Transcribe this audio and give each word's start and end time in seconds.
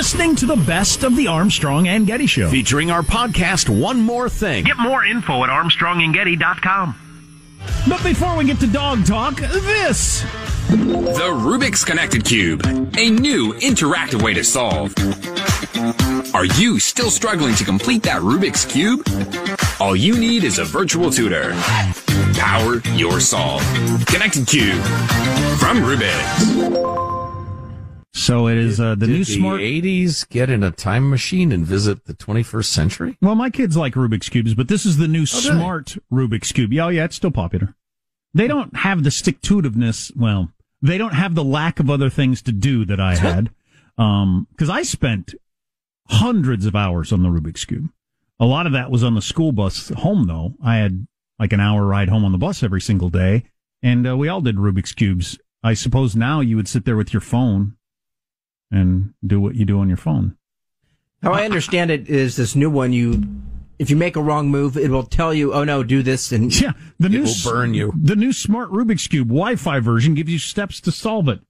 Listening 0.00 0.34
to 0.34 0.46
the 0.46 0.56
best 0.56 1.04
of 1.04 1.14
the 1.14 1.26
Armstrong 1.26 1.86
and 1.86 2.06
Getty 2.06 2.24
Show. 2.24 2.48
Featuring 2.48 2.90
our 2.90 3.02
podcast, 3.02 3.68
One 3.68 4.00
More 4.00 4.30
Thing. 4.30 4.64
Get 4.64 4.78
more 4.78 5.04
info 5.04 5.44
at 5.44 5.50
armstrongandgetty.com. 5.50 6.94
But 7.86 8.02
before 8.02 8.34
we 8.34 8.46
get 8.46 8.58
to 8.60 8.66
dog 8.66 9.04
talk, 9.04 9.36
this. 9.36 10.22
The 10.70 11.28
Rubik's 11.30 11.84
Connected 11.84 12.24
Cube, 12.24 12.62
a 12.96 13.10
new 13.10 13.52
interactive 13.56 14.22
way 14.22 14.32
to 14.32 14.42
solve. 14.42 14.94
Are 16.34 16.46
you 16.46 16.78
still 16.78 17.10
struggling 17.10 17.54
to 17.56 17.64
complete 17.64 18.02
that 18.04 18.22
Rubik's 18.22 18.64
Cube? 18.64 19.06
All 19.80 19.94
you 19.94 20.18
need 20.18 20.44
is 20.44 20.58
a 20.58 20.64
virtual 20.64 21.10
tutor. 21.10 21.52
Power 22.38 22.80
your 22.94 23.20
solve. 23.20 23.62
Connected 24.06 24.46
Cube 24.46 24.82
from 25.58 25.80
Rubik's. 25.82 27.19
So 28.12 28.48
it 28.48 28.58
is 28.58 28.80
uh, 28.80 28.96
the 28.96 29.06
Did 29.06 29.12
new 29.12 29.24
smart. 29.24 29.60
80s 29.60 30.28
get 30.28 30.50
in 30.50 30.62
a 30.64 30.70
time 30.72 31.08
machine 31.08 31.52
and 31.52 31.64
visit 31.64 32.06
the 32.06 32.14
21st 32.14 32.64
century? 32.64 33.16
Well, 33.22 33.36
my 33.36 33.50
kids 33.50 33.76
like 33.76 33.94
Rubik's 33.94 34.28
cubes, 34.28 34.54
but 34.54 34.66
this 34.68 34.84
is 34.84 34.96
the 34.96 35.06
new 35.08 35.20
Oh, 35.22 35.40
they? 35.40 35.48
smart 35.50 35.96
Rubik's 36.12 36.50
cube. 36.52 36.72
Yeah, 36.72 36.86
oh, 36.86 36.88
yeah, 36.88 37.04
it's 37.04 37.16
still 37.16 37.30
popular. 37.30 37.74
They 38.34 38.48
don't 38.48 38.76
have 38.78 39.04
the 39.04 39.10
stick 39.10 39.40
to 39.42 39.62
itiveness. 39.62 40.14
Well, 40.16 40.52
they 40.82 40.98
don't 40.98 41.14
have 41.14 41.34
the 41.34 41.44
lack 41.44 41.78
of 41.78 41.88
other 41.88 42.10
things 42.10 42.42
to 42.42 42.52
do 42.52 42.84
that 42.86 42.98
I 43.00 43.14
had. 43.16 43.50
Um, 43.96 44.46
cause 44.58 44.70
I 44.70 44.82
spent 44.82 45.34
hundreds 46.08 46.66
of 46.66 46.74
hours 46.74 47.12
on 47.12 47.22
the 47.22 47.28
Rubik's 47.28 47.64
cube. 47.64 47.90
A 48.40 48.46
lot 48.46 48.66
of 48.66 48.72
that 48.72 48.90
was 48.90 49.04
on 49.04 49.14
the 49.14 49.22
school 49.22 49.52
bus 49.52 49.90
home 49.90 50.26
though. 50.26 50.54
I 50.64 50.76
had 50.76 51.06
like 51.38 51.52
an 51.52 51.60
hour 51.60 51.84
ride 51.86 52.08
home 52.08 52.24
on 52.24 52.32
the 52.32 52.38
bus 52.38 52.62
every 52.62 52.80
single 52.80 53.08
day 53.10 53.44
and 53.82 54.06
uh, 54.08 54.16
we 54.16 54.28
all 54.28 54.40
did 54.40 54.56
Rubik's 54.56 54.92
cubes. 54.92 55.38
I 55.62 55.74
suppose 55.74 56.16
now 56.16 56.40
you 56.40 56.56
would 56.56 56.68
sit 56.68 56.84
there 56.86 56.96
with 56.96 57.12
your 57.12 57.20
phone 57.20 57.76
and 58.70 59.14
do 59.26 59.40
what 59.40 59.54
you 59.54 59.64
do 59.64 59.80
on 59.80 59.88
your 59.88 59.96
phone. 59.96 60.36
How 61.22 61.32
I 61.32 61.44
understand 61.44 61.90
it 61.90 62.08
is 62.08 62.36
this 62.36 62.56
new 62.56 62.70
one. 62.70 62.92
You, 62.92 63.22
if 63.78 63.90
you 63.90 63.96
make 63.96 64.16
a 64.16 64.22
wrong 64.22 64.50
move, 64.50 64.76
it 64.76 64.90
will 64.90 65.02
tell 65.02 65.34
you, 65.34 65.52
"Oh 65.52 65.64
no, 65.64 65.82
do 65.82 66.02
this." 66.02 66.32
And 66.32 66.54
Yeah, 66.60 66.72
the 66.98 67.08
new 67.08 67.24
will 67.24 67.34
burn 67.44 67.74
you. 67.74 67.92
The 68.00 68.16
new 68.16 68.32
smart 68.32 68.70
Rubik's 68.70 69.06
cube 69.06 69.28
Wi-Fi 69.28 69.80
version 69.80 70.14
gives 70.14 70.32
you 70.32 70.38
steps 70.38 70.80
to 70.82 70.92
solve 70.92 71.28
it. 71.28 71.40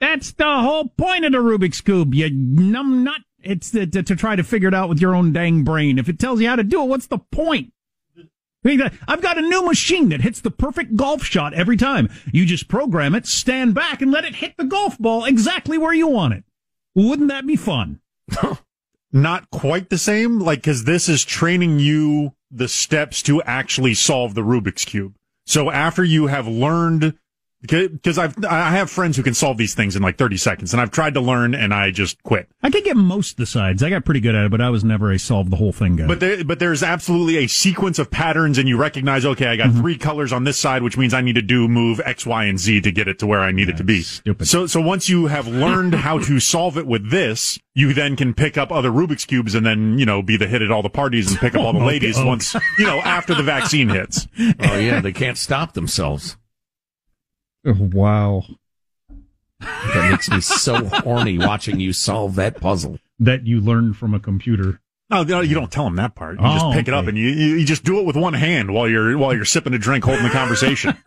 That's 0.00 0.32
the 0.32 0.60
whole 0.60 0.88
point 0.88 1.24
of 1.24 1.32
the 1.32 1.38
Rubik's 1.38 1.80
cube. 1.80 2.14
You 2.14 2.30
numb 2.30 3.04
nut. 3.04 3.20
It's 3.42 3.70
the, 3.70 3.86
to, 3.86 4.02
to 4.02 4.16
try 4.16 4.34
to 4.34 4.42
figure 4.42 4.68
it 4.68 4.74
out 4.74 4.88
with 4.88 5.00
your 5.00 5.14
own 5.14 5.32
dang 5.32 5.62
brain. 5.62 5.98
If 5.98 6.08
it 6.08 6.18
tells 6.18 6.40
you 6.40 6.48
how 6.48 6.56
to 6.56 6.64
do 6.64 6.82
it, 6.82 6.86
what's 6.86 7.06
the 7.06 7.18
point? 7.18 7.72
I've 8.66 9.22
got 9.22 9.38
a 9.38 9.42
new 9.42 9.62
machine 9.62 10.08
that 10.08 10.22
hits 10.22 10.40
the 10.40 10.50
perfect 10.50 10.96
golf 10.96 11.22
shot 11.22 11.54
every 11.54 11.76
time. 11.76 12.08
You 12.32 12.44
just 12.44 12.66
program 12.66 13.14
it, 13.14 13.26
stand 13.26 13.74
back, 13.74 14.02
and 14.02 14.10
let 14.10 14.24
it 14.24 14.34
hit 14.34 14.56
the 14.56 14.64
golf 14.64 14.98
ball 14.98 15.24
exactly 15.24 15.78
where 15.78 15.94
you 15.94 16.08
want 16.08 16.34
it. 16.34 16.44
Wouldn't 16.96 17.28
that 17.28 17.46
be 17.46 17.56
fun? 17.56 18.00
not 19.12 19.50
quite 19.50 19.90
the 19.90 19.98
same, 19.98 20.40
like, 20.40 20.62
cause 20.62 20.84
this 20.84 21.08
is 21.08 21.24
training 21.24 21.78
you 21.78 22.32
the 22.50 22.68
steps 22.68 23.22
to 23.22 23.42
actually 23.42 23.92
solve 23.92 24.34
the 24.34 24.40
Rubik's 24.40 24.86
Cube. 24.86 25.14
So 25.44 25.70
after 25.70 26.02
you 26.02 26.28
have 26.28 26.48
learned, 26.48 27.18
because 27.66 28.18
I've, 28.18 28.34
I 28.44 28.70
have 28.70 28.90
friends 28.90 29.16
who 29.16 29.22
can 29.22 29.34
solve 29.34 29.56
these 29.58 29.74
things 29.74 29.96
in 29.96 30.02
like 30.02 30.16
30 30.18 30.36
seconds 30.36 30.72
and 30.72 30.80
I've 30.80 30.90
tried 30.90 31.14
to 31.14 31.20
learn 31.20 31.54
and 31.54 31.72
I 31.74 31.90
just 31.90 32.22
quit. 32.22 32.48
I 32.62 32.70
could 32.70 32.84
get 32.84 32.96
most 32.96 33.32
of 33.32 33.36
the 33.36 33.46
sides. 33.46 33.82
I 33.82 33.90
got 33.90 34.04
pretty 34.04 34.20
good 34.20 34.34
at 34.34 34.46
it, 34.46 34.50
but 34.50 34.60
I 34.60 34.70
was 34.70 34.84
never 34.84 35.10
a 35.12 35.18
solve 35.18 35.50
the 35.50 35.56
whole 35.56 35.72
thing 35.72 35.96
guy. 35.96 36.06
But 36.06 36.20
there, 36.20 36.44
but 36.44 36.58
there's 36.58 36.82
absolutely 36.82 37.36
a 37.38 37.46
sequence 37.46 37.98
of 37.98 38.10
patterns 38.10 38.58
and 38.58 38.68
you 38.68 38.76
recognize, 38.76 39.24
okay, 39.26 39.46
I 39.46 39.56
got 39.56 39.66
Mm-hmm. 39.66 39.80
three 39.80 39.98
colors 39.98 40.32
on 40.32 40.44
this 40.44 40.56
side, 40.56 40.82
which 40.82 40.96
means 40.96 41.12
I 41.12 41.20
need 41.22 41.34
to 41.34 41.42
do 41.42 41.66
move 41.66 42.00
X, 42.04 42.24
Y, 42.24 42.44
and 42.44 42.58
Z 42.58 42.82
to 42.82 42.92
get 42.92 43.08
it 43.08 43.18
to 43.18 43.26
where 43.26 43.40
I 43.40 43.50
need 43.50 43.68
it 43.68 43.76
to 43.78 43.84
be. 43.84 44.02
stupid. 44.02 44.46
So, 44.46 44.66
so 44.68 44.80
once 44.80 45.08
you 45.08 45.26
have 45.26 45.48
learned 45.48 45.94
how 46.06 46.18
to 46.20 46.38
solve 46.38 46.78
it 46.78 46.86
with 46.86 47.10
this, 47.10 47.58
you 47.74 47.92
then 47.92 48.14
can 48.16 48.32
pick 48.32 48.56
up 48.56 48.70
other 48.70 48.90
Rubik's 48.90 49.24
cubes 49.24 49.54
and 49.56 49.66
then, 49.66 49.98
you 49.98 50.06
know, 50.06 50.22
be 50.22 50.36
the 50.36 50.46
hit 50.46 50.62
at 50.62 50.70
all 50.70 50.82
the 50.82 50.88
parties 50.88 51.30
and 51.32 51.40
pick 51.40 51.54
up 51.56 51.62
all 51.62 51.72
the 51.72 51.78
ladies 51.84 52.16
once, 52.22 52.54
you 52.78 52.86
know, 52.86 53.00
after 53.00 53.34
the 53.34 53.42
vaccine 53.42 53.88
hits. 53.88 54.28
Oh, 54.60 54.78
yeah, 54.78 55.00
they 55.00 55.12
can't 55.12 55.36
stop 55.36 55.72
themselves. 55.74 56.36
Wow. 57.66 58.42
That 59.60 60.10
makes 60.10 60.30
me 60.30 60.40
so 60.40 60.84
horny 60.86 61.38
watching 61.38 61.80
you 61.80 61.92
solve 61.92 62.34
that 62.36 62.60
puzzle. 62.60 62.98
That 63.18 63.46
you 63.46 63.60
learned 63.60 63.96
from 63.96 64.12
a 64.14 64.20
computer. 64.20 64.80
No, 65.08 65.22
no, 65.22 65.40
you 65.40 65.54
don't 65.54 65.70
tell 65.70 65.84
them 65.84 65.96
that 65.96 66.14
part. 66.16 66.38
You 66.40 66.44
Oh, 66.46 66.52
just 66.54 66.72
pick 66.72 66.88
it 66.88 66.94
up 66.94 67.06
and 67.06 67.16
you, 67.16 67.28
you, 67.28 67.54
you 67.56 67.64
just 67.64 67.84
do 67.84 68.00
it 68.00 68.06
with 68.06 68.16
one 68.16 68.34
hand 68.34 68.74
while 68.74 68.88
you're, 68.88 69.16
while 69.16 69.32
you're 69.32 69.44
sipping 69.44 69.72
a 69.72 69.78
drink, 69.78 70.04
holding 70.04 70.24
the 70.24 70.30
conversation. 70.30 70.96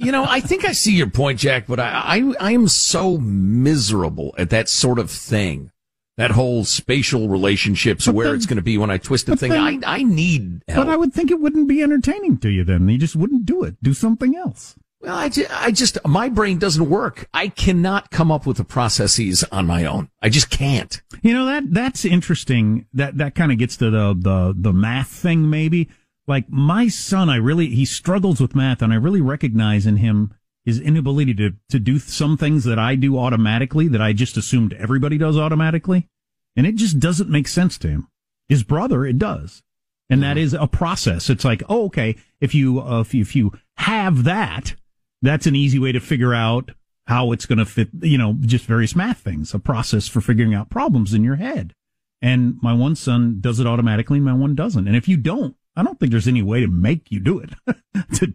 You 0.00 0.12
know, 0.12 0.24
I 0.28 0.38
think 0.40 0.64
I 0.64 0.72
see 0.72 0.94
your 0.94 1.08
point, 1.10 1.40
Jack, 1.40 1.66
but 1.66 1.80
I, 1.80 1.90
I, 2.20 2.34
I 2.48 2.52
am 2.52 2.68
so 2.68 3.18
miserable 3.18 4.32
at 4.38 4.50
that 4.50 4.68
sort 4.68 4.98
of 5.00 5.10
thing. 5.10 5.72
That 6.18 6.30
whole 6.32 6.64
spatial 6.64 7.28
relationships, 7.28 8.06
But 8.06 8.14
where 8.14 8.26
then- 8.28 8.36
it's 8.36 8.46
going 8.46 8.56
to 8.58 8.62
be 8.62 8.78
when 8.78 8.90
I 8.90 8.98
twist 8.98 9.26
the 9.26 9.36
thing. 9.36 9.50
then- 9.50 9.82
I, 9.84 9.96
I 9.98 10.02
need 10.04 10.62
help. 10.68 10.86
But 10.86 10.92
I 10.92 10.96
would 10.96 11.12
think 11.12 11.30
it 11.32 11.40
wouldn't 11.40 11.66
be 11.68 11.82
entertaining 11.82 12.38
to 12.38 12.48
you 12.48 12.62
then. 12.64 12.88
You 12.88 12.98
just 12.98 13.16
wouldn't 13.16 13.44
do 13.44 13.64
it. 13.64 13.76
Do 13.82 13.92
something 13.92 14.36
else. 14.36 14.76
Well, 15.00 15.16
I 15.16 15.28
just, 15.28 15.62
I 15.62 15.70
just, 15.70 15.98
my 16.04 16.28
brain 16.28 16.58
doesn't 16.58 16.90
work. 16.90 17.28
I 17.32 17.48
cannot 17.48 18.10
come 18.10 18.32
up 18.32 18.46
with 18.46 18.56
the 18.56 18.64
processes 18.64 19.44
on 19.52 19.66
my 19.66 19.84
own. 19.84 20.10
I 20.20 20.28
just 20.28 20.50
can't. 20.50 21.00
You 21.22 21.34
know 21.34 21.46
that 21.46 21.72
that's 21.72 22.04
interesting. 22.04 22.86
That 22.92 23.16
that 23.18 23.34
kind 23.36 23.52
of 23.52 23.58
gets 23.58 23.76
to 23.76 23.90
the 23.90 24.14
the 24.18 24.54
the 24.56 24.72
math 24.72 25.08
thing 25.08 25.48
maybe. 25.48 25.88
like 26.28 26.48
my 26.50 26.88
son, 26.88 27.30
I 27.30 27.36
really, 27.36 27.68
he 27.70 27.84
struggles 27.84 28.40
with 28.40 28.54
math 28.54 28.82
and 28.82 28.92
I 28.92 28.96
really 28.96 29.22
recognize 29.22 29.86
in 29.86 29.96
him 29.96 30.34
his 30.64 30.78
inability 30.78 31.34
to, 31.34 31.54
to 31.70 31.78
do 31.78 31.98
some 31.98 32.36
things 32.36 32.64
that 32.64 32.78
I 32.78 32.94
do 32.94 33.18
automatically 33.18 33.88
that 33.88 34.02
I 34.02 34.12
just 34.12 34.36
assumed 34.36 34.74
everybody 34.74 35.16
does 35.16 35.38
automatically. 35.38 36.06
And 36.54 36.66
it 36.66 36.74
just 36.74 37.00
doesn't 37.00 37.30
make 37.30 37.48
sense 37.48 37.78
to 37.78 37.88
him. 37.88 38.08
His 38.48 38.62
brother, 38.62 39.06
it 39.06 39.18
does. 39.18 39.62
And 40.10 40.22
that 40.22 40.38
is 40.38 40.54
a 40.54 40.66
process. 40.66 41.28
It's 41.28 41.44
like, 41.44 41.62
oh, 41.68 41.84
okay, 41.86 42.16
if 42.40 42.54
you, 42.54 42.80
uh, 42.80 43.00
if 43.00 43.14
you, 43.14 43.22
if 43.22 43.36
you 43.36 43.52
have 43.76 44.24
that, 44.24 44.74
that's 45.22 45.46
an 45.46 45.56
easy 45.56 45.78
way 45.78 45.92
to 45.92 46.00
figure 46.00 46.34
out 46.34 46.70
how 47.06 47.32
it's 47.32 47.46
going 47.46 47.58
to 47.58 47.64
fit, 47.64 47.88
you 48.02 48.18
know, 48.18 48.36
just 48.40 48.66
various 48.66 48.94
math 48.94 49.18
things, 49.18 49.54
a 49.54 49.58
process 49.58 50.08
for 50.08 50.20
figuring 50.20 50.54
out 50.54 50.70
problems 50.70 51.14
in 51.14 51.24
your 51.24 51.36
head. 51.36 51.72
And 52.20 52.58
my 52.62 52.72
one 52.72 52.96
son 52.96 53.38
does 53.40 53.60
it 53.60 53.66
automatically 53.66 54.18
and 54.18 54.26
my 54.26 54.34
one 54.34 54.54
doesn't. 54.54 54.86
And 54.86 54.96
if 54.96 55.08
you 55.08 55.16
don't, 55.16 55.56
I 55.76 55.82
don't 55.82 55.98
think 55.98 56.10
there's 56.10 56.28
any 56.28 56.42
way 56.42 56.60
to 56.60 56.66
make 56.66 57.10
you 57.10 57.20
do 57.20 57.38
it. 57.38 57.54
to, 58.14 58.34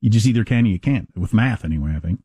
you 0.00 0.10
just 0.10 0.26
either 0.26 0.44
can 0.44 0.64
or 0.64 0.68
you 0.68 0.78
can't 0.78 1.08
with 1.16 1.34
math 1.34 1.64
anyway, 1.64 1.94
I 1.96 2.00
think. 2.00 2.20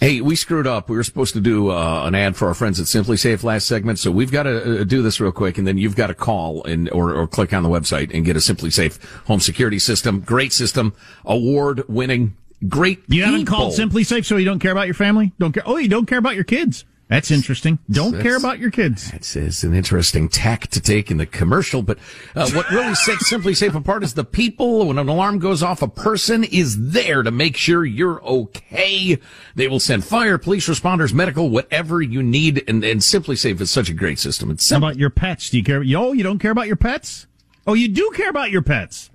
Hey, 0.00 0.22
we 0.22 0.34
screwed 0.34 0.66
up. 0.66 0.88
We 0.88 0.96
were 0.96 1.04
supposed 1.04 1.34
to 1.34 1.40
do 1.40 1.70
uh, 1.70 2.04
an 2.06 2.14
ad 2.14 2.34
for 2.34 2.48
our 2.48 2.54
friends 2.54 2.80
at 2.80 2.86
SimpliSafe 2.86 3.44
last 3.44 3.66
segment, 3.68 3.98
so 3.98 4.10
we've 4.10 4.32
got 4.32 4.44
to 4.44 4.80
uh, 4.80 4.84
do 4.84 5.02
this 5.02 5.20
real 5.20 5.30
quick, 5.30 5.58
and 5.58 5.66
then 5.66 5.76
you've 5.76 5.94
got 5.94 6.06
to 6.06 6.14
call 6.14 6.64
and 6.64 6.88
or, 6.90 7.14
or 7.14 7.26
click 7.26 7.52
on 7.52 7.62
the 7.62 7.68
website 7.68 8.10
and 8.14 8.24
get 8.24 8.34
a 8.34 8.38
SimpliSafe 8.38 8.98
home 9.26 9.40
security 9.40 9.78
system. 9.78 10.20
Great 10.20 10.54
system, 10.54 10.94
award 11.26 11.86
winning, 11.86 12.34
great. 12.68 13.02
You 13.08 13.24
haven't 13.24 13.46
called 13.46 13.74
SimpliSafe, 13.74 14.24
so 14.24 14.36
you 14.36 14.44
don't 14.44 14.58
care 14.58 14.72
about 14.72 14.86
your 14.86 14.94
family. 14.94 15.32
Don't 15.38 15.52
care. 15.52 15.62
Oh, 15.66 15.76
you 15.76 15.88
don't 15.88 16.06
care 16.06 16.18
about 16.18 16.34
your 16.34 16.44
kids. 16.44 16.84
That's 17.08 17.32
interesting. 17.32 17.80
Don't 17.90 18.12
That's- 18.12 18.22
care 18.22 18.36
about 18.36 18.60
your 18.60 18.70
kids. 18.70 19.12
It's, 19.12 19.34
it's 19.34 19.64
an 19.64 19.74
interesting 19.74 20.28
tack 20.28 20.68
to 20.68 20.80
take 20.80 21.10
in 21.10 21.16
the 21.16 21.26
commercial, 21.26 21.82
but 21.82 21.98
uh, 22.36 22.48
what 22.50 22.70
really 22.70 22.94
sets 22.94 23.32
SimpliSafe 23.32 23.74
apart 23.74 24.04
is 24.04 24.14
the 24.14 24.22
people. 24.22 24.86
When 24.86 24.96
an 24.96 25.08
alarm 25.08 25.40
goes 25.40 25.60
off, 25.60 25.82
a 25.82 25.88
person 25.88 26.44
is 26.44 26.92
there 26.92 27.24
to 27.24 27.32
make 27.32 27.56
sure 27.56 27.84
you're 27.84 28.22
okay. 28.22 29.18
They 29.56 29.66
will 29.66 29.80
send 29.80 30.04
fire, 30.04 30.38
police 30.38 30.68
responders, 30.68 31.12
medical, 31.12 31.50
whatever 31.50 32.00
you 32.00 32.22
need. 32.22 32.62
And, 32.68 32.84
and 32.84 33.00
SimpliSafe 33.00 33.60
is 33.60 33.72
such 33.72 33.90
a 33.90 33.94
great 33.94 34.20
system. 34.20 34.48
It's 34.52 34.70
How 34.70 34.76
about 34.76 34.96
your 34.96 35.10
pets? 35.10 35.50
Do 35.50 35.58
you 35.58 35.64
care? 35.64 35.82
Yo, 35.82 36.12
you 36.12 36.22
don't 36.22 36.38
care 36.38 36.52
about 36.52 36.68
your 36.68 36.76
pets? 36.76 37.26
Oh, 37.66 37.74
you 37.74 37.88
do 37.88 38.12
care 38.14 38.30
about 38.30 38.52
your 38.52 38.62
pets. 38.62 39.09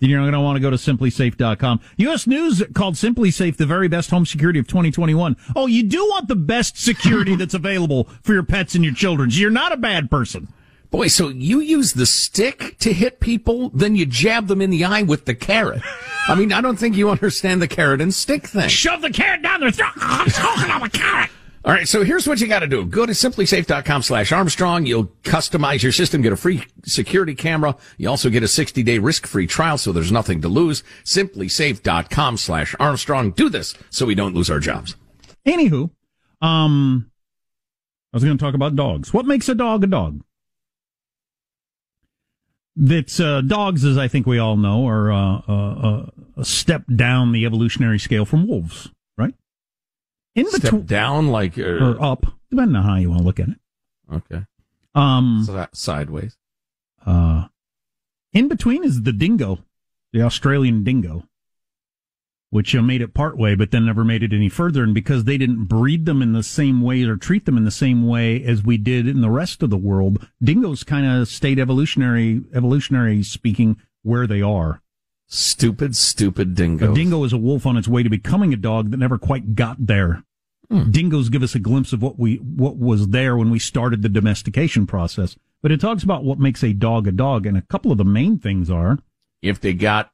Then 0.00 0.10
you're 0.10 0.18
not 0.18 0.24
going 0.24 0.34
to 0.34 0.40
want 0.40 0.56
to 0.56 0.60
go 0.60 0.70
to 0.70 0.76
simplisafe.com. 0.76 1.80
U.S. 1.98 2.26
News 2.26 2.62
called 2.74 2.94
SimpliSafe 2.94 3.56
the 3.56 3.66
very 3.66 3.88
best 3.88 4.10
home 4.10 4.24
security 4.26 4.58
of 4.58 4.66
2021. 4.66 5.36
Oh, 5.54 5.66
you 5.66 5.82
do 5.82 5.98
want 6.06 6.28
the 6.28 6.36
best 6.36 6.78
security 6.78 7.36
that's 7.36 7.54
available 7.54 8.04
for 8.22 8.32
your 8.32 8.42
pets 8.42 8.74
and 8.74 8.84
your 8.84 8.94
children. 8.94 9.30
You're 9.32 9.50
not 9.50 9.72
a 9.72 9.76
bad 9.76 10.10
person. 10.10 10.48
Boy, 10.90 11.06
so 11.06 11.28
you 11.28 11.60
use 11.60 11.92
the 11.92 12.06
stick 12.06 12.76
to 12.80 12.92
hit 12.92 13.20
people, 13.20 13.68
then 13.68 13.94
you 13.94 14.06
jab 14.06 14.48
them 14.48 14.60
in 14.60 14.70
the 14.70 14.84
eye 14.84 15.02
with 15.02 15.24
the 15.24 15.36
carrot. 15.36 15.82
I 16.26 16.34
mean, 16.34 16.52
I 16.52 16.60
don't 16.60 16.76
think 16.76 16.96
you 16.96 17.10
understand 17.10 17.62
the 17.62 17.68
carrot 17.68 18.00
and 18.00 18.12
stick 18.12 18.48
thing. 18.48 18.68
Shove 18.68 19.00
the 19.00 19.10
carrot 19.10 19.42
down 19.42 19.60
their 19.60 19.70
throat. 19.70 19.92
I'm 19.96 20.28
talking 20.28 20.64
about 20.64 20.86
a 20.86 20.90
carrot. 20.90 21.30
All 21.62 21.72
right, 21.72 21.86
so 21.86 22.02
here's 22.04 22.26
what 22.26 22.40
you 22.40 22.46
got 22.46 22.60
to 22.60 22.66
do. 22.66 22.86
Go 22.86 23.04
to 23.04 23.12
simplisafe.com 23.12 24.02
slash 24.02 24.32
Armstrong. 24.32 24.86
You'll 24.86 25.08
customize 25.24 25.82
your 25.82 25.92
system, 25.92 26.22
get 26.22 26.32
a 26.32 26.36
free 26.36 26.64
security 26.86 27.34
camera. 27.34 27.76
You 27.98 28.08
also 28.08 28.30
get 28.30 28.42
a 28.42 28.48
60 28.48 28.82
day 28.82 28.98
risk 28.98 29.26
free 29.26 29.46
trial, 29.46 29.76
so 29.76 29.92
there's 29.92 30.10
nothing 30.10 30.40
to 30.40 30.48
lose. 30.48 30.82
Simplisafe.com 31.04 32.38
slash 32.38 32.74
Armstrong. 32.80 33.32
Do 33.32 33.50
this 33.50 33.74
so 33.90 34.06
we 34.06 34.14
don't 34.14 34.34
lose 34.34 34.50
our 34.50 34.58
jobs. 34.58 34.96
Anywho, 35.46 35.90
um, 36.40 37.10
I 38.12 38.16
was 38.16 38.24
going 38.24 38.38
to 38.38 38.42
talk 38.42 38.54
about 38.54 38.74
dogs. 38.74 39.12
What 39.12 39.26
makes 39.26 39.46
a 39.50 39.54
dog 39.54 39.84
a 39.84 39.86
dog? 39.86 40.22
That's 42.74 43.20
uh, 43.20 43.42
dogs, 43.42 43.84
as 43.84 43.98
I 43.98 44.08
think 44.08 44.26
we 44.26 44.38
all 44.38 44.56
know, 44.56 44.86
are 44.88 45.12
uh, 45.12 45.38
uh, 45.46 46.06
a 46.38 46.44
step 46.44 46.84
down 46.96 47.32
the 47.32 47.44
evolutionary 47.44 47.98
scale 47.98 48.24
from 48.24 48.46
wolves? 48.48 48.88
In 50.34 50.46
Step 50.48 50.62
between 50.62 50.86
down 50.86 51.28
like, 51.28 51.58
uh, 51.58 51.62
or 51.62 52.02
up, 52.02 52.24
depending 52.50 52.76
on 52.76 52.84
how 52.84 52.96
you 52.96 53.08
want 53.10 53.20
to 53.22 53.26
look 53.26 53.40
at 53.40 53.48
it. 53.48 53.58
okay. 54.12 54.44
Um, 54.94 55.42
So 55.44 55.52
that 55.52 55.76
sideways. 55.76 56.36
uh, 57.06 57.46
in 58.32 58.48
between 58.48 58.84
is 58.84 59.02
the 59.02 59.12
dingo, 59.12 59.58
the 60.12 60.22
Australian 60.22 60.84
dingo, 60.84 61.24
which 62.50 62.74
uh, 62.74 62.82
made 62.82 63.02
it 63.02 63.14
part 63.14 63.36
way, 63.36 63.54
but 63.54 63.70
then 63.70 63.86
never 63.86 64.04
made 64.04 64.22
it 64.22 64.32
any 64.32 64.48
further. 64.48 64.82
And 64.84 64.94
because 64.94 65.24
they 65.24 65.38
didn't 65.38 65.64
breed 65.64 66.06
them 66.06 66.22
in 66.22 66.32
the 66.32 66.42
same 66.42 66.80
way 66.80 67.02
or 67.04 67.16
treat 67.16 67.44
them 67.46 67.56
in 67.56 67.64
the 67.64 67.70
same 67.70 68.06
way 68.06 68.42
as 68.44 68.62
we 68.64 68.76
did 68.76 69.06
in 69.08 69.20
the 69.20 69.30
rest 69.30 69.62
of 69.62 69.70
the 69.70 69.76
world, 69.76 70.28
dingoes 70.42 70.84
kind 70.84 71.06
of 71.06 71.28
stayed 71.28 71.58
evolutionary, 71.58 72.42
evolutionary 72.54 73.22
speaking, 73.22 73.76
where 74.02 74.26
they 74.26 74.42
are. 74.42 74.80
Stupid, 75.32 75.94
stupid 75.94 76.56
dingo. 76.56 76.90
A 76.90 76.94
dingo 76.94 77.22
is 77.22 77.32
a 77.32 77.38
wolf 77.38 77.64
on 77.64 77.76
its 77.76 77.86
way 77.86 78.02
to 78.02 78.10
becoming 78.10 78.52
a 78.52 78.56
dog 78.56 78.90
that 78.90 78.96
never 78.96 79.16
quite 79.16 79.54
got 79.54 79.86
there. 79.86 80.24
Hmm. 80.68 80.90
Dingoes 80.90 81.28
give 81.28 81.44
us 81.44 81.54
a 81.54 81.60
glimpse 81.60 81.92
of 81.92 82.02
what 82.02 82.18
we 82.18 82.36
what 82.36 82.76
was 82.76 83.08
there 83.08 83.36
when 83.36 83.48
we 83.50 83.60
started 83.60 84.02
the 84.02 84.08
domestication 84.08 84.88
process. 84.88 85.36
But 85.62 85.70
it 85.70 85.80
talks 85.80 86.02
about 86.02 86.24
what 86.24 86.40
makes 86.40 86.64
a 86.64 86.72
dog 86.72 87.06
a 87.06 87.12
dog, 87.12 87.46
and 87.46 87.56
a 87.56 87.62
couple 87.62 87.92
of 87.92 87.98
the 87.98 88.04
main 88.04 88.38
things 88.40 88.68
are 88.70 88.98
If 89.40 89.60
they 89.60 89.72
got 89.72 90.10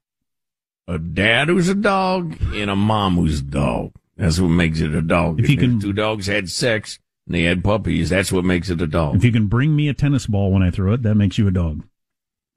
a 0.87 0.99
dad 0.99 1.49
who's 1.49 1.69
a 1.71 1.75
dog 1.75 2.37
and 2.53 2.69
a 2.71 2.77
mom 2.77 3.17
who's 3.17 3.41
a 3.41 3.45
dog, 3.45 3.93
that's 4.19 4.39
what 4.39 4.49
makes 4.49 4.81
it 4.81 4.95
a 4.95 5.03
dog. 5.03 5.41
If 5.41 5.49
you 5.49 5.57
can- 5.57 5.81
two 5.81 5.95
dogs 5.95 6.27
had 6.27 6.51
sex 6.51 6.99
and 7.27 7.35
they 7.35 7.43
had 7.45 7.65
puppies, 7.65 8.11
that's 8.11 8.31
what 8.31 8.45
makes 8.45 8.69
it 8.69 8.83
a 8.83 8.87
dog. 8.87 9.17
if 9.17 9.25
you 9.25 9.33
can 9.33 9.47
bring 9.47 9.75
me 9.75 9.89
a 9.89 9.95
tennis 9.95 10.27
ball 10.27 10.53
when 10.53 10.63
I 10.63 10.71
throw 10.71 10.93
it, 10.93 11.03
that 11.05 11.15
makes 11.15 11.39
you 11.39 11.49
a 11.49 11.53
dog. 11.53 11.85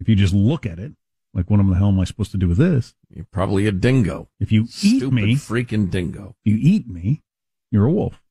If 0.02 0.10
you 0.10 0.16
just 0.16 0.34
look 0.34 0.66
at 0.66 0.78
it, 0.78 0.94
like 1.34 1.50
what 1.50 1.60
am 1.60 1.70
the 1.70 1.76
hell 1.76 1.90
am 1.90 2.00
I 2.00 2.04
supposed 2.06 2.32
to 2.32 2.38
do 2.38 2.48
with 2.48 2.58
this? 2.58 2.96
You're 3.10 3.28
probably 3.32 3.68
a 3.68 3.72
dingo. 3.72 4.30
If 4.40 4.52
you 4.52 4.68
eat 4.82 5.04
me, 5.12 5.36
freaking 5.36 5.90
dingo. 5.90 6.36
if 6.44 6.54
you 6.54 6.58
eat 6.60 6.88
me, 6.88 7.22
you're 7.72 7.86
a 7.86 7.92
wolf. 7.92 8.22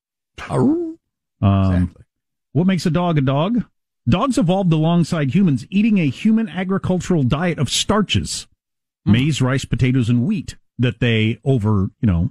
Um, 1.41 1.73
Exactly. 1.75 2.05
What 2.53 2.67
makes 2.67 2.87
a 2.87 2.91
dog 2.91 3.19
a 3.19 3.21
dog? 3.21 3.65
Dogs 4.09 4.39
evolved 4.39 4.73
alongside 4.73 5.35
humans, 5.35 5.67
eating 5.71 5.99
a 5.99 6.09
human 6.09 6.49
agricultural 6.49 7.23
diet 7.23 7.59
of 7.59 7.69
starches, 7.71 8.47
maize, 9.05 9.41
rice, 9.43 9.65
potatoes, 9.65 10.09
and 10.09 10.25
wheat 10.27 10.57
that 10.79 10.99
they, 10.99 11.39
over, 11.45 11.91
you 12.01 12.07
know, 12.07 12.31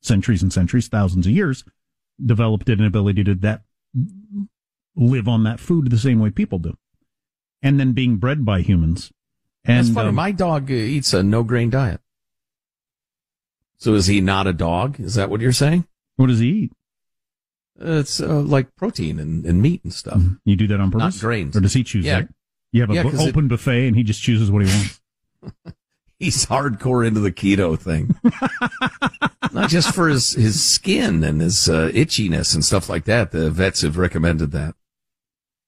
centuries 0.00 0.42
and 0.42 0.52
centuries, 0.52 0.88
thousands 0.88 1.26
of 1.26 1.32
years, 1.32 1.64
developed 2.24 2.68
an 2.68 2.82
ability 2.84 3.24
to 3.24 3.34
that 3.34 3.62
live 4.96 5.28
on 5.28 5.44
that 5.44 5.60
food 5.60 5.90
the 5.90 5.98
same 5.98 6.18
way 6.18 6.30
people 6.30 6.58
do. 6.58 6.76
And 7.62 7.78
then 7.78 7.92
being 7.92 8.16
bred 8.16 8.44
by 8.44 8.62
humans. 8.62 9.12
And 9.68 9.84
That's 9.86 9.94
funny. 9.94 10.08
um, 10.08 10.14
My 10.16 10.32
dog 10.32 10.70
uh, 10.70 10.74
eats 10.74 11.12
a 11.12 11.22
no 11.22 11.42
grain 11.44 11.70
diet. 11.70 12.00
So 13.76 13.94
is 13.94 14.06
he 14.06 14.20
not 14.20 14.46
a 14.48 14.52
dog? 14.52 14.98
Is 14.98 15.14
that 15.14 15.30
what 15.30 15.40
you're 15.40 15.52
saying? 15.52 15.86
what 16.16 16.26
does 16.26 16.40
he 16.40 16.48
eat? 16.48 16.72
It's 17.80 18.20
uh, 18.20 18.40
like 18.40 18.74
protein 18.74 19.20
and, 19.20 19.44
and 19.46 19.62
meat 19.62 19.84
and 19.84 19.92
stuff. 19.92 20.20
You 20.44 20.56
do 20.56 20.66
that 20.66 20.80
on 20.80 20.90
purpose? 20.90 21.14
Not 21.22 21.24
grains. 21.24 21.56
Or 21.56 21.60
does 21.60 21.74
he 21.74 21.84
choose 21.84 22.04
Yeah. 22.04 22.22
that? 22.22 22.28
You 22.72 22.80
have 22.80 22.90
an 22.90 22.96
Yeah, 22.96 23.06
it- 23.06 23.28
open 23.28 23.46
buffet 23.46 23.86
and 23.86 23.94
he 23.96 24.02
just 24.02 24.20
chooses 24.20 24.50
what 24.50 24.66
he 24.66 24.72
wants. 24.74 25.00
He's 26.18 26.46
hardcore 26.46 27.06
into 27.06 27.20
the 27.20 27.30
keto 27.30 27.78
thing. 27.78 28.16
Not 29.52 29.70
just 29.70 29.94
for 29.94 30.08
his, 30.08 30.32
his 30.32 30.64
skin 30.64 31.22
and 31.22 31.40
his 31.40 31.68
uh, 31.68 31.90
itchiness 31.94 32.54
and 32.54 32.64
stuff 32.64 32.88
like 32.88 33.04
that. 33.04 33.30
The 33.30 33.48
vets 33.50 33.82
have 33.82 33.96
recommended 33.96 34.50
that. 34.50 34.74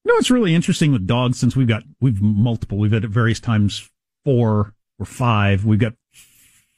You 0.05 0.13
know 0.13 0.17
what's 0.17 0.31
really 0.31 0.55
interesting 0.55 0.93
with 0.93 1.07
dogs 1.07 1.39
since 1.39 1.55
we've 1.55 1.69
got 1.69 1.83
we've 2.01 2.21
multiple 2.23 2.79
we've 2.79 2.93
had 2.93 3.05
at 3.05 3.11
various 3.11 3.41
times 3.41 3.89
four 4.25 4.75
or 4.99 5.07
five 5.07 5.65
we've 5.65 5.79
got 5.79 5.95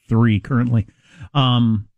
three 0.08 0.40
currently 0.40 0.86
um 1.34 1.88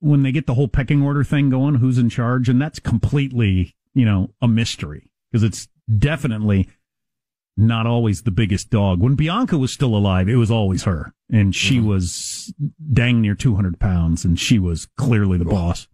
when 0.00 0.22
they 0.22 0.32
get 0.32 0.46
the 0.46 0.54
whole 0.54 0.68
pecking 0.68 1.02
order 1.02 1.22
thing 1.24 1.50
going 1.50 1.76
who's 1.76 1.98
in 1.98 2.08
charge 2.10 2.48
and 2.48 2.60
that's 2.60 2.78
completely 2.78 3.74
you 3.94 4.04
know 4.04 4.30
a 4.42 4.48
mystery 4.48 5.10
because 5.30 5.42
it's 5.42 5.68
definitely 5.98 6.68
not 7.56 7.86
always 7.86 8.22
the 8.22 8.30
biggest 8.30 8.70
dog 8.70 9.00
when 9.00 9.14
bianca 9.14 9.56
was 9.56 9.72
still 9.72 9.94
alive 9.96 10.28
it 10.28 10.36
was 10.36 10.50
always 10.50 10.82
her 10.84 11.12
and 11.30 11.54
she 11.54 11.76
Mm-hmm. 11.78 11.86
was 11.88 12.52
dang 12.92 13.20
near 13.20 13.34
200 13.34 13.78
pounds 13.78 14.24
and 14.24 14.38
she 14.40 14.58
was 14.58 14.86
clearly 14.96 15.38
the 15.38 15.44
boss 15.44 15.86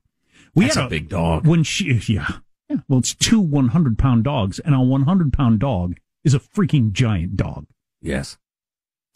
we 0.54 0.64
That's 0.64 0.76
had 0.76 0.86
a 0.86 0.88
big 0.88 1.08
dog. 1.08 1.46
when 1.46 1.62
she 1.62 2.00
yeah 2.06 2.38
yeah 2.70 2.76
well 2.88 2.98
it's 3.00 3.14
two 3.14 3.40
100 3.40 3.98
pound 3.98 4.24
dogs 4.24 4.58
and 4.60 4.74
a 4.74 4.80
100 4.80 5.32
pound 5.32 5.58
dog 5.60 5.96
is 6.24 6.32
a 6.34 6.38
freaking 6.40 6.92
giant 6.92 7.36
dog 7.36 7.66
Yes. 8.00 8.38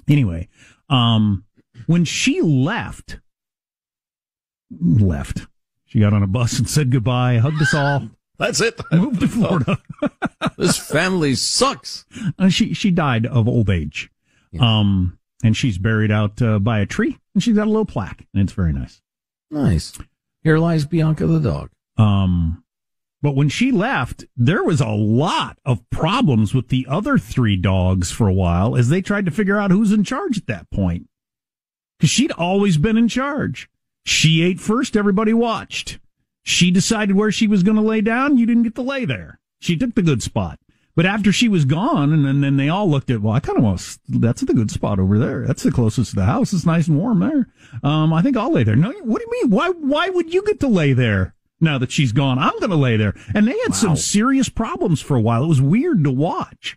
anyway 0.09 0.49
um 0.91 1.45
when 1.87 2.05
she 2.05 2.43
left 2.43 3.21
left 4.81 5.47
she 5.87 6.01
got 6.01 6.13
on 6.13 6.23
a 6.23 6.27
bus 6.27 6.59
and 6.59 6.69
said 6.69 6.91
goodbye 6.91 7.39
hugged 7.39 7.63
us 7.63 7.75
all 7.75 8.09
That's 8.37 8.61
it. 8.61 8.81
moved 8.93 9.21
to 9.21 9.29
florida 9.29 9.79
this 10.59 10.77
family 10.77 11.37
sucks. 11.37 12.05
and 12.39 12.53
she 12.53 12.75
she 12.75 12.91
died 12.91 13.27
of 13.27 13.47
old 13.49 13.71
age 13.71 14.11
um 14.59 15.19
and 15.45 15.57
she's 15.57 15.79
buried 15.79 16.11
out 16.11 16.41
uh, 16.43 16.59
by 16.59 16.81
a 16.81 16.87
tree 16.87 17.19
and 17.35 17.43
she's 17.43 17.55
got 17.57 17.67
a 17.67 17.71
little 17.71 17.85
plaque 17.87 18.27
and 18.35 18.43
it's 18.43 18.53
very 18.53 18.73
nice 18.73 19.01
Nice. 19.51 19.97
Here 20.43 20.59
lies 20.59 20.85
Bianca 20.85 21.27
the 21.29 21.39
dog. 21.39 21.71
um 21.97 22.64
But 23.25 23.37
when 23.37 23.49
she 23.49 23.73
left, 23.73 24.27
there 24.37 24.63
was 24.63 24.83
a 24.83 24.89
lot 24.91 25.57
of 25.65 25.89
problems 25.89 26.53
with 26.53 26.69
the 26.69 26.87
other 26.87 27.17
three 27.17 27.57
dogs 27.57 28.11
for 28.11 28.29
a 28.29 28.35
while 28.35 28.77
as 28.77 28.91
they 28.91 29.01
tried 29.01 29.25
to 29.25 29.31
figure 29.31 29.57
out 29.57 29.71
who's 29.71 29.93
in 29.93 30.05
charge 30.05 30.37
at 30.37 30.47
that 30.49 30.71
point. 30.71 31.09
Because 31.99 32.11
she'd 32.11 32.33
always 32.33 32.77
been 32.77 32.99
in 32.99 33.09
charge. 33.09 33.71
She 34.05 34.43
ate 34.43 34.61
first, 34.61 34.95
everybody 34.95 35.33
watched. 35.33 35.99
She 36.43 36.71
decided 36.71 37.17
where 37.17 37.33
she 37.33 37.47
was 37.47 37.63
going 37.63 37.79
to 37.79 37.83
lay 37.83 38.03
down, 38.03 38.37
you 38.37 38.45
didn't 38.45 38.65
get 38.65 38.75
to 38.75 38.83
lay 38.83 39.07
there. 39.07 39.41
She 39.59 39.75
took 39.75 39.95
the 39.95 40.03
good 40.03 40.23
spot. 40.23 40.59
But 40.95 41.07
after 41.07 41.33
she 41.33 41.49
was 41.49 41.65
gone, 41.65 42.13
and 42.13 42.27
then, 42.27 42.43
then 42.43 42.59
they 42.59 42.69
all 42.69 42.91
looked 42.91 43.11
at, 43.11 43.23
well, 43.23 43.33
I 43.33 43.41
kind 43.41 43.57
of 43.57 43.65
want, 43.65 43.99
that's 44.07 44.43
the 44.43 44.53
good 44.53 44.71
spot 44.71 44.99
over 44.99 45.19
there. 45.19 45.47
That's 45.47 45.63
the 45.63 45.73
closest 45.73 46.11
to 46.11 46.17
the 46.17 46.27
house. 46.27 46.53
It's 46.53 46.67
nice 46.67 46.89
and 46.89 46.99
warm 46.99 47.21
there. 47.21 47.49
Um, 47.83 48.13
I 48.13 48.21
think 48.21 48.37
I'll 48.37 48.53
lay 48.53 48.65
there. 48.65 48.77
No, 48.77 48.93
what 49.03 49.23
do 49.23 49.25
you 49.25 49.43
mean? 49.43 49.51
Why, 49.51 49.71
why 49.71 50.11
would 50.11 50.35
you 50.35 50.45
get 50.45 50.61
to 50.61 50.69
lay 50.69 50.93
there 50.93 51.35
now 51.65 51.79
that 51.79 51.91
she's 51.91 52.13
gone? 52.13 52.39
I'm 52.39 52.59
going 52.61 52.71
to 52.71 52.77
lay 52.77 52.97
there. 52.97 53.15
And 53.35 53.49
they 53.49 53.59
had 53.59 53.71
wow. 53.71 53.77
some 53.77 53.97
serious 53.97 54.49
problems 54.49 55.01
for 55.01 55.17
a 55.17 55.21
while. 55.21 55.45
It 55.45 55.49
was 55.49 55.61
weird 55.61 56.05
to 56.05 56.11
watch. 56.11 56.77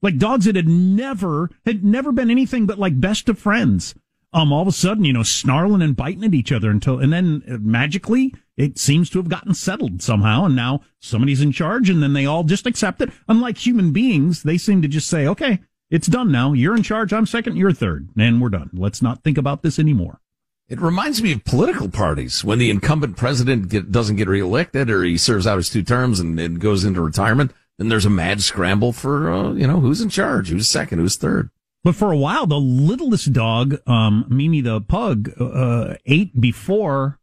Like 0.00 0.18
dogs 0.18 0.46
that 0.46 0.56
had 0.56 0.68
never, 0.68 1.50
had 1.66 1.84
never 1.84 2.12
been 2.12 2.30
anything 2.30 2.66
but 2.66 2.78
like 2.78 3.00
best 3.00 3.28
of 3.28 3.38
friends. 3.38 3.94
Um, 4.32 4.50
all 4.50 4.62
of 4.62 4.68
a 4.68 4.72
sudden, 4.72 5.04
you 5.04 5.12
know, 5.12 5.22
snarling 5.22 5.82
and 5.82 5.94
biting 5.94 6.24
at 6.24 6.32
each 6.32 6.52
other 6.52 6.70
until, 6.70 6.98
and 6.98 7.12
then 7.12 7.42
uh, 7.46 7.58
magically 7.60 8.34
it 8.56 8.78
seems 8.78 9.10
to 9.10 9.18
have 9.18 9.28
gotten 9.28 9.52
settled 9.52 10.02
somehow, 10.02 10.46
and 10.46 10.56
now 10.56 10.80
somebody's 11.00 11.42
in 11.42 11.52
charge, 11.52 11.90
and 11.90 12.02
then 12.02 12.14
they 12.14 12.24
all 12.24 12.42
just 12.42 12.66
accept 12.66 13.02
it. 13.02 13.10
Unlike 13.28 13.58
human 13.58 13.92
beings, 13.92 14.42
they 14.42 14.56
seem 14.56 14.80
to 14.80 14.88
just 14.88 15.08
say, 15.08 15.26
okay, 15.26 15.60
it's 15.90 16.06
done 16.06 16.32
now. 16.32 16.54
You're 16.54 16.74
in 16.74 16.82
charge. 16.82 17.12
I'm 17.12 17.26
second. 17.26 17.58
You're 17.58 17.72
third. 17.72 18.08
And 18.16 18.40
we're 18.40 18.48
done. 18.48 18.70
Let's 18.72 19.02
not 19.02 19.22
think 19.22 19.36
about 19.36 19.62
this 19.62 19.78
anymore. 19.78 20.21
It 20.68 20.80
reminds 20.80 21.22
me 21.22 21.32
of 21.32 21.44
political 21.44 21.88
parties 21.88 22.44
when 22.44 22.58
the 22.58 22.70
incumbent 22.70 23.16
president 23.16 23.68
get, 23.68 23.92
doesn't 23.92 24.16
get 24.16 24.28
reelected 24.28 24.88
or 24.88 25.04
he 25.04 25.18
serves 25.18 25.46
out 25.46 25.58
his 25.58 25.68
two 25.68 25.82
terms 25.82 26.18
and, 26.18 26.38
and 26.40 26.60
goes 26.60 26.84
into 26.84 27.02
retirement. 27.02 27.52
Then 27.78 27.88
there's 27.88 28.06
a 28.06 28.10
mad 28.10 28.42
scramble 28.42 28.92
for, 28.92 29.30
uh, 29.30 29.52
you 29.52 29.66
know, 29.66 29.80
who's 29.80 30.00
in 30.00 30.08
charge, 30.08 30.48
who's 30.48 30.68
second, 30.68 30.98
who's 30.98 31.16
third. 31.16 31.50
But 31.84 31.96
for 31.96 32.12
a 32.12 32.16
while, 32.16 32.46
the 32.46 32.60
littlest 32.60 33.32
dog, 33.32 33.76
um, 33.86 34.24
Mimi 34.28 34.60
the 34.60 34.80
pug, 34.80 35.32
uh, 35.38 35.96
ate 36.06 36.40
before 36.40 37.18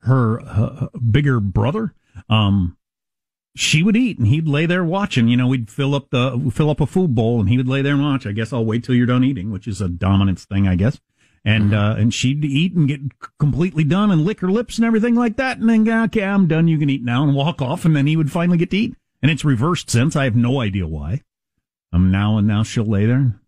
her 0.00 0.40
uh, 0.40 0.88
bigger 1.10 1.40
brother, 1.40 1.92
um, 2.28 2.76
she 3.56 3.82
would 3.82 3.96
eat 3.96 4.18
and 4.18 4.28
he'd 4.28 4.48
lay 4.48 4.66
there 4.66 4.84
watching. 4.84 5.28
You 5.28 5.36
know, 5.36 5.46
we'd 5.46 5.70
fill 5.70 5.94
up 5.94 6.10
the 6.10 6.50
fill 6.52 6.70
up 6.70 6.80
a 6.80 6.86
food 6.86 7.14
bowl 7.14 7.40
and 7.40 7.48
he 7.48 7.56
would 7.56 7.68
lay 7.68 7.82
there 7.82 7.94
and 7.94 8.02
watch. 8.02 8.26
I 8.26 8.32
guess 8.32 8.52
I'll 8.52 8.64
wait 8.64 8.84
till 8.84 8.94
you're 8.94 9.06
done 9.06 9.24
eating, 9.24 9.50
which 9.50 9.66
is 9.66 9.80
a 9.80 9.88
dominance 9.88 10.44
thing, 10.44 10.66
I 10.66 10.74
guess. 10.74 11.00
And 11.44 11.72
mm-hmm. 11.72 11.74
uh, 11.74 11.96
and 11.96 12.14
she'd 12.14 12.44
eat 12.44 12.74
and 12.74 12.88
get 12.88 13.00
completely 13.38 13.84
done 13.84 14.10
and 14.10 14.24
lick 14.24 14.40
her 14.40 14.50
lips 14.50 14.78
and 14.78 14.86
everything 14.86 15.14
like 15.14 15.36
that, 15.36 15.58
and 15.58 15.68
then 15.68 15.84
go, 15.84 16.04
okay, 16.04 16.24
I'm 16.24 16.48
done. 16.48 16.68
You 16.68 16.78
can 16.78 16.88
eat 16.88 17.04
now 17.04 17.22
and 17.22 17.34
walk 17.34 17.60
off. 17.60 17.84
And 17.84 17.94
then 17.94 18.06
he 18.06 18.16
would 18.16 18.32
finally 18.32 18.58
get 18.58 18.70
to 18.70 18.76
eat. 18.78 18.96
And 19.20 19.30
it's 19.30 19.44
reversed 19.44 19.90
since. 19.90 20.16
I 20.16 20.24
have 20.24 20.36
no 20.36 20.60
idea 20.60 20.86
why. 20.86 21.22
I'm 21.92 22.10
now 22.10 22.38
and 22.38 22.48
now 22.48 22.62
she'll 22.62 22.84
lay 22.84 23.06
there. 23.06 23.40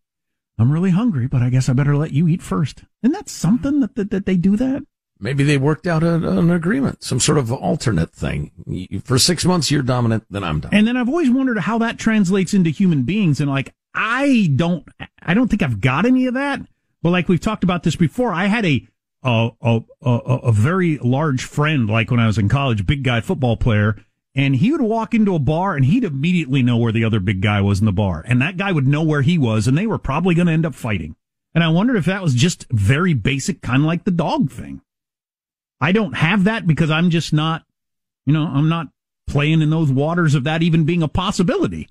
I'm 0.59 0.73
really 0.73 0.91
hungry, 0.91 1.27
but 1.27 1.43
I 1.43 1.51
guess 1.51 1.69
I 1.69 1.73
better 1.73 1.97
let 1.97 2.13
you 2.13 2.29
eat 2.29 2.43
first. 2.43 2.85
Isn't 3.03 3.13
that 3.13 3.29
something 3.29 3.81
that 3.81 3.95
that, 3.97 4.11
that 4.11 4.27
they 4.27 4.37
do 4.37 4.57
that? 4.57 4.83
Maybe 5.19 5.45
they 5.45 5.57
worked 5.57 5.87
out 5.87 6.03
a, 6.03 6.15
an 6.15 6.51
agreement, 6.51 7.03
some 7.03 7.21
sort 7.21 7.39
of 7.39 7.51
alternate 7.51 8.13
thing. 8.13 9.01
For 9.05 9.19
six 9.19 9.47
months, 9.47 9.71
you're 9.71 9.83
dominant, 9.83 10.25
then 10.29 10.45
I'm 10.45 10.61
dominant. 10.61 10.79
And 10.79 10.87
then 10.87 10.97
I've 10.97 11.09
always 11.09 11.31
wondered 11.31 11.59
how 11.61 11.79
that 11.79 11.99
translates 11.99 12.53
into 12.53 12.69
human 12.69 13.05
beings. 13.05 13.41
And 13.41 13.51
like, 13.51 13.75
I 13.95 14.53
don't, 14.55 14.87
I 15.23 15.33
don't 15.33 15.49
think 15.49 15.63
I've 15.63 15.81
got 15.81 16.05
any 16.05 16.27
of 16.27 16.35
that. 16.35 16.61
But 17.07 17.13
like 17.13 17.29
we've 17.29 17.39
talked 17.39 17.63
about 17.63 17.85
this 17.85 17.95
before, 17.95 18.33
I 18.33 18.47
had 18.47 18.67
a, 18.67 18.85
a, 19.23 19.51
a, 19.63 19.81
a, 20.03 20.11
a 20.11 20.53
very 20.53 20.99
large 20.99 21.45
friend, 21.45 21.89
like 21.89 22.11
when 22.11 22.19
I 22.19 22.27
was 22.27 22.37
in 22.37 22.49
college, 22.49 22.85
big 22.85 23.05
guy 23.05 23.21
football 23.21 23.57
player. 23.57 24.05
And 24.35 24.57
he 24.57 24.73
would 24.73 24.81
walk 24.81 25.15
into 25.15 25.37
a 25.37 25.39
bar 25.39 25.77
and 25.77 25.85
he'd 25.85 26.03
immediately 26.03 26.65
know 26.65 26.77
where 26.77 26.91
the 26.91 27.05
other 27.05 27.21
big 27.21 27.43
guy 27.43 27.61
was 27.61 27.79
in 27.79 27.87
the 27.87 27.93
bar. 27.93 28.25
And 28.27 28.43
that 28.43 28.57
guy 28.57 28.73
would 28.73 28.89
know 28.89 29.05
where 29.05 29.23
he 29.23 29.39
was 29.39 29.69
and 29.69 29.79
they 29.79 29.87
were 29.87 29.99
probably 29.99 30.35
going 30.35 30.49
to 30.49 30.53
end 30.53 30.67
up 30.67 30.75
fighting. 30.75 31.15
And 31.55 31.63
I 31.63 31.69
wondered 31.69 31.95
if 31.95 32.07
that 32.07 32.25
was 32.25 32.35
just 32.35 32.67
very 32.73 33.15
basic, 33.15 33.63
kind 33.63 33.83
of 33.83 33.87
like 33.87 34.03
the 34.03 34.11
dog 34.11 34.51
thing. 34.51 34.81
I 35.81 35.93
don't 35.93 36.15
have 36.15 36.43
that 36.43 36.67
because 36.67 36.91
I'm 36.91 37.11
just 37.11 37.33
not, 37.33 37.63
you 38.25 38.33
know, 38.33 38.49
I'm 38.49 38.69
not 38.69 38.89
playing 39.29 39.63
in 39.63 39.71
those 39.71 39.93
waters 39.93 40.35
of 40.35 40.43
that 40.43 40.65
even 40.65 40.83
being 40.83 41.05
a 41.05 41.09
possibility 41.09 41.89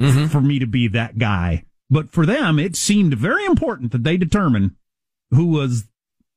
mm-hmm. 0.00 0.28
for 0.28 0.40
me 0.40 0.58
to 0.58 0.66
be 0.66 0.88
that 0.88 1.18
guy. 1.18 1.64
But 1.90 2.10
for 2.10 2.26
them, 2.26 2.58
it 2.58 2.76
seemed 2.76 3.14
very 3.14 3.44
important 3.44 3.92
that 3.92 4.04
they 4.04 4.16
determine 4.16 4.76
who 5.30 5.46
was 5.46 5.84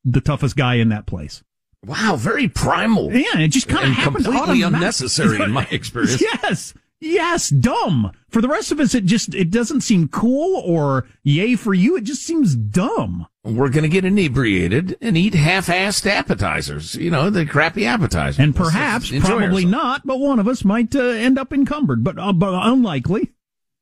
the 0.04 0.22
toughest 0.22 0.56
guy 0.56 0.76
in 0.76 0.90
that 0.90 1.06
place. 1.06 1.44
Wow, 1.86 2.16
very 2.18 2.48
primal. 2.48 3.14
Yeah, 3.14 3.40
it 3.40 3.50
just 3.50 3.68
kind 3.68 3.86
of 3.88 3.94
happened 3.94 4.26
completely 4.26 4.62
unnecessary 4.64 5.42
in 5.42 5.52
my 5.52 5.68
experience. 5.72 6.22
yes, 6.22 6.74
yes, 7.00 7.50
dumb. 7.50 8.12
For 8.30 8.42
the 8.42 8.48
rest 8.50 8.72
of 8.72 8.80
us, 8.80 8.94
it 8.96 9.06
just 9.06 9.34
it 9.36 9.52
doesn't 9.52 9.82
seem 9.82 10.08
cool 10.08 10.62
or 10.66 11.08
yay 11.24 11.56
for 11.56 11.74
you. 11.74 11.96
It 11.96 12.04
just 12.04 12.24
seems 12.24 12.56
dumb. 12.56 13.28
We're 13.44 13.70
going 13.70 13.84
to 13.84 13.90
get 13.90 14.04
inebriated 14.04 14.98
and 15.02 15.16
eat 15.18 15.34
half-assed 15.34 16.06
appetizers. 16.06 16.96
You 16.96 17.12
know, 17.12 17.30
the 17.30 17.46
crappy 17.46 17.86
appetizers. 17.86 18.40
And 18.40 18.54
perhaps, 18.56 19.12
probably 19.20 19.64
not, 19.66 20.06
but 20.06 20.20
one 20.20 20.40
of 20.40 20.48
us 20.48 20.66
might 20.66 20.94
uh, 20.96 21.00
end 21.00 21.40
up 21.40 21.54
encumbered, 21.54 22.04
but, 22.04 22.20
uh, 22.20 22.34
but 22.34 22.54
unlikely. 22.68 23.32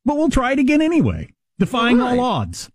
But 0.03 0.17
we'll 0.17 0.29
try 0.29 0.51
it 0.51 0.59
again 0.59 0.81
anyway, 0.83 1.31
defying 1.59 1.99
all, 2.01 2.07
right. 2.09 2.19
all 2.19 2.25
odds. 2.25 2.69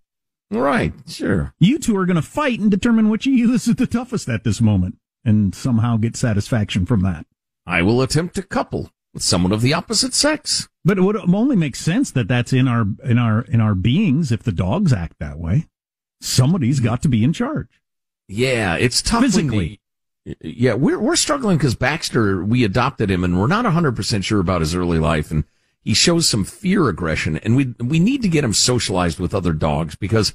Right, 0.50 0.92
sure. 1.06 1.54
You 1.58 1.78
two 1.78 1.96
are 1.96 2.06
going 2.06 2.16
to 2.16 2.22
fight 2.22 2.58
and 2.58 2.70
determine 2.70 3.08
which 3.08 3.26
of 3.26 3.32
you 3.32 3.52
is 3.54 3.66
the 3.66 3.86
toughest 3.86 4.28
at 4.28 4.44
this 4.44 4.60
moment, 4.60 4.98
and 5.24 5.54
somehow 5.54 5.96
get 5.96 6.16
satisfaction 6.16 6.86
from 6.86 7.02
that. 7.02 7.26
I 7.66 7.82
will 7.82 8.02
attempt 8.02 8.34
to 8.34 8.42
couple 8.42 8.90
with 9.14 9.22
someone 9.22 9.52
of 9.52 9.60
the 9.60 9.74
opposite 9.74 10.14
sex. 10.14 10.68
But 10.84 10.98
it 10.98 11.02
would 11.02 11.16
only 11.16 11.56
make 11.56 11.76
sense 11.76 12.10
that 12.12 12.28
that's 12.28 12.52
in 12.52 12.66
our 12.66 12.86
in 13.04 13.18
our 13.18 13.42
in 13.42 13.60
our 13.60 13.74
beings 13.74 14.32
if 14.32 14.42
the 14.42 14.52
dogs 14.52 14.92
act 14.92 15.16
that 15.20 15.38
way. 15.38 15.66
Somebody's 16.22 16.80
got 16.80 17.02
to 17.02 17.08
be 17.08 17.22
in 17.22 17.32
charge. 17.32 17.68
Yeah, 18.28 18.76
it's 18.76 19.02
tough 19.02 19.22
physically. 19.22 19.80
yeah, 20.40 20.74
we're 20.74 20.98
we're 20.98 21.16
struggling 21.16 21.58
because 21.58 21.74
Baxter 21.74 22.42
we 22.42 22.64
adopted 22.64 23.10
him 23.10 23.24
and 23.24 23.38
we're 23.38 23.46
not 23.46 23.66
hundred 23.66 23.94
percent 23.94 24.24
sure 24.24 24.40
about 24.40 24.62
his 24.62 24.74
early 24.74 24.98
life 24.98 25.30
and 25.30 25.44
he 25.82 25.94
shows 25.94 26.28
some 26.28 26.44
fear 26.44 26.88
aggression 26.88 27.36
and 27.38 27.56
we 27.56 27.74
we 27.78 27.98
need 27.98 28.22
to 28.22 28.28
get 28.28 28.44
him 28.44 28.52
socialized 28.52 29.18
with 29.18 29.34
other 29.34 29.52
dogs 29.52 29.94
because 29.94 30.34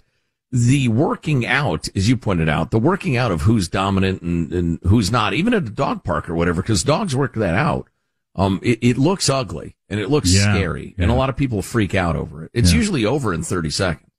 the 0.51 0.87
working 0.87 1.45
out, 1.45 1.89
as 1.95 2.07
you 2.07 2.15
pointed 2.15 2.47
out, 2.47 2.71
the 2.71 2.79
working 2.79 3.17
out 3.17 3.31
of 3.31 3.41
who's 3.41 3.67
dominant 3.67 4.21
and, 4.21 4.53
and 4.53 4.79
who's 4.83 5.11
not, 5.11 5.33
even 5.33 5.53
at 5.53 5.63
a 5.63 5.69
dog 5.69 6.03
park 6.03 6.29
or 6.29 6.35
whatever, 6.35 6.61
because 6.61 6.83
dogs 6.83 7.15
work 7.15 7.33
that 7.33 7.55
out 7.55 7.89
um, 8.35 8.59
it, 8.61 8.79
it 8.81 8.97
looks 8.97 9.29
ugly 9.29 9.75
and 9.89 9.99
it 9.99 10.09
looks 10.09 10.33
yeah, 10.33 10.53
scary, 10.53 10.93
yeah. 10.97 11.03
and 11.03 11.11
a 11.11 11.15
lot 11.15 11.29
of 11.29 11.37
people 11.37 11.61
freak 11.61 11.95
out 11.95 12.15
over 12.15 12.43
it. 12.43 12.51
It's 12.53 12.71
yeah. 12.71 12.77
usually 12.77 13.05
over 13.05 13.33
in 13.33 13.43
thirty 13.43 13.69
seconds. 13.69 14.11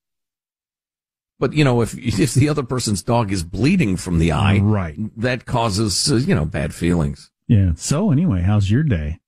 But 1.39 1.53
you 1.53 1.65
know, 1.65 1.83
if 1.83 1.97
if 2.21 2.35
the 2.35 2.49
other 2.49 2.63
person's 2.63 3.03
dog 3.03 3.31
is 3.31 3.45
bleeding 3.45 3.97
from 3.97 4.19
the 4.19 4.33
eye, 4.33 4.59
right, 4.59 4.97
that 5.21 5.45
causes 5.45 6.11
uh, 6.11 6.17
you 6.17 6.35
know 6.35 6.47
bad 6.47 6.75
feelings. 6.75 7.31
Yeah. 7.47 7.73
So 7.77 8.11
anyway, 8.11 8.41
how's 8.41 8.71
your 8.71 8.83
day? 8.83 9.21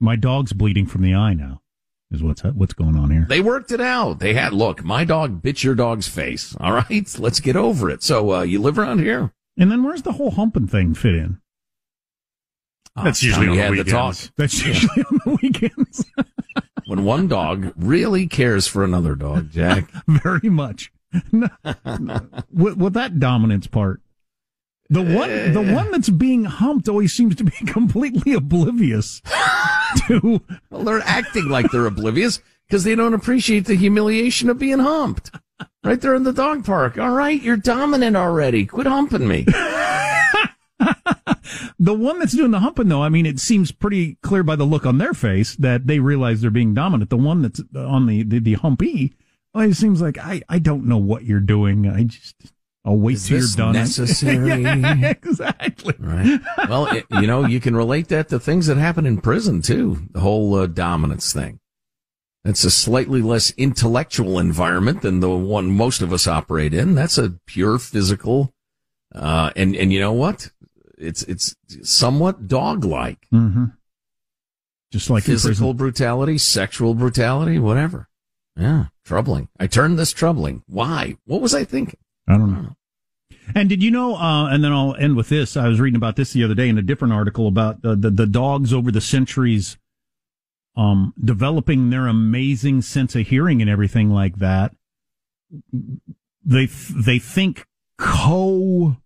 My 0.00 0.16
dog's 0.16 0.52
bleeding 0.52 0.86
from 0.86 1.02
the 1.02 1.14
eye 1.14 1.34
now. 1.34 1.60
Is 2.10 2.22
what's 2.22 2.42
what's 2.42 2.72
going 2.72 2.96
on 2.96 3.10
here? 3.10 3.26
They 3.28 3.40
worked 3.40 3.70
it 3.70 3.80
out. 3.80 4.18
They 4.18 4.34
had 4.34 4.52
look. 4.52 4.82
My 4.82 5.04
dog 5.04 5.42
bit 5.42 5.62
your 5.62 5.76
dog's 5.76 6.08
face. 6.08 6.56
All 6.60 6.72
right, 6.72 7.18
let's 7.18 7.38
get 7.38 7.54
over 7.54 7.88
it. 7.88 8.02
So 8.02 8.32
uh, 8.34 8.42
you 8.42 8.60
live 8.60 8.78
around 8.78 9.00
here. 9.00 9.32
And 9.56 9.70
then 9.70 9.84
where's 9.84 10.02
the 10.02 10.12
whole 10.12 10.32
humping 10.32 10.66
thing 10.66 10.94
fit 10.94 11.14
in? 11.14 11.40
That's 12.96 13.22
usually 13.22 13.48
on 13.48 13.56
the 13.56 13.70
weekends. 13.70 13.92
Talk. 14.26 14.32
That's 14.36 14.64
usually 14.66 15.04
on 15.04 15.20
the 15.24 15.38
weekends. 15.42 16.04
when 16.86 17.04
one 17.04 17.28
dog 17.28 17.72
really 17.76 18.26
cares 18.26 18.66
for 18.66 18.82
another 18.82 19.14
dog, 19.14 19.50
Jack. 19.50 19.90
Very 20.08 20.48
much. 20.50 20.90
with, 21.32 22.76
with 22.76 22.94
that 22.94 23.20
dominance 23.20 23.66
part. 23.68 24.00
The 24.92 25.02
one, 25.02 25.52
the 25.52 25.72
one 25.72 25.92
that's 25.92 26.08
being 26.08 26.44
humped 26.44 26.88
always 26.88 27.12
seems 27.12 27.36
to 27.36 27.44
be 27.44 27.52
completely 27.66 28.32
oblivious 28.32 29.22
to. 30.08 30.42
Well, 30.68 30.82
they're 30.82 31.00
acting 31.00 31.48
like 31.48 31.70
they're 31.70 31.86
oblivious 31.86 32.40
because 32.66 32.82
they 32.82 32.96
don't 32.96 33.14
appreciate 33.14 33.66
the 33.66 33.76
humiliation 33.76 34.50
of 34.50 34.58
being 34.58 34.80
humped. 34.80 35.30
Right 35.84 36.00
there 36.00 36.14
in 36.16 36.24
the 36.24 36.32
dog 36.32 36.64
park. 36.64 36.98
All 36.98 37.12
right, 37.12 37.40
you're 37.40 37.56
dominant 37.56 38.16
already. 38.16 38.66
Quit 38.66 38.86
humping 38.88 39.28
me. 39.28 39.44
the 41.78 41.94
one 41.94 42.18
that's 42.18 42.32
doing 42.34 42.50
the 42.50 42.60
humping, 42.60 42.88
though, 42.88 43.02
I 43.02 43.10
mean, 43.10 43.26
it 43.26 43.38
seems 43.38 43.70
pretty 43.70 44.16
clear 44.22 44.42
by 44.42 44.56
the 44.56 44.64
look 44.64 44.86
on 44.86 44.98
their 44.98 45.14
face 45.14 45.54
that 45.56 45.86
they 45.86 46.00
realize 46.00 46.40
they're 46.40 46.50
being 46.50 46.74
dominant. 46.74 47.10
The 47.10 47.16
one 47.16 47.42
that's 47.42 47.62
on 47.76 48.06
the 48.06 48.24
the, 48.24 48.40
the 48.40 48.54
humpy, 48.54 49.14
well, 49.54 49.68
it 49.68 49.74
seems 49.74 50.02
like 50.02 50.18
I 50.18 50.42
I 50.48 50.58
don't 50.58 50.86
know 50.86 50.98
what 50.98 51.24
you're 51.24 51.40
doing. 51.40 51.86
I 51.86 52.04
just. 52.04 52.34
I'll 52.84 52.96
wait 52.96 53.16
Is 53.16 53.28
till 53.28 53.38
you're 53.38 53.48
done. 53.56 53.74
Necessary, 53.74 54.62
yeah, 54.62 55.10
exactly. 55.10 55.94
Right. 55.98 56.40
Well, 56.68 56.86
it, 56.86 57.04
you 57.10 57.26
know, 57.26 57.44
you 57.44 57.60
can 57.60 57.76
relate 57.76 58.08
that 58.08 58.28
to 58.30 58.40
things 58.40 58.66
that 58.68 58.78
happen 58.78 59.04
in 59.04 59.20
prison 59.20 59.60
too. 59.60 59.98
The 60.12 60.20
whole 60.20 60.54
uh, 60.54 60.66
dominance 60.66 61.32
thing. 61.32 61.60
That's 62.42 62.64
a 62.64 62.70
slightly 62.70 63.20
less 63.20 63.50
intellectual 63.58 64.38
environment 64.38 65.02
than 65.02 65.20
the 65.20 65.28
one 65.28 65.70
most 65.72 66.00
of 66.00 66.10
us 66.10 66.26
operate 66.26 66.72
in. 66.72 66.94
That's 66.94 67.18
a 67.18 67.34
pure 67.46 67.78
physical. 67.78 68.54
Uh, 69.14 69.50
and 69.56 69.76
and 69.76 69.92
you 69.92 70.00
know 70.00 70.14
what? 70.14 70.50
It's 70.96 71.22
it's 71.24 71.54
somewhat 71.82 72.48
dog 72.48 72.84
like. 72.84 73.26
Mm-hmm. 73.32 73.66
just 74.90 75.10
like 75.10 75.24
Physical 75.24 75.74
brutality, 75.74 76.38
sexual 76.38 76.94
brutality, 76.94 77.58
whatever. 77.58 78.08
Yeah, 78.56 78.86
troubling. 79.04 79.48
I 79.58 79.66
turned 79.66 79.98
this 79.98 80.12
troubling. 80.12 80.62
Why? 80.66 81.16
What 81.26 81.42
was 81.42 81.54
I 81.54 81.64
thinking? 81.64 81.99
I 82.30 82.38
don't 82.38 82.52
know. 82.52 82.76
And 83.54 83.68
did 83.68 83.82
you 83.82 83.90
know? 83.90 84.14
Uh, 84.14 84.48
and 84.48 84.62
then 84.62 84.72
I'll 84.72 84.94
end 84.94 85.16
with 85.16 85.28
this. 85.28 85.56
I 85.56 85.66
was 85.68 85.80
reading 85.80 85.96
about 85.96 86.16
this 86.16 86.32
the 86.32 86.44
other 86.44 86.54
day 86.54 86.68
in 86.68 86.78
a 86.78 86.82
different 86.82 87.14
article 87.14 87.48
about 87.48 87.82
the 87.82 87.96
the, 87.96 88.10
the 88.10 88.26
dogs 88.26 88.72
over 88.72 88.92
the 88.92 89.00
centuries, 89.00 89.76
um, 90.76 91.12
developing 91.22 91.90
their 91.90 92.06
amazing 92.06 92.82
sense 92.82 93.16
of 93.16 93.26
hearing 93.26 93.60
and 93.60 93.70
everything 93.70 94.10
like 94.10 94.36
that. 94.36 94.74
They 96.44 96.66
they 96.66 97.18
think 97.18 97.66
co 97.98 98.96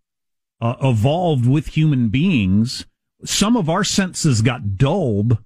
uh, 0.61 0.77
evolved 0.83 1.47
with 1.47 1.69
human 1.69 2.09
beings. 2.09 2.87
Some 3.25 3.57
of 3.57 3.71
our 3.71 3.85
senses 3.85 4.43
got 4.43 4.77
dulled 4.77 5.39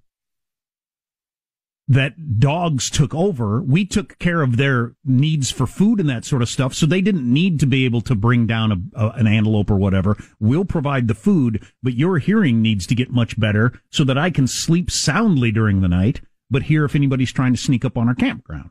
that 1.90 2.38
dogs 2.38 2.90
took 2.90 3.14
over. 3.14 3.62
We 3.62 3.86
took 3.86 4.18
care 4.18 4.42
of 4.42 4.58
their 4.58 4.94
needs 5.04 5.50
for 5.50 5.66
food 5.66 6.00
and 6.00 6.08
that 6.10 6.24
sort 6.26 6.42
of 6.42 6.48
stuff. 6.50 6.74
So 6.74 6.84
they 6.84 7.00
didn't 7.00 7.24
need 7.32 7.58
to 7.60 7.66
be 7.66 7.86
able 7.86 8.02
to 8.02 8.14
bring 8.14 8.46
down 8.46 8.72
a, 8.94 9.06
a, 9.06 9.08
an 9.12 9.26
antelope 9.26 9.70
or 9.70 9.76
whatever. 9.76 10.16
We'll 10.38 10.66
provide 10.66 11.08
the 11.08 11.14
food, 11.14 11.66
but 11.82 11.94
your 11.94 12.18
hearing 12.18 12.60
needs 12.60 12.86
to 12.88 12.94
get 12.94 13.10
much 13.10 13.40
better 13.40 13.80
so 13.90 14.04
that 14.04 14.18
I 14.18 14.28
can 14.30 14.46
sleep 14.46 14.90
soundly 14.90 15.50
during 15.50 15.80
the 15.80 15.88
night, 15.88 16.20
but 16.50 16.64
hear 16.64 16.84
if 16.84 16.94
anybody's 16.94 17.32
trying 17.32 17.54
to 17.54 17.58
sneak 17.60 17.84
up 17.86 17.96
on 17.96 18.06
our 18.06 18.14
campground. 18.14 18.70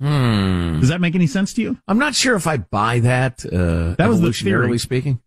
Hmm. 0.00 0.80
Does 0.80 0.88
that 0.88 1.00
make 1.00 1.14
any 1.14 1.26
sense 1.26 1.52
to 1.54 1.62
you? 1.62 1.78
I'm 1.88 1.98
not 1.98 2.14
sure 2.14 2.36
if 2.36 2.46
I 2.46 2.56
buy 2.58 3.00
that. 3.00 3.44
Uh, 3.44 3.94
That 3.96 4.08
was 4.08 4.20
the 4.20 4.28
evolutionarily 4.28 4.64
theory. 4.66 4.78
speaking. 4.78 5.20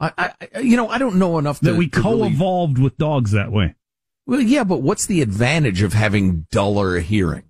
I, 0.00 0.34
I, 0.54 0.60
you 0.60 0.76
know, 0.76 0.88
I 0.88 0.98
don't 0.98 1.16
know 1.16 1.38
enough 1.38 1.60
to, 1.60 1.66
That 1.66 1.76
we 1.76 1.88
to 1.88 2.00
really- 2.00 2.20
co-evolved 2.30 2.78
with 2.78 2.96
dogs 2.98 3.30
that 3.32 3.50
way. 3.52 3.74
Well, 4.26 4.40
yeah, 4.40 4.64
but 4.64 4.82
what's 4.82 5.06
the 5.06 5.20
advantage 5.22 5.82
of 5.82 5.92
having 5.92 6.46
duller 6.50 7.00
hearing? 7.00 7.44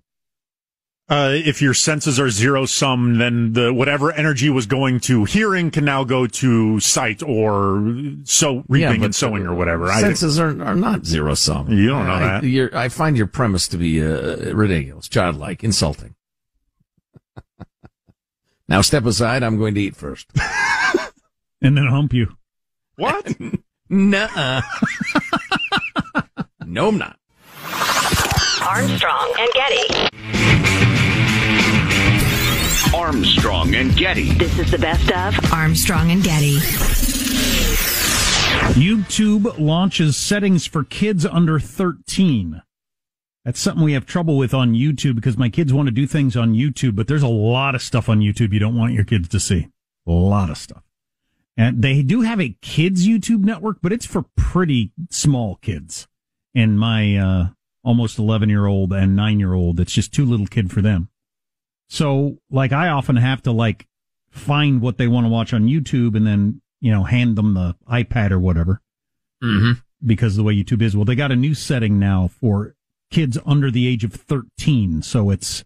Uh, 1.07 1.33
if 1.35 1.61
your 1.61 1.75
senses 1.75 2.19
are 2.19 2.31
zero 2.31 2.65
sum, 2.65 3.19
then 3.19 3.53
the 3.53 3.71
whatever 3.71 4.11
energy 4.11 4.49
was 4.49 4.65
going 4.65 4.99
to 4.99 5.23
hearing 5.23 5.69
can 5.69 5.85
now 5.85 6.03
go 6.03 6.25
to 6.25 6.79
sight 6.79 7.21
or 7.21 7.93
so 8.23 8.63
reaping 8.67 9.01
but 9.01 9.05
and 9.05 9.15
sowing 9.15 9.45
or 9.45 9.53
whatever. 9.53 9.91
I- 9.91 10.01
Senses 10.01 10.39
are, 10.39 10.59
are 10.63 10.75
not 10.75 11.05
zero 11.05 11.35
sum. 11.35 11.71
You 11.71 11.89
don't 11.89 12.07
know 12.07 12.13
I, 12.13 12.19
that. 12.19 12.43
You're, 12.43 12.75
I 12.75 12.89
find 12.89 13.15
your 13.15 13.27
premise 13.27 13.67
to 13.67 13.77
be 13.77 14.03
uh, 14.03 14.53
ridiculous, 14.55 15.07
childlike, 15.07 15.63
insulting. 15.63 16.15
now 18.67 18.81
step 18.81 19.05
aside. 19.05 19.43
I'm 19.43 19.59
going 19.59 19.75
to 19.75 19.81
eat 19.81 19.95
first. 19.95 20.27
And 21.61 21.75
then 21.75 21.87
hump 21.87 22.13
you. 22.13 22.35
What? 22.97 23.35
Nuh-uh. 23.89 24.61
No, 26.67 26.87
I'm 26.87 26.97
not. 26.97 27.17
Armstrong 28.67 29.33
and 29.37 29.49
Getty. 29.53 30.09
Armstrong 32.95 33.75
and 33.75 33.95
Getty. 33.95 34.33
This 34.33 34.57
is 34.57 34.71
the 34.71 34.77
best 34.77 35.11
of 35.11 35.53
Armstrong 35.53 36.11
and 36.11 36.23
Getty. 36.23 36.57
YouTube 38.73 39.57
launches 39.59 40.17
settings 40.17 40.65
for 40.65 40.83
kids 40.83 41.25
under 41.25 41.59
13. 41.59 42.61
That's 43.43 43.59
something 43.59 43.83
we 43.83 43.93
have 43.93 44.05
trouble 44.05 44.37
with 44.37 44.53
on 44.53 44.73
YouTube 44.73 45.15
because 45.15 45.37
my 45.37 45.49
kids 45.49 45.71
want 45.71 45.87
to 45.87 45.91
do 45.91 46.07
things 46.07 46.35
on 46.35 46.53
YouTube, 46.53 46.95
but 46.95 47.07
there's 47.07 47.21
a 47.21 47.27
lot 47.27 47.75
of 47.75 47.81
stuff 47.81 48.09
on 48.09 48.19
YouTube 48.19 48.53
you 48.53 48.59
don't 48.59 48.77
want 48.77 48.93
your 48.93 49.03
kids 49.03 49.27
to 49.29 49.39
see. 49.39 49.67
A 50.07 50.11
lot 50.11 50.49
of 50.49 50.57
stuff. 50.57 50.81
And 51.57 51.81
they 51.81 52.01
do 52.01 52.21
have 52.21 52.41
a 52.41 52.57
kids 52.61 53.07
YouTube 53.07 53.43
network, 53.43 53.77
but 53.81 53.93
it's 53.93 54.05
for 54.05 54.25
pretty 54.35 54.91
small 55.09 55.55
kids. 55.57 56.07
And 56.55 56.79
my 56.79 57.17
uh, 57.17 57.47
almost 57.83 58.17
11 58.17 58.49
year 58.49 58.65
old 58.65 58.93
and 58.93 59.15
9 59.15 59.39
year 59.39 59.53
old, 59.53 59.79
it's 59.79 59.91
just 59.93 60.13
too 60.13 60.25
little 60.25 60.47
kid 60.47 60.71
for 60.71 60.81
them. 60.81 61.09
So, 61.89 62.37
like, 62.49 62.71
I 62.71 62.89
often 62.89 63.17
have 63.17 63.41
to 63.43 63.51
like 63.51 63.87
find 64.31 64.81
what 64.81 64.97
they 64.97 65.07
want 65.07 65.25
to 65.25 65.29
watch 65.29 65.53
on 65.53 65.67
YouTube 65.67 66.15
and 66.15 66.25
then, 66.25 66.61
you 66.81 66.91
know, 66.91 67.03
hand 67.03 67.35
them 67.35 67.53
the 67.53 67.75
iPad 67.89 68.31
or 68.31 68.39
whatever 68.39 68.81
Mm-hmm. 69.43 69.73
because 70.05 70.33
of 70.33 70.37
the 70.37 70.43
way 70.43 70.55
YouTube 70.55 70.81
is. 70.81 70.95
Well, 70.95 71.05
they 71.05 71.13
got 71.15 71.31
a 71.31 71.35
new 71.35 71.53
setting 71.53 71.99
now 71.99 72.27
for 72.27 72.73
kids 73.11 73.37
under 73.45 73.69
the 73.69 73.87
age 73.87 74.03
of 74.03 74.13
13. 74.13 75.01
So 75.03 75.29
it's, 75.29 75.63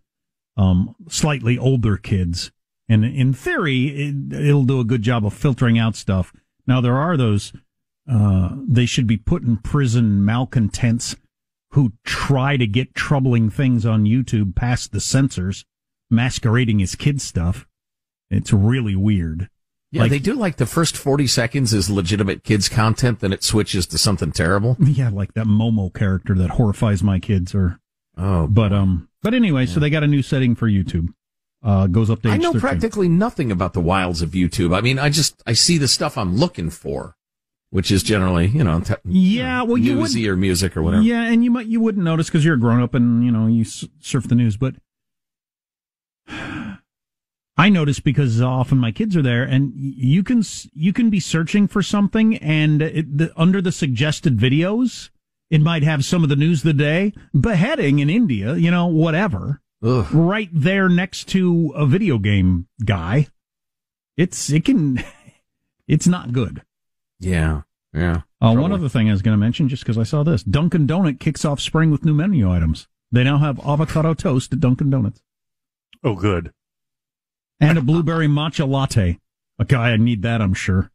um, 0.58 0.96
slightly 1.08 1.58
older 1.58 1.96
kids. 1.96 2.52
And 2.90 3.06
in 3.06 3.34
theory, 3.34 3.88
it, 3.88 4.34
it'll 4.34 4.66
do 4.66 4.80
a 4.82 4.84
good 4.86 5.04
job 5.04 5.26
of 5.26 5.34
filtering 5.34 5.78
out 5.80 5.96
stuff. 5.96 6.34
Now, 6.68 6.82
there 6.82 6.98
are 6.98 7.16
those, 7.16 7.54
uh, 8.10 8.56
they 8.68 8.86
should 8.86 9.06
be 9.08 9.18
put 9.18 9.44
in 9.44 9.58
prison 9.58 10.24
malcontents 10.26 11.16
who 11.72 11.94
try 12.04 12.58
to 12.58 12.66
get 12.66 12.96
troubling 12.96 13.50
things 13.50 13.86
on 13.86 14.06
YouTube 14.06 14.56
past 14.56 14.92
the 14.92 15.00
censors, 15.00 15.64
masquerading 16.10 16.82
as 16.82 16.96
kid 16.96 17.22
stuff. 17.22 17.68
It's 18.32 18.52
really 18.54 18.96
weird. 18.96 19.50
Yeah, 19.92 20.04
Like- 20.04 20.12
they 20.12 20.20
do 20.20 20.34
like 20.34 20.58
the 20.58 20.66
first 20.66 20.96
40 20.98 21.26
seconds 21.28 21.74
is 21.74 21.90
legitimate 21.90 22.44
kids 22.44 22.70
content, 22.70 23.20
then 23.20 23.34
it 23.34 23.44
switches 23.44 23.88
to 23.88 23.98
something 23.98 24.32
terrible. 24.32 24.78
Yeah, 24.84 25.10
like 25.10 25.34
that 25.34 25.46
Momo 25.48 25.94
character 25.94 26.34
that 26.36 26.52
horrifies 26.52 27.02
my 27.04 27.20
kids 27.20 27.54
or 27.56 27.80
Oh, 28.18 28.48
But 28.48 28.74
um, 28.74 29.08
but 29.24 29.34
anyway, 29.34 29.66
so 29.66 29.80
they 29.80 29.90
got 29.90 30.04
a 30.04 30.08
new 30.08 30.22
setting 30.22 30.54
for 30.56 30.68
YouTube. 30.70 31.08
Uh, 31.64 31.88
goes 31.88 32.10
up 32.10 32.22
to 32.22 32.30
I 32.30 32.38
know 32.38 32.52
13. 32.54 32.60
practically 32.62 33.10
nothing 33.10 33.52
about 33.52 33.74
the 33.74 33.80
wilds 33.82 34.22
of 34.22 34.32
YouTube. 34.32 34.76
I 34.76 34.82
mean, 34.82 34.98
I 35.00 35.10
just, 35.10 35.42
I 35.48 35.54
see 35.54 35.78
the 35.78 35.88
stuff 35.88 36.18
I'm 36.18 36.36
looking 36.36 36.70
for, 36.70 37.16
which 37.72 37.92
is 37.92 38.02
generally, 38.04 38.48
you 38.48 38.64
know, 38.64 38.80
te- 38.80 38.96
Yeah, 39.06 39.62
well, 39.64 39.78
you 39.78 39.96
newsy 39.96 40.28
or 40.28 40.36
music 40.36 40.76
or 40.76 40.82
whatever. 40.84 41.04
Yeah, 41.04 41.24
and 41.24 41.44
you 41.44 41.52
might 41.52 41.68
you 41.68 41.80
wouldn't 41.80 42.04
notice 42.04 42.28
because 42.28 42.44
you're 42.46 42.56
a 42.56 42.60
grown 42.60 42.82
up 42.82 42.94
and 42.94 43.24
you 43.24 43.32
know 43.32 43.48
you 43.48 43.62
s- 43.62 43.86
surf 44.00 44.28
the 44.28 44.36
news, 44.36 44.58
but 44.58 44.76
I 47.58 47.68
notice 47.70 48.00
because 48.00 48.42
often 48.42 48.78
my 48.78 48.92
kids 48.92 49.18
are 49.18 49.22
there, 49.22 49.44
and 49.44 49.74
you 49.76 50.24
can 50.24 50.44
you 50.74 50.94
can 50.94 51.10
be 51.10 51.20
searching 51.20 51.68
for 51.68 51.84
something, 51.84 52.38
and 52.38 52.82
it, 52.82 53.18
the, 53.18 53.34
under 53.36 53.62
the 53.62 53.72
suggested 53.74 54.38
videos, 54.38 55.10
it 55.50 55.62
might 55.62 55.84
have 55.84 56.06
some 56.06 56.24
of 56.24 56.30
the 56.30 56.38
news 56.38 56.60
of 56.60 56.66
the 56.68 56.74
day, 56.74 57.12
beheading 57.40 58.00
in 58.00 58.10
India, 58.10 58.56
you 58.56 58.72
know, 58.72 58.88
whatever, 58.88 59.62
Ugh. 59.84 60.08
right 60.14 60.50
there 60.54 60.88
next 60.88 61.28
to 61.30 61.74
a 61.76 61.86
video 61.86 62.18
game 62.18 62.68
guy. 62.86 63.28
It's 64.16 64.50
it 64.50 64.64
can, 64.64 65.04
it's 65.88 66.08
not 66.08 66.32
good. 66.32 66.62
Yeah. 67.20 67.62
Yeah. 67.94 68.22
Uh, 68.42 68.54
one 68.56 68.72
other 68.72 68.88
thing 68.90 69.10
I 69.10 69.12
was 69.12 69.22
going 69.22 69.34
to 69.38 69.40
mention, 69.40 69.68
just 69.68 69.84
because 69.84 69.98
I 69.98 70.04
saw 70.04 70.24
this, 70.24 70.44
Dunkin' 70.44 70.88
Donut 70.88 71.20
kicks 71.20 71.44
off 71.44 71.60
spring 71.60 71.92
with 71.92 72.06
new 72.06 72.14
menu 72.14 72.50
items. 72.52 72.88
They 73.12 73.24
now 73.24 73.40
have 73.40 73.60
avocado 73.66 74.14
toast 74.14 74.54
at 74.54 74.60
Dunkin' 74.60 74.90
Donuts 74.90 75.22
Oh, 76.04 76.16
good. 76.16 76.52
and 77.60 77.78
a 77.78 77.82
blueberry 77.82 78.28
matcha 78.28 78.68
latte. 78.68 79.20
A 79.58 79.64
okay, 79.64 79.76
guy, 79.76 79.92
I 79.92 79.98
need 79.98 80.22
that, 80.22 80.42
I'm 80.42 80.54
sure. 80.54 80.92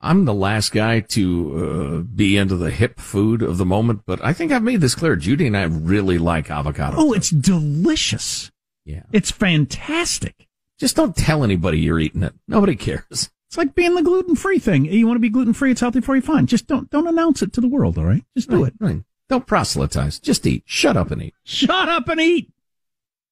I'm 0.00 0.26
the 0.26 0.34
last 0.34 0.72
guy 0.72 1.00
to 1.00 2.02
uh, 2.04 2.14
be 2.14 2.36
into 2.36 2.56
the 2.56 2.70
hip 2.70 2.98
food 3.00 3.40
of 3.40 3.56
the 3.56 3.64
moment, 3.64 4.02
but 4.04 4.22
I 4.22 4.34
think 4.34 4.52
I've 4.52 4.62
made 4.62 4.82
this 4.82 4.94
clear. 4.94 5.16
Judy 5.16 5.46
and 5.46 5.56
I 5.56 5.62
really 5.62 6.18
like 6.18 6.50
avocado. 6.50 6.96
Oh, 6.98 7.12
it's 7.14 7.30
delicious. 7.30 8.50
Yeah. 8.84 9.04
It's 9.12 9.30
fantastic. 9.30 10.48
Just 10.78 10.96
don't 10.96 11.16
tell 11.16 11.42
anybody 11.42 11.78
you're 11.78 11.98
eating 11.98 12.22
it. 12.24 12.34
Nobody 12.46 12.76
cares. 12.76 13.30
It's 13.56 13.64
like 13.64 13.74
being 13.74 13.94
the 13.94 14.02
gluten 14.02 14.36
free 14.36 14.58
thing. 14.58 14.84
You 14.84 15.06
want 15.06 15.16
to 15.16 15.20
be 15.20 15.30
gluten 15.30 15.54
free? 15.54 15.70
It's 15.70 15.80
healthy 15.80 16.02
for 16.02 16.14
you. 16.14 16.20
Fine. 16.20 16.44
Just 16.44 16.66
don't 16.66 16.90
don't 16.90 17.06
announce 17.06 17.40
it 17.40 17.54
to 17.54 17.62
the 17.62 17.68
world. 17.68 17.96
All 17.96 18.04
right. 18.04 18.22
Just 18.36 18.50
do 18.50 18.62
Right, 18.64 18.72
it. 18.74 18.84
Right. 18.84 19.02
Don't 19.30 19.46
proselytize. 19.46 20.18
Just 20.18 20.46
eat. 20.46 20.62
Shut 20.66 20.94
up 20.94 21.10
and 21.10 21.22
eat. 21.22 21.34
Shut 21.42 21.88
up 21.88 22.06
and 22.10 22.20
eat. 22.20 22.52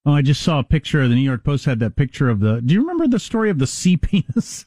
Oh, 0.06 0.12
I 0.12 0.22
just 0.22 0.40
saw 0.42 0.60
a 0.60 0.64
picture. 0.64 1.02
of 1.02 1.10
The 1.10 1.14
New 1.14 1.20
York 1.20 1.44
Post 1.44 1.66
had 1.66 1.78
that 1.80 1.94
picture 1.94 2.30
of 2.30 2.40
the. 2.40 2.62
Do 2.62 2.72
you 2.72 2.80
remember 2.80 3.06
the 3.06 3.18
story 3.18 3.50
of 3.50 3.58
the 3.58 3.66
sea 3.66 3.96
penis? 3.98 4.64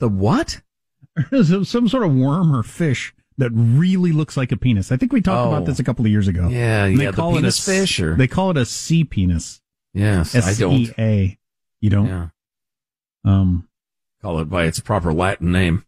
The 0.00 0.08
what? 0.08 0.60
Some 1.30 1.64
sort 1.88 2.02
of 2.02 2.12
worm 2.12 2.52
or 2.52 2.64
fish 2.64 3.14
that 3.38 3.50
really 3.54 4.10
looks 4.10 4.36
like 4.36 4.50
a 4.50 4.56
penis. 4.56 4.90
I 4.90 4.96
think 4.96 5.12
we 5.12 5.20
talked 5.20 5.46
Oh. 5.46 5.52
about 5.54 5.66
this 5.66 5.78
a 5.78 5.84
couple 5.84 6.04
of 6.04 6.10
years 6.10 6.26
ago. 6.26 6.48
Yeah, 6.48 6.86
And 6.86 6.98
yeah, 7.00 7.12
the 7.12 7.16
call 7.16 7.30
it 7.30 7.32
a 7.34 7.40
penis 7.42 7.64
fish 7.64 8.00
or- 8.00 8.16
they 8.16 8.26
call 8.26 8.50
it 8.50 8.56
a 8.56 8.66
sea 8.66 9.04
penis. 9.04 9.60
Yes, 9.94 10.34
I 10.34 10.38
S 10.38 10.58
don't. 10.58 10.90
A. 10.98 11.38
You 11.80 11.90
don't. 11.90 12.06
Yeah. 12.06 12.28
Um. 13.24 13.68
Call 14.22 14.38
it 14.38 14.48
by 14.48 14.64
its 14.64 14.78
proper 14.80 15.12
Latin 15.12 15.50
name. 15.50 15.84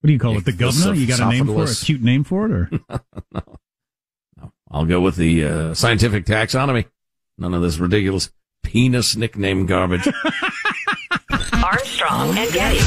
What 0.00 0.08
do 0.08 0.12
you 0.12 0.18
call 0.18 0.36
it? 0.38 0.44
The 0.44 0.52
governor? 0.52 0.94
You 0.94 1.06
got 1.06 1.20
a 1.20 1.28
name 1.28 1.46
for 1.46 1.64
it? 1.64 1.82
A 1.82 1.84
cute 1.84 2.02
name 2.02 2.24
for 2.24 2.46
it, 2.46 2.50
or 2.50 2.70
no. 3.32 3.42
No. 4.36 4.52
I'll 4.70 4.86
go 4.86 5.00
with 5.00 5.16
the 5.16 5.44
uh, 5.44 5.74
scientific 5.74 6.24
taxonomy. 6.24 6.86
None 7.38 7.54
of 7.54 7.62
this 7.62 7.78
ridiculous 7.78 8.30
penis 8.62 9.14
nickname 9.14 9.66
garbage. 9.66 10.08
Armstrong 11.52 12.36
and 12.36 12.52
Getty. 12.52 12.86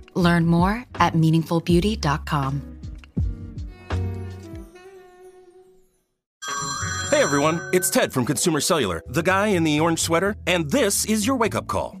Learn 0.15 0.45
more 0.45 0.85
at 0.95 1.13
meaningfulbeauty.com. 1.13 2.61
Hey 7.11 7.21
everyone, 7.23 7.61
it's 7.73 7.89
Ted 7.89 8.13
from 8.13 8.25
Consumer 8.25 8.61
Cellular, 8.61 9.03
the 9.05 9.21
guy 9.21 9.47
in 9.47 9.65
the 9.65 9.81
orange 9.81 9.99
sweater, 9.99 10.37
and 10.47 10.71
this 10.71 11.03
is 11.05 11.27
your 11.27 11.35
wake 11.35 11.55
up 11.55 11.67
call. 11.67 12.00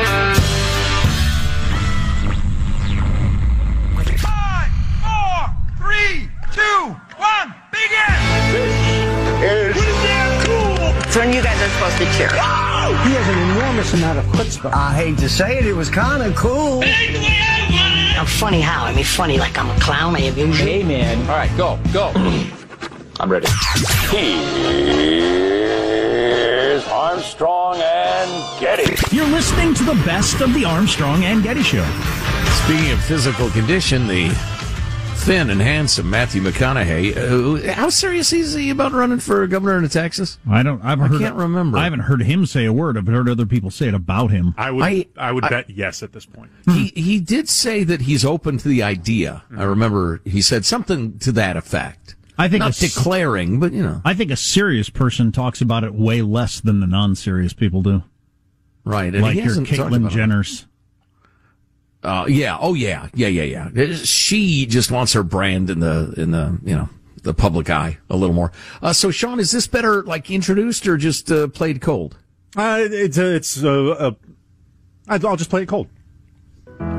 Two, 6.51 6.95
one, 7.17 7.53
begin! 7.71 8.19
This 9.41 9.77
is 9.77 10.45
cool! 10.45 10.91
It's 11.03 11.15
when 11.15 11.33
you 11.33 11.41
guys 11.41 11.59
are 11.61 11.69
supposed 11.69 11.97
to 11.97 12.05
cheer. 12.17 12.29
He 12.29 13.11
has 13.15 13.27
an 13.27 13.37
enormous 13.51 13.93
amount 13.93 14.19
of 14.19 14.25
chutzpah. 14.25 14.73
I 14.73 14.93
hate 14.93 15.17
to 15.19 15.29
say 15.29 15.57
it, 15.57 15.65
it 15.65 15.73
was 15.73 15.89
kind 15.89 16.21
of 16.23 16.35
cool. 16.35 16.83
I'm 16.83 18.25
funny 18.25 18.61
how? 18.61 18.85
I 18.85 18.93
mean, 18.93 19.05
funny 19.05 19.37
like 19.37 19.57
I'm 19.57 19.69
a 19.69 19.79
clown. 19.79 20.15
I 20.15 20.19
abuse 20.21 20.59
you. 20.59 20.65
Hey, 20.65 20.83
man. 20.83 21.21
All 21.29 21.37
right, 21.37 21.49
go, 21.57 21.79
go. 21.93 22.11
I'm 23.19 23.31
ready. 23.31 23.47
Here's 25.71 26.85
Armstrong 26.87 27.79
and 27.81 28.59
Getty. 28.59 28.95
You're 29.15 29.27
listening 29.27 29.73
to 29.75 29.83
the 29.83 29.95
best 30.05 30.41
of 30.41 30.53
the 30.53 30.65
Armstrong 30.65 31.23
and 31.23 31.41
Getty 31.41 31.63
Show. 31.63 31.85
Speaking 32.65 32.91
of 32.91 33.01
physical 33.03 33.49
condition, 33.49 34.05
the 34.07 34.29
thin 35.21 35.49
and 35.49 35.61
handsome 35.61 36.09
Matthew 36.09 36.41
McConaughey. 36.41 37.15
Uh, 37.69 37.73
how 37.73 37.89
serious 37.89 38.33
is 38.33 38.53
he 38.53 38.69
about 38.69 38.91
running 38.91 39.19
for 39.19 39.45
governor 39.47 39.77
in 39.77 39.87
Texas? 39.89 40.37
I 40.49 40.63
don't. 40.63 40.83
I've 40.83 40.99
I 40.99 41.07
heard, 41.07 41.19
can't 41.21 41.35
remember. 41.35 41.77
I 41.77 41.83
haven't 41.83 42.01
heard 42.01 42.21
him 42.23 42.45
say 42.45 42.65
a 42.65 42.73
word. 42.73 42.97
I've 42.97 43.07
heard 43.07 43.29
other 43.29 43.45
people 43.45 43.69
say 43.71 43.87
it 43.87 43.93
about 43.93 44.31
him. 44.31 44.53
I 44.57 44.71
would. 44.71 44.83
I- 44.83 45.05
I, 45.17 45.31
would 45.31 45.43
I- 45.45 45.49
bet 45.49 45.69
yes 45.69 46.01
at 46.03 46.11
this 46.13 46.25
point. 46.25 46.51
He 46.65 46.87
he 46.95 47.19
did 47.19 47.47
say 47.49 47.83
that 47.83 48.01
he's 48.01 48.25
open 48.25 48.57
to 48.57 48.67
the 48.67 48.81
idea. 48.83 49.43
I 49.55 49.63
remember 49.63 50.21
he 50.25 50.41
said 50.41 50.65
something 50.65 51.19
to 51.19 51.31
that 51.33 51.55
effect. 51.55 52.15
I 52.37 52.47
think 52.47 52.59
Not 52.61 52.67
a 52.67 52.69
s- 52.69 52.79
declaring, 52.93 53.59
but 53.59 53.71
you 53.73 53.83
know, 53.83 54.01
I 54.03 54.13
think 54.15 54.31
a 54.31 54.35
serious 54.35 54.89
person 54.89 55.31
talks 55.31 55.61
about 55.61 55.83
it 55.83 55.93
way 55.93 56.21
less 56.23 56.59
than 56.59 56.79
the 56.79 56.87
non-serious 56.87 57.53
people 57.53 57.83
do. 57.83 58.03
right? 58.83 59.13
And 59.13 59.21
like 59.21 59.33
he 59.33 59.39
your 59.39 59.47
hasn't 59.49 59.67
Caitlyn 59.67 59.97
about 59.97 60.11
it. 60.13 60.15
Jenner's. 60.15 60.65
Uh, 62.03 62.25
yeah. 62.27 62.57
Oh, 62.59 62.73
yeah. 62.73 63.07
Yeah. 63.13 63.27
Yeah. 63.27 63.69
Yeah. 63.73 63.95
She 63.95 64.65
just 64.65 64.91
wants 64.91 65.13
her 65.13 65.23
brand 65.23 65.69
in 65.69 65.79
the 65.79 66.13
in 66.17 66.31
the 66.31 66.59
you 66.63 66.75
know 66.75 66.89
the 67.23 67.33
public 67.33 67.69
eye 67.69 67.97
a 68.09 68.15
little 68.15 68.35
more. 68.35 68.51
Uh, 68.81 68.93
so, 68.93 69.11
Sean, 69.11 69.39
is 69.39 69.51
this 69.51 69.67
better 69.67 70.03
like 70.03 70.31
introduced 70.31 70.87
or 70.87 70.97
just 70.97 71.31
uh, 71.31 71.47
played 71.47 71.81
cold? 71.81 72.17
Uh, 72.55 72.79
it's 72.81 73.17
a, 73.17 73.35
it's 73.35 73.63
a, 73.63 73.69
a, 73.69 74.15
I'll 75.07 75.37
just 75.37 75.49
play 75.49 75.63
it 75.63 75.67
cold. 75.67 75.87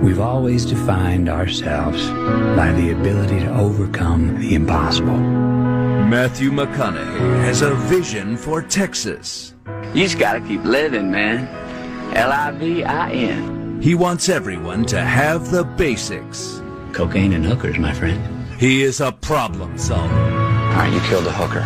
We've 0.00 0.20
always 0.20 0.64
defined 0.64 1.28
ourselves 1.28 2.08
by 2.56 2.72
the 2.72 2.92
ability 2.92 3.40
to 3.40 3.54
overcome 3.54 4.40
the 4.40 4.54
impossible. 4.54 5.16
Matthew 5.16 6.50
McConaughey 6.50 7.44
has 7.44 7.62
a 7.62 7.74
vision 7.74 8.36
for 8.36 8.62
Texas. 8.62 9.54
You 9.94 10.04
just 10.04 10.18
gotta 10.18 10.40
keep 10.40 10.62
living, 10.64 11.10
man. 11.10 11.46
L-I-V-I-N. 12.14 13.61
He 13.82 13.96
wants 13.96 14.28
everyone 14.28 14.84
to 14.86 15.00
have 15.00 15.50
the 15.50 15.64
basics. 15.64 16.62
Cocaine 16.92 17.32
and 17.32 17.44
hookers, 17.44 17.80
my 17.80 17.92
friend. 17.92 18.22
He 18.54 18.84
is 18.84 19.00
a 19.00 19.10
problem 19.10 19.76
solver. 19.76 20.14
All 20.14 20.76
right, 20.76 20.92
you 20.92 21.00
killed 21.00 21.24
the 21.24 21.32
hooker. 21.32 21.62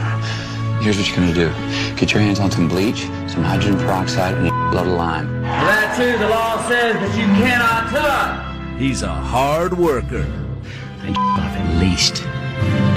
Here's 0.83 0.97
what 0.97 1.07
you're 1.09 1.17
gonna 1.17 1.35
do. 1.35 1.51
Get 1.95 2.15
your 2.15 2.23
hands 2.23 2.41
on 2.41 2.51
some 2.51 2.69
bleach, 2.69 3.03
some 3.29 3.45
hydrogen 3.45 3.77
peroxide, 3.77 4.35
and 4.35 4.47
a 4.47 4.51
load 4.75 4.87
of 4.87 4.95
lime. 4.95 5.43
That 5.43 5.95
too, 5.99 6.17
the 6.17 6.31
law 6.31 6.67
says 6.67 6.95
that 6.95 7.19
you 7.19 7.27
cannot 7.45 7.91
touch. 7.91 8.81
He's 8.81 9.03
a 9.03 9.13
hard 9.13 9.77
worker. 9.77 10.27
I 11.03 11.11
off 11.19 11.55
at 11.55 11.81
least 11.83 12.23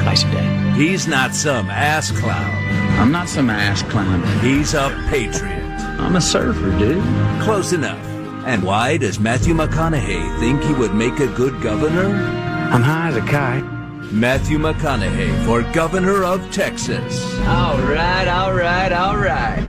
twice 0.01 0.23
a 0.23 0.31
day. 0.31 0.73
He's 0.77 1.09
not 1.09 1.35
some 1.35 1.69
ass 1.69 2.09
clown. 2.09 2.55
I'm 2.97 3.11
not 3.11 3.27
some 3.27 3.49
ass 3.49 3.83
clown. 3.83 4.23
He's 4.39 4.75
a 4.75 4.97
patriot. 5.09 5.61
I'm 5.99 6.15
a 6.15 6.21
surfer, 6.21 6.71
dude. 6.79 7.03
Close 7.43 7.73
enough. 7.73 8.05
And 8.45 8.63
why 8.63 8.97
does 8.97 9.19
Matthew 9.19 9.53
McConaughey 9.53 10.39
think 10.39 10.63
he 10.63 10.73
would 10.73 10.95
make 10.95 11.19
a 11.19 11.27
good 11.27 11.61
governor? 11.61 12.07
I'm 12.71 12.81
high 12.81 13.09
as 13.09 13.15
a 13.15 13.21
kite. 13.21 13.63
Matthew 14.11 14.57
McConaughey 14.57 15.45
for 15.45 15.61
governor 15.73 16.23
of 16.23 16.51
Texas. 16.51 17.21
All 17.41 17.77
right, 17.79 18.27
all 18.27 18.53
right, 18.53 18.91
all 18.91 19.17
right. 19.17 19.67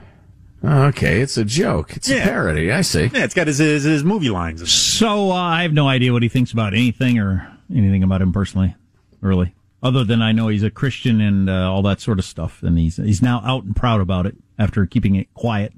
Okay, 0.63 1.21
it's 1.21 1.37
a 1.37 1.45
joke. 1.45 1.95
It's 1.95 2.09
a 2.09 2.21
parody. 2.21 2.71
I 2.71 2.81
see. 2.81 3.09
Yeah, 3.13 3.23
it's 3.23 3.33
got 3.33 3.47
his 3.47 3.57
his, 3.57 3.83
his 3.83 4.03
movie 4.03 4.29
lines. 4.29 4.61
in 4.61 4.67
it. 4.67 4.69
So 4.69 5.31
uh, 5.31 5.35
I 5.35 5.63
have 5.63 5.73
no 5.73 5.87
idea 5.87 6.13
what 6.13 6.23
he 6.23 6.29
thinks 6.29 6.51
about 6.51 6.73
anything 6.73 7.19
or 7.19 7.51
anything 7.73 8.03
about 8.03 8.21
him 8.21 8.31
personally, 8.31 8.75
really. 9.21 9.53
Other 9.83 10.03
than 10.03 10.21
I 10.21 10.31
know 10.31 10.47
he's 10.47 10.61
a 10.63 10.69
Christian 10.69 11.19
and 11.19 11.49
uh, 11.49 11.71
all 11.71 11.81
that 11.83 11.99
sort 11.99 12.19
of 12.19 12.25
stuff, 12.25 12.61
and 12.61 12.77
he's 12.77 12.97
he's 12.97 13.21
now 13.21 13.41
out 13.43 13.63
and 13.63 13.75
proud 13.75 14.01
about 14.01 14.27
it 14.27 14.37
after 14.59 14.85
keeping 14.85 15.15
it 15.15 15.33
quiet, 15.33 15.73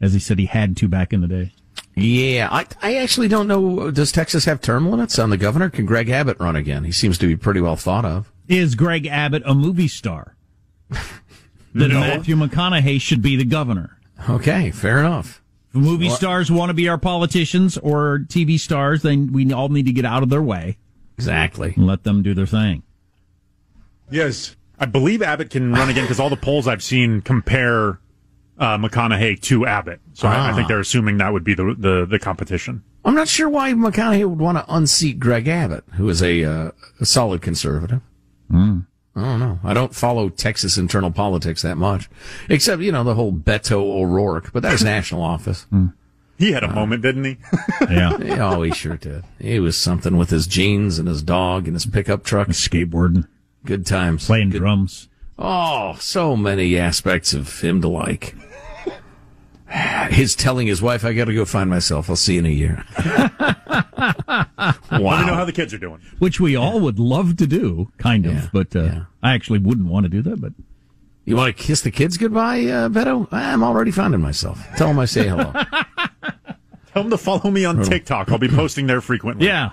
as 0.00 0.12
he 0.12 0.18
said 0.18 0.38
he 0.38 0.46
had 0.46 0.76
to 0.78 0.88
back 0.88 1.12
in 1.14 1.22
the 1.22 1.28
day. 1.28 1.52
Yeah, 1.98 2.48
I, 2.52 2.66
I 2.82 2.96
actually 2.96 3.28
don't 3.28 3.48
know. 3.48 3.90
Does 3.90 4.12
Texas 4.12 4.44
have 4.44 4.60
term 4.60 4.90
limits 4.90 5.18
on 5.18 5.30
the 5.30 5.38
governor? 5.38 5.70
Can 5.70 5.86
Greg 5.86 6.10
Abbott 6.10 6.38
run 6.38 6.54
again? 6.54 6.84
He 6.84 6.92
seems 6.92 7.16
to 7.18 7.26
be 7.26 7.36
pretty 7.36 7.60
well 7.62 7.76
thought 7.76 8.04
of. 8.04 8.30
Is 8.48 8.74
Greg 8.74 9.06
Abbott 9.06 9.42
a 9.46 9.54
movie 9.54 9.88
star? 9.88 10.36
that 10.90 11.00
No. 11.74 11.88
Matthew 12.00 12.36
McConaughey 12.36 13.00
should 13.00 13.22
be 13.22 13.34
the 13.36 13.44
governor. 13.46 13.98
Okay, 14.28 14.70
fair 14.70 14.98
enough. 15.00 15.42
If 15.70 15.76
movie 15.76 16.08
Well- 16.08 16.16
stars 16.16 16.50
want 16.52 16.68
to 16.68 16.74
be 16.74 16.86
our 16.88 16.98
politicians 16.98 17.78
or 17.78 18.20
TV 18.28 18.60
stars, 18.60 19.00
then 19.02 19.32
we 19.32 19.50
all 19.52 19.70
need 19.70 19.86
to 19.86 19.92
get 19.92 20.04
out 20.04 20.22
of 20.22 20.28
their 20.28 20.42
way 20.42 20.76
Exactly. 21.16 21.72
and 21.76 21.86
let 21.86 22.04
them 22.04 22.22
do 22.22 22.34
their 22.34 22.46
thing. 22.46 22.82
Yes, 24.10 24.54
I 24.78 24.84
believe 24.84 25.22
Abbott 25.22 25.48
can 25.50 25.72
run 25.72 25.88
again 25.88 26.04
because 26.04 26.20
all 26.20 26.30
the 26.30 26.36
polls 26.36 26.68
I've 26.68 26.82
seen 26.82 27.22
compare 27.22 27.98
uh, 28.58 28.78
McConaughey 28.78 29.40
to 29.42 29.66
Abbott. 29.66 30.00
So 30.14 30.28
I, 30.28 30.50
I 30.50 30.52
think 30.54 30.64
Ah. 30.66 30.68
they're 30.68 30.80
assuming 30.80 31.18
that 31.18 31.32
would 31.32 31.44
be 31.44 31.54
the 31.54 31.74
the, 31.78 32.06
the 32.08 32.18
competition. 32.18 32.82
I'm 33.04 33.14
not 33.14 33.28
sure 33.28 33.48
why 33.48 33.72
McConaughey 33.72 34.28
would 34.28 34.38
want 34.40 34.58
to 34.58 34.64
unseat 34.74 35.20
Greg 35.20 35.46
Abbott, 35.46 35.84
who 35.94 36.08
is 36.08 36.22
a, 36.22 36.42
uh, 36.44 36.70
a 37.00 37.06
solid 37.06 37.40
conservative. 37.40 38.00
Hmm. 38.50 38.80
I 39.14 39.20
don't 39.22 39.40
know. 39.40 39.58
I 39.64 39.72
don't 39.72 39.94
follow 39.94 40.28
Texas 40.28 40.76
internal 40.76 41.10
politics 41.10 41.62
that 41.62 41.76
much, 41.76 42.10
except 42.50 42.82
you 42.82 42.92
know 42.92 43.02
the 43.04 43.14
whole 43.14 43.32
Beto 43.32 43.78
O'Rourke, 43.80 44.52
but 44.52 44.62
that 44.62 44.72
was 44.72 44.84
national 44.96 45.22
office. 45.22 45.66
He 46.38 46.52
had 46.52 46.62
a 46.64 46.68
moment, 46.72 47.00
didn't 47.00 47.24
he? 47.24 47.36
Yeah. 47.90 48.18
oh, 48.40 48.60
he 48.62 48.72
sure 48.72 48.96
did. 48.98 49.24
He 49.38 49.58
was 49.58 49.78
something 49.78 50.18
with 50.18 50.28
his 50.28 50.46
jeans 50.46 50.98
and 50.98 51.08
his 51.08 51.22
dog 51.22 51.66
and 51.66 51.74
his 51.74 51.86
pickup 51.86 52.24
truck. 52.24 52.48
Skateboarding. 52.48 53.26
Good 53.64 53.86
times. 53.86 54.26
Playing 54.26 54.50
Good- 54.50 54.58
drums. 54.58 55.08
Oh, 55.38 55.96
so 55.98 56.36
many 56.36 56.76
aspects 56.78 57.32
of 57.34 57.60
him 57.60 57.80
to 57.82 57.88
like. 57.88 58.34
His 60.10 60.34
telling 60.36 60.66
his 60.66 60.80
wife, 60.80 61.04
I 61.04 61.12
gotta 61.12 61.34
go 61.34 61.44
find 61.44 61.68
myself. 61.68 62.08
I'll 62.08 62.16
see 62.16 62.34
you 62.34 62.38
in 62.40 62.46
a 62.46 62.50
year. 62.50 62.84
wow. 63.58 64.44
Let 64.90 65.00
me 65.20 65.26
know 65.26 65.34
how 65.34 65.44
the 65.44 65.52
kids 65.52 65.74
are 65.74 65.78
doing. 65.78 66.00
Which 66.18 66.38
we 66.40 66.56
all 66.56 66.80
would 66.80 66.98
love 66.98 67.36
to 67.38 67.46
do, 67.46 67.90
kind 67.98 68.26
of, 68.26 68.50
but 68.52 68.74
uh, 68.76 69.00
I 69.22 69.34
actually 69.34 69.58
wouldn't 69.58 69.88
want 69.88 70.04
to 70.04 70.08
do 70.10 70.22
that. 70.22 70.40
But 70.40 70.52
You 71.24 71.36
want 71.36 71.56
to 71.56 71.62
kiss 71.62 71.80
the 71.80 71.90
kids 71.90 72.16
goodbye, 72.16 72.60
uh, 72.66 72.88
Beto? 72.88 73.28
I'm 73.32 73.62
already 73.64 73.90
finding 73.90 74.20
myself. 74.20 74.64
Tell 74.76 74.88
them 74.88 74.98
I 74.98 75.04
say 75.06 75.28
hello. 75.28 75.52
Tell 76.92 77.02
them 77.02 77.10
to 77.10 77.18
follow 77.18 77.50
me 77.50 77.64
on 77.64 77.82
TikTok. 77.82 78.30
I'll 78.30 78.38
be 78.38 78.48
posting 78.48 78.86
there 78.86 79.00
frequently. 79.00 79.46
Yeah. 79.46 79.72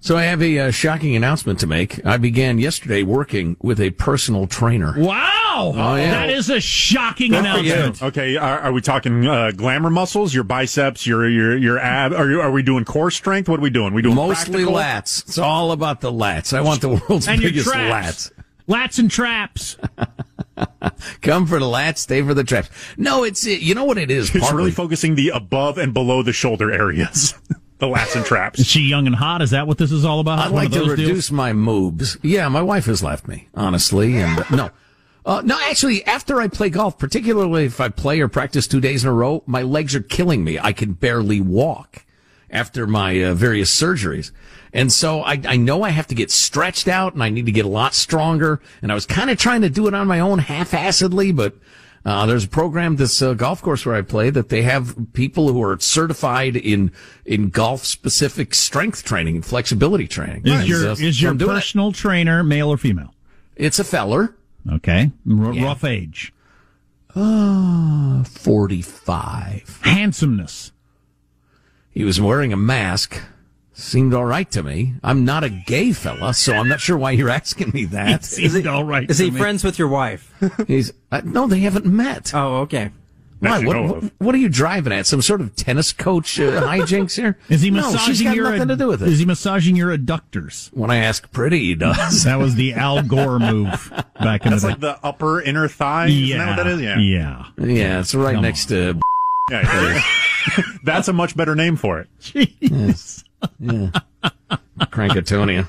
so 0.00 0.16
I 0.16 0.22
have 0.22 0.40
a 0.42 0.58
uh, 0.58 0.70
shocking 0.70 1.14
announcement 1.16 1.58
to 1.60 1.66
make. 1.66 2.04
I 2.06 2.16
began 2.16 2.58
yesterday 2.58 3.02
working 3.02 3.56
with 3.60 3.80
a 3.80 3.90
personal 3.90 4.46
trainer. 4.46 4.94
wow, 4.96 5.45
Oh, 5.74 5.94
yeah. 5.96 6.10
that 6.10 6.30
is 6.30 6.50
a 6.50 6.60
shocking 6.60 7.30
Good 7.32 7.44
for 7.46 7.58
you. 7.60 7.72
announcement. 7.72 8.02
Okay, 8.02 8.36
are, 8.36 8.58
are 8.60 8.72
we 8.72 8.80
talking 8.80 9.26
uh, 9.26 9.50
glamour 9.52 9.90
muscles, 9.90 10.34
your 10.34 10.44
biceps, 10.44 11.06
your 11.06 11.28
your 11.28 11.56
your 11.56 11.78
ab? 11.78 12.12
Are, 12.12 12.28
you, 12.30 12.40
are 12.40 12.50
we 12.50 12.62
doing 12.62 12.84
core 12.84 13.10
strength? 13.10 13.48
What 13.48 13.60
are 13.60 13.62
we 13.62 13.70
doing? 13.70 13.94
We 13.94 14.02
doing 14.02 14.14
Mostly 14.16 14.64
practical? 14.64 14.74
lats. 14.74 15.26
It's 15.28 15.38
all 15.38 15.72
about 15.72 16.00
the 16.00 16.12
lats. 16.12 16.52
I 16.56 16.60
want 16.60 16.80
the 16.80 16.88
world's 17.08 17.28
And 17.28 17.40
your 17.40 17.50
biggest 17.50 17.68
traps. 17.68 18.30
lats. 18.30 18.32
Lats 18.68 18.98
and 18.98 19.10
traps. 19.10 19.76
Come 21.22 21.46
for 21.46 21.58
the 21.58 21.66
lats, 21.66 21.98
stay 21.98 22.22
for 22.22 22.34
the 22.34 22.42
traps. 22.44 22.68
No, 22.96 23.24
it's 23.24 23.46
you 23.46 23.74
know 23.74 23.84
what 23.84 23.98
it 23.98 24.10
is. 24.10 24.30
It's 24.34 24.38
partly- 24.40 24.56
really 24.58 24.70
focusing 24.70 25.14
the 25.14 25.28
above 25.30 25.78
and 25.78 25.92
below 25.92 26.22
the 26.22 26.32
shoulder 26.32 26.72
areas, 26.72 27.34
the 27.78 27.86
lats 27.86 28.16
and 28.16 28.24
traps. 28.24 28.58
Is 28.58 28.64
traps. 28.66 28.70
she 28.70 28.80
young 28.82 29.06
and 29.06 29.14
hot? 29.14 29.42
Is 29.42 29.50
that 29.50 29.66
what 29.66 29.78
this 29.78 29.92
is 29.92 30.04
all 30.04 30.20
about? 30.20 30.38
I'd 30.38 30.52
One 30.52 30.64
like 30.64 30.72
to 30.72 30.78
those 30.80 30.96
deals? 30.96 31.08
reduce 31.08 31.30
my 31.30 31.52
moobs. 31.52 32.18
Yeah, 32.22 32.48
my 32.48 32.62
wife 32.62 32.86
has 32.86 33.02
left 33.02 33.28
me, 33.28 33.48
honestly, 33.54 34.16
and 34.18 34.44
no. 34.50 34.70
Uh, 35.26 35.42
no, 35.44 35.58
actually, 35.68 36.04
after 36.06 36.40
I 36.40 36.46
play 36.46 36.70
golf, 36.70 36.98
particularly 36.98 37.64
if 37.64 37.80
I 37.80 37.88
play 37.88 38.20
or 38.20 38.28
practice 38.28 38.68
two 38.68 38.80
days 38.80 39.02
in 39.02 39.10
a 39.10 39.12
row, 39.12 39.42
my 39.44 39.62
legs 39.62 39.96
are 39.96 40.00
killing 40.00 40.44
me. 40.44 40.56
I 40.58 40.72
can 40.72 40.92
barely 40.92 41.40
walk 41.40 42.06
after 42.48 42.86
my 42.86 43.24
uh, 43.24 43.34
various 43.34 43.74
surgeries. 43.74 44.30
And 44.72 44.92
so 44.92 45.22
I, 45.22 45.40
I 45.44 45.56
know 45.56 45.82
I 45.82 45.90
have 45.90 46.06
to 46.08 46.14
get 46.14 46.30
stretched 46.30 46.86
out 46.86 47.14
and 47.14 47.24
I 47.24 47.30
need 47.30 47.46
to 47.46 47.52
get 47.52 47.64
a 47.64 47.68
lot 47.68 47.92
stronger. 47.92 48.60
And 48.82 48.92
I 48.92 48.94
was 48.94 49.04
kind 49.04 49.28
of 49.28 49.36
trying 49.36 49.62
to 49.62 49.68
do 49.68 49.88
it 49.88 49.94
on 49.94 50.06
my 50.06 50.20
own 50.20 50.38
half-assedly, 50.38 51.34
but 51.34 51.56
uh, 52.04 52.24
there's 52.26 52.44
a 52.44 52.48
program, 52.48 52.94
this 52.94 53.20
uh, 53.20 53.34
golf 53.34 53.60
course 53.60 53.84
where 53.84 53.96
I 53.96 54.02
play, 54.02 54.30
that 54.30 54.48
they 54.48 54.62
have 54.62 54.94
people 55.12 55.52
who 55.52 55.60
are 55.60 55.76
certified 55.80 56.54
in 56.54 56.92
in 57.24 57.50
golf 57.50 57.84
specific 57.84 58.54
strength 58.54 59.02
training 59.02 59.34
and 59.34 59.44
flexibility 59.44 60.06
training. 60.06 60.42
Is 60.44 60.52
And, 60.52 60.68
your 60.68 60.88
uh, 60.88 60.92
is 60.92 61.20
your 61.20 61.32
I'm 61.32 61.40
it. 61.40 61.46
personal 61.46 61.90
trainer 61.90 62.44
male 62.44 62.68
or 62.68 62.76
female? 62.76 63.12
It's 63.56 63.80
a 63.80 63.84
feller. 63.84 64.35
Okay, 64.72 65.12
R- 65.30 65.52
Yeah. 65.52 65.64
rough 65.64 65.84
age, 65.84 66.32
Uh, 67.14 68.22
45. 68.24 69.80
handsomeness. 69.82 70.72
He 71.90 72.04
was 72.04 72.20
wearing 72.20 72.52
a 72.52 72.56
mask. 72.56 73.20
Seemed 73.72 74.14
all 74.14 74.24
right 74.24 74.50
to 74.52 74.62
me. 74.62 74.94
I'm 75.04 75.24
not 75.24 75.44
a 75.44 75.50
gay 75.50 75.92
fella, 75.92 76.32
so 76.34 76.54
I'm 76.54 76.68
not 76.68 76.80
sure 76.80 76.96
why 76.96 77.10
you're 77.12 77.28
asking 77.30 77.70
me 77.74 77.84
that. 77.86 78.24
Seemed 78.26 78.66
all 78.66 78.84
right. 78.84 79.08
Is 79.10 79.18
to 79.18 79.24
he 79.24 79.30
me. 79.30 79.38
friends 79.38 79.62
with 79.64 79.78
your 79.78 79.88
wife? 79.88 80.32
He's 80.66 80.92
uh, 81.12 81.20
no, 81.24 81.46
they 81.46 81.60
haven't 81.60 81.84
met. 81.86 82.32
Oh, 82.34 82.56
okay. 82.62 82.90
Why? 83.38 83.64
What, 83.64 83.76
what, 83.76 84.12
what 84.18 84.34
are 84.34 84.38
you 84.38 84.48
driving 84.48 84.92
at? 84.92 85.06
Some 85.06 85.20
sort 85.20 85.40
of 85.40 85.54
tennis 85.56 85.92
coach 85.92 86.40
uh, 86.40 86.62
hijinks 86.66 87.16
here? 87.16 87.38
Is 87.48 87.60
he 87.60 87.70
massaging 87.70 87.92
no, 87.92 87.92
massaging 87.92 88.14
she's 88.14 88.22
got 88.22 88.36
your 88.36 88.50
nothing 88.50 88.68
to 88.68 88.76
do 88.76 88.88
with 88.88 89.02
it. 89.02 89.08
Is 89.08 89.18
he 89.18 89.26
massaging 89.26 89.76
your 89.76 89.96
adductors? 89.96 90.68
when 90.72 90.90
I 90.90 90.96
ask 90.96 91.30
pretty, 91.32 91.60
he 91.60 91.74
does. 91.74 92.24
That 92.24 92.38
was 92.38 92.54
the 92.54 92.74
Al 92.74 93.02
Gore 93.02 93.38
move 93.38 93.92
back 94.18 94.46
in 94.46 94.50
That's 94.50 94.62
the 94.62 94.68
like 94.68 94.80
day. 94.80 94.88
the 94.88 95.06
upper 95.06 95.42
inner 95.42 95.68
thigh. 95.68 96.06
Isn't 96.06 96.38
that 96.38 96.46
what 96.48 96.56
that 96.56 96.66
is? 96.66 96.80
Yeah. 96.80 96.98
yeah. 96.98 97.46
yeah, 97.58 98.00
it's 98.00 98.14
right 98.14 98.34
Come 98.34 98.42
next 98.42 98.66
to. 98.66 98.98
Yeah, 99.50 99.62
yeah. 99.62 100.62
That's 100.84 101.08
a 101.08 101.12
much 101.12 101.36
better 101.36 101.54
name 101.54 101.76
for 101.76 102.00
it. 102.00 102.08
Jeez. 102.20 103.22
Yeah. 103.60 103.90
Crankatonia. 104.80 105.66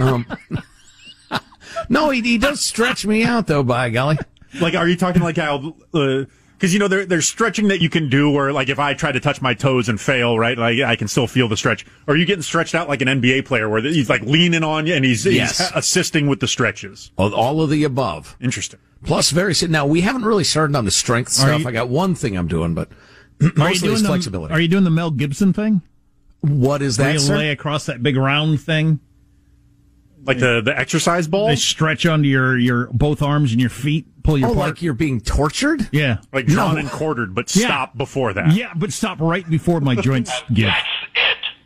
um, 0.00 0.26
no, 1.88 2.10
he, 2.10 2.20
he 2.20 2.38
does 2.38 2.60
stretch 2.60 3.06
me 3.06 3.24
out, 3.24 3.46
though, 3.46 3.62
by 3.62 3.90
golly. 3.90 4.18
Like, 4.60 4.74
are 4.74 4.88
you 4.88 4.96
talking 4.96 5.22
like 5.22 5.36
how? 5.36 5.74
Because 6.58 6.72
you 6.74 6.80
know, 6.80 6.88
there, 6.88 7.06
there's 7.06 7.28
stretching 7.28 7.68
that 7.68 7.80
you 7.80 7.88
can 7.88 8.08
do 8.08 8.28
where, 8.30 8.52
like, 8.52 8.68
if 8.68 8.80
I 8.80 8.92
try 8.92 9.12
to 9.12 9.20
touch 9.20 9.40
my 9.40 9.54
toes 9.54 9.88
and 9.88 10.00
fail, 10.00 10.36
right, 10.36 10.58
like 10.58 10.80
I 10.80 10.96
can 10.96 11.06
still 11.06 11.28
feel 11.28 11.46
the 11.48 11.56
stretch. 11.56 11.86
Or 12.08 12.14
are 12.14 12.16
you 12.16 12.24
getting 12.26 12.42
stretched 12.42 12.74
out 12.74 12.88
like 12.88 13.00
an 13.00 13.06
NBA 13.06 13.44
player 13.44 13.68
where 13.68 13.80
he's 13.80 14.10
like 14.10 14.22
leaning 14.22 14.64
on 14.64 14.84
you 14.86 14.94
and 14.94 15.04
he's, 15.04 15.24
Yes. 15.24 15.58
he's 15.58 15.70
assisting 15.76 16.26
with 16.26 16.40
the 16.40 16.48
stretches? 16.48 17.12
All- 17.16 17.32
All 17.32 17.62
of 17.62 17.70
the 17.70 17.84
above. 17.84 18.36
Interesting. 18.40 18.80
Plus, 19.04 19.30
very. 19.30 19.54
Now, 19.68 19.86
we 19.86 20.00
haven't 20.00 20.24
really 20.24 20.42
started 20.42 20.74
on 20.74 20.84
the 20.84 20.90
strength 20.90 21.28
Are 21.28 21.46
stuff. 21.46 21.60
you- 21.60 21.68
I 21.68 21.70
got 21.70 21.88
one 21.88 22.16
thing 22.16 22.36
I'm 22.36 22.48
doing, 22.48 22.74
but 22.74 22.88
Are 23.40 23.46
you 23.46 23.52
mostly 23.56 23.78
doing 23.80 23.92
it's 23.92 24.02
the, 24.02 24.08
flexibility. 24.08 24.52
Are 24.52 24.60
you 24.60 24.66
doing 24.68 24.82
the 24.82 24.90
Mel 24.90 25.12
Gibson 25.12 25.52
thing? 25.52 25.82
what 26.40 26.82
is 26.82 26.98
Where 26.98 27.06
that, 27.08 27.12
you 27.14 27.18
sir? 27.20 27.36
lay 27.36 27.50
across 27.50 27.86
that 27.86 28.02
big 28.02 28.16
round 28.16 28.60
thing? 28.60 28.98
Like 30.24 30.40
the, 30.40 30.60
the 30.64 30.76
exercise 30.76 31.28
ball? 31.28 31.46
They 31.48 31.56
stretch 31.56 32.04
onto 32.04 32.28
your, 32.28 32.58
your 32.58 32.88
both 32.92 33.22
arms 33.22 33.52
and 33.52 33.60
your 33.60 33.70
feet, 33.70 34.06
pull 34.28 34.38
your 34.38 34.50
oh, 34.50 34.54
part. 34.54 34.68
like 34.68 34.82
you're 34.82 34.94
being 34.94 35.20
tortured? 35.20 35.88
yeah. 35.90 36.18
Like 36.32 36.46
drawn 36.46 36.74
No. 36.74 36.80
and 36.80 36.90
quartered, 36.90 37.34
but 37.34 37.54
Yeah. 37.56 37.66
stop 37.66 37.96
before 37.96 38.32
that. 38.34 38.52
Yeah, 38.52 38.72
but 38.76 38.92
stop 38.92 39.20
right 39.20 39.48
before 39.48 39.80
my 39.80 39.94
joints 39.94 40.30
give. 40.52 40.72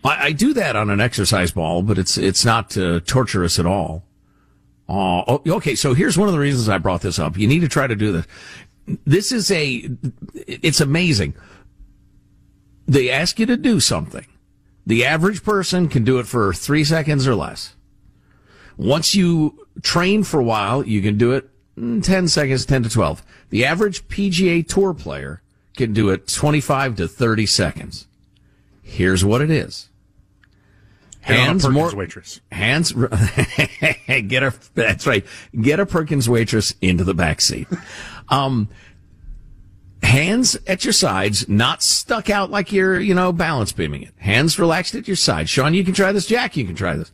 I, 0.05 0.27
I 0.27 0.33
do 0.33 0.53
that 0.55 0.77
on 0.77 0.90
an 0.90 1.01
exercise 1.01 1.53
ball, 1.53 1.83
but 1.83 1.98
it's 1.98 2.16
it's 2.16 2.44
not 2.44 2.77
uh, 2.77 3.01
torturous 3.05 3.59
at 3.59 3.66
all. 3.66 4.05
Uh, 4.88 5.22
oh, 5.27 5.42
okay, 5.46 5.75
so 5.75 5.94
here's 5.94 6.18
one 6.18 6.29
of 6.29 6.35
the 6.35 6.40
reasons 6.40 6.68
I 6.68 6.79
brought 6.79 7.01
this 7.03 7.18
up. 7.18 7.37
You 7.37 7.46
need 7.46 7.61
to 7.61 7.68
try 7.68 7.87
to 7.87 7.96
do 7.96 8.12
this. 8.12 8.27
This 9.07 9.33
is 9.33 9.51
a, 9.51 9.88
it's 10.35 10.81
amazing. 10.81 11.35
They 12.87 13.09
ask 13.11 13.38
you 13.38 13.46
to 13.46 13.57
do 13.57 13.81
something. 13.81 14.27
The 14.85 15.05
average 15.05 15.44
person 15.44 15.88
can 15.88 16.03
do 16.03 16.18
it 16.18 16.27
for 16.27 16.53
three 16.53 16.83
seconds 16.85 17.27
or 17.29 17.35
less. 17.37 17.75
Once 18.77 19.14
you 19.14 19.66
train 19.83 20.25
for 20.25 20.40
a 20.40 20.44
while, 20.44 20.85
you 20.85 21.01
can 21.01 21.16
do 21.16 21.33
it 21.33 21.44
in 21.44 21.52
10 21.77 22.29
seconds, 22.29 22.67
10 22.67 22.83
to 22.85 22.89
12. 22.89 23.23
The 23.51 23.65
average 23.65 24.07
PGA 24.09 24.67
Tour 24.67 24.95
player 24.95 25.43
can 25.77 25.93
do 25.93 26.11
it 26.11 26.29
25 26.29 26.97
to 26.97 27.09
30 27.09 27.47
seconds. 27.47 28.07
Here's 28.83 29.25
what 29.25 29.41
it 29.41 29.51
is. 29.51 29.89
Get 31.27 31.31
on 31.31 31.37
a 31.37 31.47
Hands 31.47 31.63
Perkins 31.63 31.75
more 31.75 31.97
waitress. 31.97 32.41
hands 32.51 32.93
get 34.27 34.43
a 34.43 34.53
that's 34.75 35.07
right 35.07 35.25
get 35.61 35.79
a 35.79 35.87
Perkins 35.87 36.29
waitress 36.29 36.75
into 36.81 37.05
the 37.05 37.15
back 37.15 37.41
seat. 37.41 37.69
Um, 38.29 38.69
hands 40.03 40.59
at 40.67 40.85
your 40.85 40.93
sides, 40.93 41.49
not 41.49 41.81
stuck 41.81 42.29
out 42.29 42.51
like 42.51 42.73
you're 42.73 42.99
you 42.99 43.15
know 43.15 43.33
balance 43.33 43.71
beaming 43.71 44.03
it. 44.03 44.15
Hands 44.17 44.59
relaxed 44.59 44.97
at 44.97 45.07
your 45.07 45.17
side. 45.17 45.49
Sean, 45.49 45.75
you 45.75 45.85
can 45.85 45.95
try 45.95 46.11
this. 46.11 46.27
Jack, 46.27 46.57
you 46.57 46.65
can 46.65 46.75
try 46.75 46.97
this. 46.97 47.13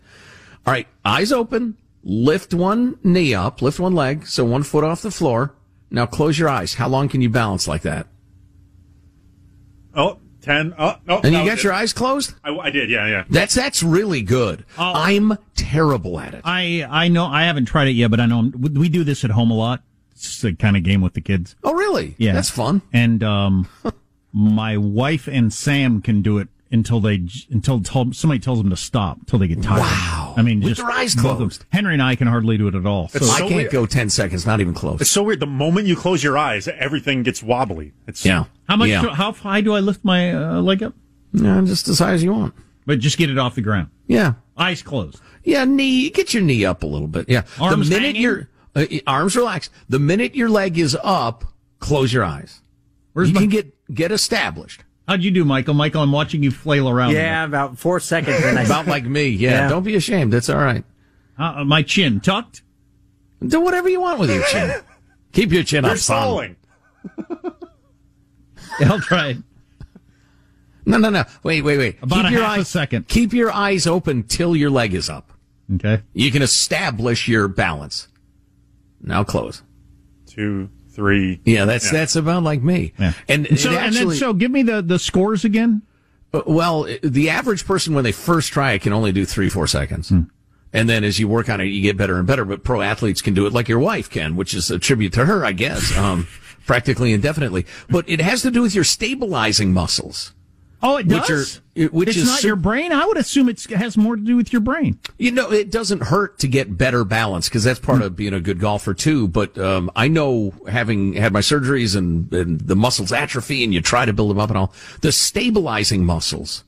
All 0.67 0.73
right, 0.73 0.89
eyes 1.05 1.31
open. 1.31 1.77
Lift 2.03 2.55
one 2.55 2.99
knee 3.03 3.35
up. 3.35 3.61
Lift 3.61 3.81
one 3.81 3.95
leg, 3.95 4.27
so 4.27 4.45
one 4.45 4.63
foot 4.63 4.85
off 4.85 5.03
the 5.03 5.11
floor. 5.11 5.55
Now 5.91 6.07
close 6.07 6.39
your 6.39 6.49
eyes. 6.49 6.75
How 6.75 6.89
long 6.89 7.09
can 7.09 7.21
you 7.21 7.31
balance 7.31 7.67
like 7.67 7.83
that? 7.83 8.07
Oh, 9.95 10.19
10. 10.43 10.75
Oh, 10.79 10.97
oh, 11.09 11.17
And 11.17 11.33
you 11.33 11.39
that 11.39 11.47
got 11.47 11.65
your 11.65 11.73
eyes 11.73 11.93
closed. 11.93 12.35
I, 12.45 12.57
I 12.57 12.71
did, 12.71 12.91
yeah, 12.91 13.07
yeah. 13.07 13.25
That's 13.29 13.55
that's 13.55 13.83
really 13.83 14.23
good. 14.23 14.65
Oh. 14.79 14.93
I'm 14.95 15.37
terrible 15.57 16.21
at 16.21 16.35
it. 16.35 16.43
I 16.45 16.87
I 16.89 17.09
know 17.09 17.27
I 17.27 17.45
haven't 17.45 17.67
tried 17.67 17.89
it 17.89 17.93
yet, 17.93 18.11
but 18.11 18.21
I 18.21 18.27
know 18.27 18.51
we 18.57 18.71
we 18.71 18.89
do 18.89 19.05
this 19.05 19.25
at 19.25 19.31
home 19.31 19.51
a 19.51 19.55
lot. 19.57 19.83
It's 20.13 20.23
just 20.23 20.45
a 20.45 20.55
kind 20.55 20.77
of 20.77 20.83
game 20.83 21.01
with 21.01 21.15
the 21.15 21.21
kids. 21.21 21.55
Oh, 21.63 21.75
really? 21.75 22.15
Yeah, 22.19 22.33
that's 22.33 22.51
fun. 22.51 22.83
And 22.93 23.23
um, 23.23 23.69
my 24.33 24.77
wife 24.77 25.29
and 25.29 25.53
Sam 25.53 26.03
can 26.03 26.23
do 26.23 26.39
it 26.39 26.49
until 26.71 27.01
they 27.01 27.27
until 27.51 27.81
told, 27.81 28.15
somebody 28.15 28.39
tells 28.41 28.59
them 28.59 28.71
to 28.71 28.77
stop 28.77 29.19
until 29.21 29.39
they 29.39 29.49
get 29.49 29.63
tired. 29.63 29.81
Wow. 29.81 30.35
I 30.37 30.43
mean, 30.43 30.61
With 30.61 30.77
just 30.77 30.81
their 30.87 30.91
eyes 30.91 31.15
both 31.15 31.25
them. 31.25 31.37
closed. 31.49 31.65
Henry 31.71 31.95
and 31.95 32.03
I 32.03 32.15
can 32.15 32.27
hardly 32.29 32.59
do 32.59 32.69
it 32.69 32.75
at 32.75 32.85
all. 32.87 33.09
So 33.09 33.17
It's 33.19 33.31
I 33.31 33.41
can't 33.41 33.55
weird. 33.55 33.71
go 33.73 33.87
ten 33.87 34.11
seconds, 34.11 34.45
not 34.47 34.61
even 34.61 34.75
close. 34.75 35.01
It's 35.01 35.11
so 35.11 35.23
weird. 35.23 35.41
The 35.41 35.47
moment 35.47 35.87
you 35.87 35.97
close 35.97 36.23
your 36.23 36.37
eyes, 36.39 36.69
everything 36.69 37.23
gets 37.23 37.43
wobbly. 37.43 37.93
It's 38.07 38.25
Yeah. 38.25 38.45
how 38.69 38.77
much? 38.77 38.89
Yeah. 38.91 39.03
Do, 39.03 39.09
how 39.09 39.33
high 39.33 39.61
do 39.63 39.75
I 39.75 39.81
lift 39.81 40.05
my 40.05 40.33
uh, 40.35 40.61
leg 40.61 40.83
up? 40.83 40.95
Yeah, 41.33 41.61
just 41.65 41.89
as 41.89 41.99
high 41.99 42.13
as 42.13 42.23
you 42.23 42.33
want. 42.33 42.55
But 42.87 43.01
just 43.01 43.19
get 43.19 43.31
it 43.31 43.39
off 43.39 43.55
the 43.55 43.61
ground. 43.63 43.89
Yeah. 44.07 44.35
Eyes 44.57 44.83
closed. 44.83 45.21
Yeah, 45.45 45.65
knee, 45.65 46.11
get 46.11 46.33
your 46.35 46.43
knee 46.43 46.65
up 46.65 46.83
a 46.83 46.87
little 46.87 47.07
bit. 47.09 47.29
Yeah. 47.29 47.43
Arms 47.61 47.89
the 47.89 47.95
minute 47.97 48.07
hanging? 48.17 48.23
your 48.23 48.49
uh, 48.75 48.85
arms 49.07 49.37
relaxed, 49.37 49.71
the 49.89 49.99
minute 49.99 50.35
your 50.35 50.49
leg 50.49 50.79
is 50.79 50.97
up, 51.03 51.45
close 51.81 52.13
your 52.13 52.25
eyes. 52.25 52.61
Where's 53.13 53.29
you 53.29 53.35
my- 53.35 53.41
can 53.43 53.49
get 53.51 53.95
get 53.95 54.13
established. 54.13 54.85
How'd 55.09 55.23
you 55.23 55.31
do, 55.31 55.45
Michael? 55.45 55.73
Michael, 55.75 56.03
I'm 56.03 56.13
watching 56.13 56.43
you 56.43 56.51
flail 56.51 56.89
around. 56.89 57.13
Yeah, 57.15 57.45
about 57.45 57.79
four 57.79 57.99
seconds. 57.99 58.45
And 58.45 58.59
I 58.59 58.63
About 58.65 58.87
like 58.87 59.05
me. 59.05 59.29
Yeah, 59.29 59.51
Yeah. 59.63 59.69
Don't 59.71 59.83
be 59.83 59.97
ashamed. 59.97 60.33
That's 60.33 60.51
all 60.51 60.59
right. 60.59 60.85
Uh, 61.39 61.65
my 61.65 61.83
chin 61.83 62.21
tucked. 62.21 62.63
Do 63.47 63.61
whatever 63.61 63.89
you 63.89 64.01
want 64.03 64.21
with 64.21 64.31
your 64.31 64.43
chin. 64.45 64.81
Keep 65.33 65.53
your 65.53 65.63
chin 65.63 65.85
You're 65.85 65.93
up, 65.95 65.99
son. 65.99 66.17
stalling. 66.23 66.57
Yeah, 68.81 68.93
I'll 68.93 69.01
try 69.01 69.29
it. 69.31 69.37
No, 70.87 70.99
no, 70.99 71.11
no. 71.11 71.25
Wait, 71.43 71.63
wait, 71.63 71.79
wait. 71.79 71.97
About 72.03 72.17
keep 72.23 72.27
a 72.27 72.31
your 72.33 72.43
half 72.43 72.57
a 72.59 72.61
eyes, 72.61 72.69
second. 72.69 73.09
Keep 73.09 73.33
your 73.33 73.51
eyes 73.51 73.87
open 73.89 74.23
till 74.23 74.55
your 74.55 74.71
leg 74.71 74.95
is 74.95 75.11
up. 75.11 75.33
Okay. 75.75 76.03
You 76.13 76.31
can 76.31 76.43
establish 76.43 77.27
your 77.27 77.49
balance. 77.49 78.07
Now 79.03 79.25
close. 79.25 79.63
Two, 80.27 80.71
three. 80.99 81.41
Yeah, 81.45 81.65
that's 81.65 81.87
Yeah. 81.87 81.93
that's 82.01 82.17
about 82.17 82.43
like 82.43 82.63
me. 82.63 82.93
Yeah. 82.99 83.13
And, 83.29 83.47
And 83.47 83.59
so, 83.59 83.71
it 83.71 83.77
and 83.79 83.95
then, 83.95 84.11
so 84.11 84.33
give 84.33 84.51
me 84.51 84.63
the, 84.63 84.83
the 84.83 84.99
scores 84.99 85.45
again. 85.45 85.83
Uh, 86.35 86.43
Well, 86.47 86.87
the 87.03 87.31
average 87.31 87.65
person 87.65 87.95
when 87.95 88.05
they 88.05 88.13
first 88.13 88.53
try 88.53 88.73
it 88.73 88.83
can 88.83 88.93
only 88.93 89.13
do 89.13 89.25
three, 89.25 89.49
four 89.49 89.67
seconds. 89.67 90.09
Hmm. 90.09 90.23
And 90.73 90.89
then 90.89 91.05
as 91.05 91.19
you 91.19 91.29
work 91.29 91.49
on 91.49 91.61
it, 91.61 91.67
you 91.67 91.81
get 91.81 91.97
better 91.97 92.19
and 92.19 92.27
better. 92.27 92.45
But 92.45 92.63
pro 92.65 92.83
athletes 92.83 93.23
can 93.23 93.33
do 93.33 93.47
it 93.47 93.53
like 93.53 93.69
your 93.69 93.79
wife 93.79 94.11
can, 94.11 94.37
which 94.37 94.53
is 94.53 94.71
a 94.71 94.79
tribute 94.79 95.13
to 95.15 95.25
her, 95.25 95.45
I 95.45 95.53
guess, 95.53 95.97
um, 95.97 96.27
practically 96.67 97.13
indefinitely. 97.13 97.65
But 97.89 98.07
it 98.09 98.21
has 98.21 98.43
to 98.43 98.51
do 98.51 98.61
with 98.63 98.75
your 98.75 98.85
stabilizing 98.85 99.73
muscles. 99.73 100.35
Oh, 100.81 100.97
it 100.99 101.07
Which 101.07 101.27
does. 101.27 101.57
are- 101.77 101.89
which 101.89 102.09
it's 102.09 102.19
is 102.19 102.27
not 102.27 102.43
your 102.45 102.57
brain. 102.57 102.93
I 102.93 103.05
would 103.07 103.17
assume 103.17 103.49
it's, 103.49 103.67
it 103.67 103.77
has 103.79 103.97
more 103.97 104.17
to 104.17 104.23
do 104.23 104.37
with 104.37 104.53
your 104.53 104.61
brain. 104.61 104.99
You 105.17 105.31
know, 105.31 105.51
it 105.53 105.71
doesn't 105.71 106.03
hurt 106.05 106.39
to 106.41 106.49
get 106.49 106.77
better 106.77 107.05
balance 107.05 107.49
because 107.49 107.63
that's 107.65 107.79
part 107.79 108.03
of 108.03 108.17
being 108.17 108.33
a 108.35 108.41
good 108.41 108.59
golfer 108.59 108.95
too. 108.95 109.29
But 109.29 109.57
um, 109.59 109.91
I 109.95 110.09
know, 110.09 110.55
having 110.69 111.13
had 111.15 111.33
my 111.33 111.41
surgeries 111.41 111.97
and, 111.97 112.33
and 112.33 112.61
the 112.61 112.75
muscles 112.77 113.13
atrophy, 113.13 113.63
and 113.65 113.73
you 113.73 113.81
try 113.81 114.05
to 114.05 114.13
build 114.13 114.31
them 114.31 114.41
up 114.41 114.51
and 114.51 114.59
all, 114.59 114.73
the 115.03 115.13
stabilizing 115.13 116.05
muscles, 116.05 116.65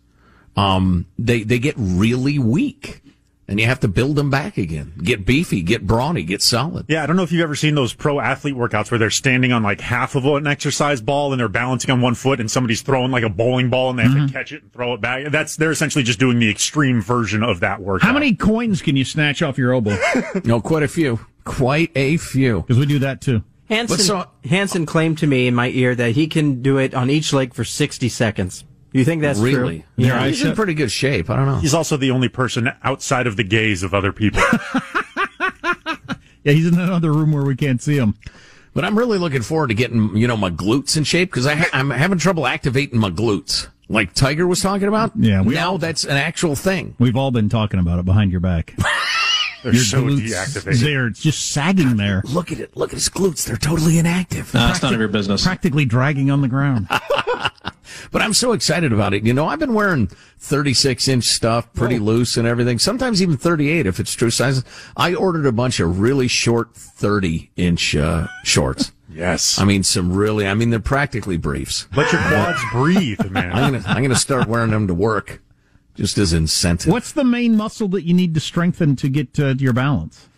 um, 0.56 1.06
they 1.18 1.42
they 1.42 1.58
get 1.58 1.74
really 1.76 2.38
weak, 2.38 3.02
and 3.50 3.60
you 3.60 3.66
have 3.66 3.80
to 3.80 3.88
build 3.88 4.16
them 4.16 4.30
back 4.30 4.56
again. 4.56 4.92
Get 5.02 5.26
beefy, 5.26 5.60
get 5.60 5.86
brawny, 5.86 6.22
get 6.22 6.40
solid. 6.40 6.86
Yeah, 6.88 7.02
I 7.02 7.06
don't 7.06 7.16
know 7.16 7.22
if 7.24 7.32
you've 7.32 7.42
ever 7.42 7.54
seen 7.56 7.74
those 7.74 7.92
pro 7.92 8.18
athlete 8.20 8.54
workouts 8.54 8.90
where 8.90 8.98
they're 8.98 9.10
standing 9.10 9.52
on 9.52 9.62
like 9.62 9.80
half 9.80 10.14
of 10.14 10.24
an 10.24 10.46
exercise 10.46 11.02
ball 11.02 11.32
and 11.32 11.40
they're 11.40 11.48
balancing 11.48 11.90
on 11.90 12.00
one 12.00 12.14
foot 12.14 12.40
and 12.40 12.50
somebody's 12.50 12.80
throwing 12.80 13.10
like 13.10 13.24
a 13.24 13.28
bowling 13.28 13.68
ball 13.68 13.90
and 13.90 13.98
they 13.98 14.04
have 14.04 14.12
Mm-hmm. 14.12 14.26
to 14.28 14.32
catch 14.32 14.52
it 14.52 14.62
and 14.62 14.72
throw 14.72 14.94
it 14.94 15.00
back. 15.02 15.30
That's 15.30 15.56
they're 15.56 15.70
essentially 15.72 16.04
just 16.04 16.18
doing 16.20 16.38
the 16.38 16.48
extreme 16.50 17.02
version 17.02 17.42
of 17.42 17.60
that 17.60 17.82
workout. 17.82 18.06
How 18.06 18.14
many 18.14 18.34
coins 18.34 18.80
can 18.80 18.96
you 18.96 19.04
snatch 19.04 19.42
off 19.42 19.58
your 19.58 19.74
elbow? 19.74 19.98
No, 20.44 20.60
quite 20.60 20.84
a 20.84 20.88
few, 20.88 21.18
quite 21.44 21.90
a 21.96 22.16
few. 22.16 22.60
Because 22.62 22.78
we 22.78 22.86
do 22.86 23.00
that 23.00 23.20
too. 23.20 23.42
Hanson, 23.68 23.96
But 23.96 24.02
so- 24.04 24.30
Hanson 24.48 24.86
claimed 24.86 25.18
to 25.18 25.26
me 25.26 25.46
in 25.48 25.54
my 25.54 25.68
ear 25.70 25.94
that 25.94 26.12
he 26.12 26.26
can 26.28 26.62
do 26.62 26.78
it 26.78 26.94
on 26.94 27.10
each 27.10 27.32
leg 27.32 27.52
for 27.52 27.64
60 27.64 28.08
seconds. 28.08 28.64
You 28.92 29.04
think 29.04 29.22
that's 29.22 29.38
really? 29.38 29.80
true? 29.96 30.06
Yeah, 30.06 30.26
he's 30.26 30.42
in 30.44 30.54
pretty 30.54 30.74
good 30.74 30.90
shape. 30.90 31.30
I 31.30 31.36
don't 31.36 31.46
know. 31.46 31.56
He's 31.58 31.74
also 31.74 31.96
the 31.96 32.10
only 32.10 32.28
person 32.28 32.70
outside 32.82 33.26
of 33.26 33.36
the 33.36 33.44
gaze 33.44 33.82
of 33.82 33.94
other 33.94 34.12
people. 34.12 34.42
Yeah, 36.42 36.52
he's 36.52 36.66
in 36.66 36.78
another 36.78 37.12
room 37.12 37.32
where 37.32 37.44
we 37.44 37.54
can't 37.56 37.82
see 37.82 37.96
him. 37.96 38.14
But 38.72 38.84
I'm 38.84 38.96
really 38.96 39.18
looking 39.18 39.42
forward 39.42 39.68
to 39.68 39.74
getting, 39.74 40.16
you 40.16 40.26
know, 40.26 40.36
my 40.36 40.50
glutes 40.50 40.96
in 40.96 41.04
shape 41.04 41.30
because 41.30 41.44
ha- 41.46 41.68
I'm 41.72 41.90
having 41.90 42.18
trouble 42.18 42.46
activating 42.46 42.98
my 42.98 43.10
glutes, 43.10 43.68
like 43.88 44.14
Tiger 44.14 44.46
was 44.46 44.60
talking 44.62 44.88
about. 44.88 45.12
Yeah, 45.16 45.42
we 45.42 45.54
now 45.54 45.76
that's 45.76 46.04
an 46.04 46.16
actual 46.16 46.54
thing. 46.54 46.94
We've 46.98 47.16
all 47.16 47.30
been 47.30 47.48
talking 47.48 47.80
about 47.80 47.98
it 47.98 48.04
behind 48.04 48.30
your 48.30 48.40
back. 48.40 48.74
They're 49.62 49.74
Your 49.74 49.82
so 49.82 50.02
glutes 50.04 50.28
deactivated. 50.30 50.80
There, 50.80 51.06
it's 51.08 51.20
just 51.20 51.50
sagging 51.50 51.98
there. 51.98 52.22
Look 52.26 52.50
at 52.50 52.60
it. 52.60 52.74
Look 52.74 52.90
at 52.90 52.94
his 52.94 53.10
glutes. 53.10 53.44
They're 53.44 53.58
totally 53.58 53.98
inactive. 53.98 54.54
No, 54.54 54.70
it's 54.70 54.80
none 54.82 54.94
of 54.94 55.00
your 55.00 55.10
business. 55.10 55.44
Practically 55.44 55.84
dragging 55.84 56.30
on 56.30 56.40
the 56.40 56.48
ground. 56.48 56.88
But 58.10 58.22
I'm 58.22 58.34
so 58.34 58.52
excited 58.52 58.92
about 58.92 59.14
it. 59.14 59.24
You 59.24 59.32
know, 59.32 59.46
I've 59.46 59.58
been 59.58 59.74
wearing 59.74 60.08
36 60.38 61.08
inch 61.08 61.24
stuff, 61.24 61.72
pretty 61.72 61.98
loose 61.98 62.36
and 62.36 62.46
everything. 62.46 62.78
Sometimes 62.78 63.22
even 63.22 63.36
38 63.36 63.86
if 63.86 64.00
it's 64.00 64.14
true 64.14 64.30
size. 64.30 64.64
I 64.96 65.14
ordered 65.14 65.46
a 65.46 65.52
bunch 65.52 65.80
of 65.80 66.00
really 66.00 66.28
short 66.28 66.74
30 66.74 67.50
inch 67.56 67.94
uh, 67.94 68.26
shorts. 68.44 68.92
yes. 69.10 69.58
I 69.58 69.64
mean, 69.64 69.82
some 69.82 70.12
really. 70.12 70.46
I 70.46 70.54
mean, 70.54 70.70
they're 70.70 70.80
practically 70.80 71.36
briefs. 71.36 71.86
Let 71.96 72.12
your 72.12 72.22
quads 72.22 72.60
breathe, 72.72 73.30
man. 73.30 73.52
I'm 73.52 73.72
gonna 73.72 73.84
I'm 73.86 74.02
gonna 74.02 74.16
start 74.16 74.48
wearing 74.48 74.70
them 74.70 74.86
to 74.86 74.94
work, 74.94 75.42
just 75.94 76.18
as 76.18 76.32
incentive. 76.32 76.92
What's 76.92 77.12
the 77.12 77.24
main 77.24 77.56
muscle 77.56 77.88
that 77.88 78.02
you 78.02 78.14
need 78.14 78.34
to 78.34 78.40
strengthen 78.40 78.96
to 78.96 79.08
get 79.08 79.38
uh, 79.38 79.54
your 79.58 79.72
balance? 79.72 80.28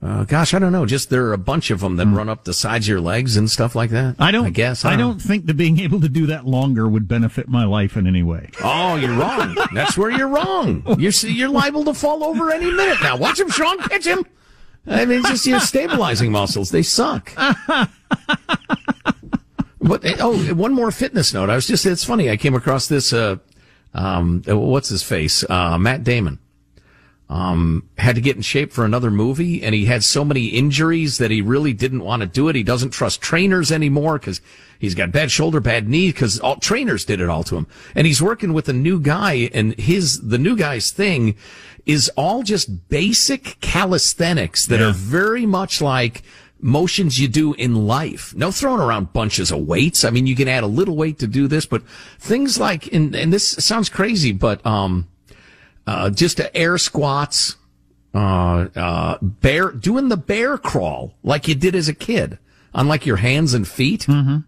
Uh, 0.00 0.22
gosh, 0.24 0.54
I 0.54 0.60
don't 0.60 0.70
know. 0.70 0.86
Just 0.86 1.10
there 1.10 1.26
are 1.26 1.32
a 1.32 1.38
bunch 1.38 1.72
of 1.72 1.80
them 1.80 1.96
that 1.96 2.06
run 2.06 2.28
up 2.28 2.44
the 2.44 2.54
sides 2.54 2.86
of 2.86 2.90
your 2.90 3.00
legs 3.00 3.36
and 3.36 3.50
stuff 3.50 3.74
like 3.74 3.90
that. 3.90 4.14
I 4.20 4.30
don't. 4.30 4.46
I 4.46 4.50
guess. 4.50 4.84
I 4.84 4.90
don't. 4.90 4.98
don't 4.98 5.18
think 5.22 5.46
that 5.46 5.54
being 5.54 5.80
able 5.80 6.00
to 6.02 6.08
do 6.08 6.26
that 6.26 6.46
longer 6.46 6.86
would 6.86 7.08
benefit 7.08 7.48
my 7.48 7.64
life 7.64 7.96
in 7.96 8.06
any 8.06 8.22
way. 8.22 8.50
Oh, 8.62 8.94
you're 8.94 9.16
wrong. 9.16 9.56
That's 9.74 9.98
where 9.98 10.10
you're 10.10 10.28
wrong. 10.28 10.84
You're 10.98 11.10
you're 11.10 11.48
liable 11.48 11.84
to 11.86 11.94
fall 11.94 12.22
over 12.22 12.52
any 12.52 12.70
minute 12.70 12.98
now. 13.02 13.16
Watch 13.16 13.40
him, 13.40 13.50
Sean. 13.50 13.78
Catch 13.78 14.06
him. 14.06 14.24
I 14.86 15.04
mean, 15.04 15.22
just 15.24 15.46
your 15.46 15.58
stabilizing 15.60 16.30
muscles. 16.30 16.70
They 16.70 16.82
suck. 16.82 17.32
But 19.80 20.02
oh, 20.20 20.54
one 20.54 20.74
more 20.74 20.90
fitness 20.90 21.32
note. 21.32 21.50
I 21.50 21.54
was 21.54 21.66
just. 21.66 21.86
It's 21.86 22.04
funny. 22.04 22.30
I 22.30 22.36
came 22.36 22.54
across 22.54 22.88
this. 22.88 23.12
Uh, 23.12 23.36
um, 23.94 24.42
what's 24.46 24.90
his 24.90 25.02
face? 25.02 25.48
Uh, 25.48 25.78
Matt 25.78 26.04
Damon. 26.04 26.38
Um, 27.30 27.90
had 27.98 28.14
to 28.14 28.22
get 28.22 28.36
in 28.36 28.42
shape 28.42 28.72
for 28.72 28.86
another 28.86 29.10
movie, 29.10 29.62
and 29.62 29.74
he 29.74 29.84
had 29.84 30.02
so 30.02 30.24
many 30.24 30.46
injuries 30.46 31.18
that 31.18 31.30
he 31.30 31.42
really 31.42 31.74
didn't 31.74 32.02
want 32.02 32.22
to 32.22 32.26
do 32.26 32.48
it. 32.48 32.56
He 32.56 32.62
doesn't 32.62 32.90
trust 32.90 33.20
trainers 33.20 33.70
anymore 33.70 34.18
because 34.18 34.40
he's 34.78 34.94
got 34.94 35.12
bad 35.12 35.30
shoulder, 35.30 35.60
bad 35.60 35.90
knee, 35.90 36.08
because 36.10 36.40
all 36.40 36.56
trainers 36.56 37.04
did 37.04 37.20
it 37.20 37.28
all 37.28 37.44
to 37.44 37.56
him. 37.56 37.66
And 37.94 38.06
he's 38.06 38.22
working 38.22 38.54
with 38.54 38.66
a 38.70 38.72
new 38.72 38.98
guy, 38.98 39.50
and 39.52 39.78
his 39.78 40.22
the 40.22 40.38
new 40.38 40.56
guy's 40.56 40.90
thing 40.90 41.36
is 41.84 42.10
all 42.16 42.42
just 42.42 42.88
basic 42.88 43.60
calisthenics 43.60 44.66
that 44.66 44.80
are 44.80 44.92
very 44.92 45.44
much 45.44 45.82
like 45.82 46.22
motions 46.60 47.20
you 47.20 47.28
do 47.28 47.52
in 47.54 47.86
life. 47.86 48.34
No 48.34 48.50
throwing 48.50 48.80
around 48.80 49.12
bunches 49.12 49.50
of 49.50 49.60
weights. 49.60 50.04
I 50.04 50.10
mean, 50.10 50.26
you 50.26 50.34
can 50.34 50.48
add 50.48 50.64
a 50.64 50.66
little 50.66 50.96
weight 50.96 51.18
to 51.18 51.26
do 51.26 51.46
this, 51.46 51.66
but 51.66 51.86
things 52.18 52.58
like, 52.58 52.92
and, 52.92 53.14
and 53.14 53.32
this 53.32 53.48
sounds 53.48 53.88
crazy, 53.88 54.32
but, 54.32 54.64
um, 54.66 55.08
uh, 55.88 56.10
just 56.10 56.38
air 56.54 56.76
squats, 56.76 57.56
uh, 58.14 58.68
uh, 58.76 59.18
bear, 59.22 59.70
doing 59.72 60.10
the 60.10 60.18
bear 60.18 60.58
crawl 60.58 61.14
like 61.22 61.48
you 61.48 61.54
did 61.54 61.74
as 61.74 61.88
a 61.88 61.94
kid 61.94 62.38
on 62.74 62.86
like 62.86 63.06
your 63.06 63.16
hands 63.16 63.54
and 63.54 63.66
feet. 63.66 64.02
Mm-hmm. 64.02 64.38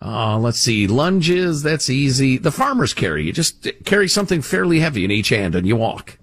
Uh, 0.00 0.38
let's 0.38 0.60
see, 0.60 0.86
lunges, 0.86 1.62
that's 1.62 1.90
easy. 1.90 2.38
The 2.38 2.52
farmer's 2.52 2.94
carry, 2.94 3.24
you 3.24 3.32
just 3.32 3.66
carry 3.84 4.08
something 4.08 4.42
fairly 4.42 4.78
heavy 4.78 5.04
in 5.04 5.10
each 5.10 5.30
hand 5.30 5.56
and 5.56 5.66
you 5.66 5.74
walk. 5.74 6.18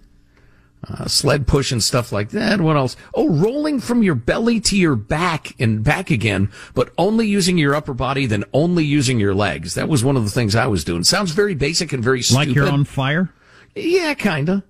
Uh, 0.88 1.05
sled 1.07 1.45
push 1.45 1.71
and 1.73 1.83
stuff 1.83 2.13
like 2.13 2.29
that. 2.29 2.62
What 2.62 2.77
else? 2.77 2.95
Oh, 3.13 3.29
rolling 3.29 3.81
from 3.81 4.01
your 4.01 4.15
belly 4.15 4.62
to 4.62 4.77
your 4.77 4.95
back 4.95 5.60
and 5.60 5.83
back 5.83 6.10
again, 6.10 6.49
but 6.73 6.93
only 6.97 7.27
using 7.27 7.57
your 7.57 7.75
upper 7.75 7.93
body, 7.93 8.25
then 8.25 8.45
only 8.53 8.86
using 8.86 9.19
your 9.19 9.36
legs. 9.36 9.73
That 9.73 9.89
was 9.89 10.05
one 10.05 10.15
of 10.15 10.23
the 10.23 10.29
things 10.29 10.55
I 10.55 10.67
was 10.67 10.86
doing. 10.86 11.03
Sounds 11.03 11.31
very 11.31 11.55
basic 11.55 11.91
and 11.91 12.01
very 12.01 12.21
stupid. 12.21 12.47
Like 12.47 12.55
you're 12.55 12.69
on 12.69 12.86
fire? 12.86 13.33
Yeah, 13.78 14.13
kinda. 14.13 14.63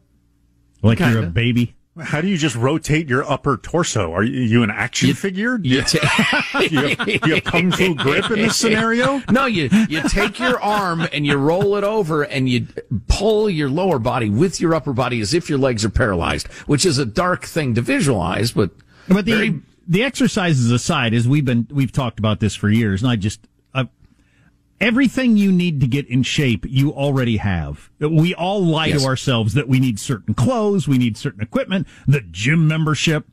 Like 0.82 1.00
you're 1.00 1.24
a 1.24 1.28
baby? 1.28 1.74
How 2.00 2.22
do 2.22 2.28
you 2.28 2.38
just 2.38 2.56
rotate 2.56 3.10
your 3.10 3.28
upper 3.28 3.58
torso? 3.58 4.14
Are 4.14 4.22
you, 4.22 4.42
you 4.42 4.62
an 4.64 4.70
action 4.70 5.16
figure? 5.16 5.60
You, 5.64 5.78
You 5.78 5.82
ta- 5.82 6.60
do 6.60 6.66
you 6.76 6.88
have, 6.96 7.06
do 7.06 7.12
you 7.28 7.34
have 7.36 7.44
kung 7.44 7.72
fu 7.72 7.96
grip 7.96 8.30
in 8.30 8.38
this 8.44 8.56
scenario? 8.62 9.20
No, 9.32 9.48
you 9.48 9.68
you 9.90 10.04
take 10.08 10.40
your 10.40 10.62
arm 10.62 11.08
and 11.12 11.26
you 11.26 11.36
roll 11.38 11.76
it 11.76 11.84
over 11.84 12.22
and 12.22 12.48
you 12.48 12.68
pull 13.08 13.50
your 13.50 13.70
lower 13.70 13.98
body 13.98 14.30
with 14.30 14.62
your 14.62 14.76
upper 14.76 14.94
body 14.94 15.20
as 15.22 15.34
if 15.34 15.50
your 15.50 15.58
legs 15.58 15.84
are 15.84 15.90
paralyzed, 15.90 16.48
which 16.68 16.86
is 16.86 17.00
a 17.00 17.06
dark 17.06 17.46
thing 17.46 17.74
to 17.74 17.82
visualize, 17.82 18.52
but 18.52 18.70
But 19.08 19.26
the 19.26 19.32
very 19.32 19.62
the 19.88 20.04
exercises 20.04 20.70
aside, 20.70 21.16
as 21.16 21.28
we've 21.28 21.46
been 21.46 21.68
we've 21.72 21.92
talked 21.92 22.20
about 22.20 22.40
this 22.40 22.54
for 22.54 22.70
years, 22.70 23.02
and 23.02 23.10
I 23.10 23.16
just 23.16 23.40
everything 24.80 25.38
you 25.38 25.52
need 25.52 25.80
to 25.82 25.88
get 25.88 26.08
in 26.08 26.24
shape, 26.24 26.66
you 26.68 26.92
already 26.94 27.38
have. 27.38 27.90
We 28.00 28.34
all 28.36 28.64
lie 28.64 28.88
Yes. 28.88 29.02
to 29.02 29.08
ourselves 29.08 29.54
that 29.54 29.68
we 29.68 29.80
need 29.80 30.00
certain 30.00 30.34
clothes, 30.34 30.88
we 30.88 30.98
need 30.98 31.18
certain 31.18 31.42
equipment, 31.42 31.88
the 32.08 32.22
gym 32.22 32.68
membership, 32.68 33.26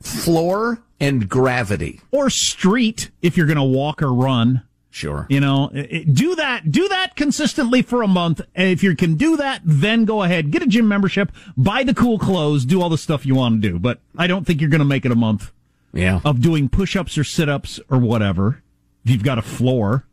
floor 0.00 0.82
and 1.00 1.28
gravity. 1.28 2.00
or 2.10 2.30
street 2.30 3.10
if 3.22 3.36
you're 3.36 3.46
going 3.46 3.56
to 3.56 3.62
walk 3.62 4.02
or 4.02 4.12
run. 4.12 4.62
Sure. 4.90 5.26
You 5.30 5.40
know, 5.40 5.70
do 6.12 6.34
that. 6.36 6.70
Do 6.70 6.86
that 6.88 7.16
consistently 7.16 7.80
for 7.80 8.02
a 8.02 8.06
month. 8.08 8.42
And 8.54 8.68
if 8.68 8.82
you 8.82 8.94
can 8.94 9.14
do 9.14 9.38
that, 9.38 9.62
then 9.64 10.04
go 10.04 10.22
ahead, 10.22 10.50
get 10.50 10.60
a 10.62 10.66
gym 10.66 10.86
membership, 10.86 11.32
buy 11.56 11.82
the 11.82 11.94
cool 11.94 12.18
clothes, 12.18 12.66
do 12.66 12.82
all 12.82 12.90
the 12.90 12.98
stuff 12.98 13.24
you 13.24 13.34
want 13.34 13.62
to 13.62 13.70
do. 13.70 13.78
But 13.78 14.00
I 14.18 14.26
don't 14.26 14.46
think 14.46 14.60
you're 14.60 14.68
going 14.68 14.80
to 14.80 14.84
make 14.84 15.06
it 15.06 15.10
a 15.10 15.14
month 15.16 15.50
Yeah. 15.94 16.20
of 16.26 16.42
doing 16.42 16.68
push-ups 16.68 17.16
or 17.16 17.24
sit-ups 17.24 17.80
or 17.88 17.98
whatever. 17.98 18.62
If 19.04 19.12
you've 19.12 19.22
got 19.24 19.38
a 19.38 19.42
floor, 19.42 20.04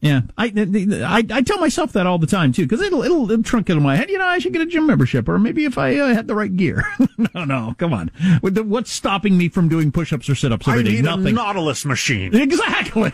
Yeah, 0.00 0.20
I, 0.38 0.52
I 0.56 1.24
I 1.28 1.42
tell 1.42 1.58
myself 1.58 1.92
that 1.94 2.06
all 2.06 2.18
the 2.18 2.26
time 2.28 2.52
too 2.52 2.62
because 2.62 2.80
it'll, 2.80 3.02
it'll 3.02 3.28
it'll 3.32 3.42
trunk 3.42 3.68
into 3.68 3.82
my 3.82 3.96
head. 3.96 4.08
You 4.10 4.18
know, 4.18 4.26
I 4.26 4.38
should 4.38 4.52
get 4.52 4.62
a 4.62 4.66
gym 4.66 4.86
membership, 4.86 5.28
or 5.28 5.40
maybe 5.40 5.64
if 5.64 5.76
I 5.76 5.96
uh, 5.98 6.14
had 6.14 6.28
the 6.28 6.36
right 6.36 6.54
gear. 6.56 6.84
no, 7.34 7.44
no, 7.44 7.74
come 7.78 7.92
on. 7.92 8.12
What's 8.40 8.92
stopping 8.92 9.36
me 9.36 9.48
from 9.48 9.68
doing 9.68 9.90
push-ups 9.90 10.28
or 10.30 10.36
sit-ups 10.36 10.68
every 10.68 10.80
I 10.80 10.82
day? 10.84 10.90
need 10.92 11.04
Nothing. 11.04 11.26
a 11.26 11.32
Nautilus 11.32 11.84
machine. 11.84 12.32
Exactly. 12.34 13.10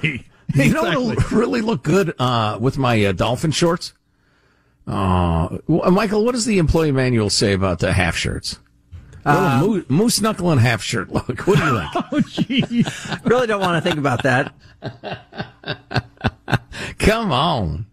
Hey, 0.53 0.67
you 0.67 0.75
know 0.75 0.85
Exactly. 0.85 1.07
what'll 1.17 1.39
really 1.39 1.63
look 1.63 1.83
good 1.83 2.13
uh, 2.19 2.59
with 2.61 2.77
my 2.77 3.03
uh, 3.03 3.13
dolphin 3.13 3.51
shorts? 3.51 3.95
Uh, 4.87 5.57
well, 5.67 5.91
Michael, 5.91 6.23
what 6.23 6.33
does 6.33 6.45
the 6.45 6.59
employee 6.59 6.93
manual 6.93 7.31
say 7.31 7.55
about 7.55 7.79
the 7.79 7.95
half 7.95 8.15
shirts? 8.15 8.59
Uh, 9.25 9.63
moose, 9.67 9.85
moose 9.89 10.21
knuckle 10.21 10.51
and 10.51 10.61
half 10.61 10.83
shirt 10.83 11.11
look. 11.11 11.41
What 11.47 11.57
do 11.59 11.65
you 11.65 11.79
think? 11.79 11.91
oh, 12.13 12.21
jeez. 12.21 13.25
really 13.25 13.47
don't 13.47 13.63
want 13.63 13.83
to 13.83 13.89
think 13.89 13.99
about 13.99 14.23
that. 14.25 14.53
Come 16.99 17.33
on. 17.33 17.87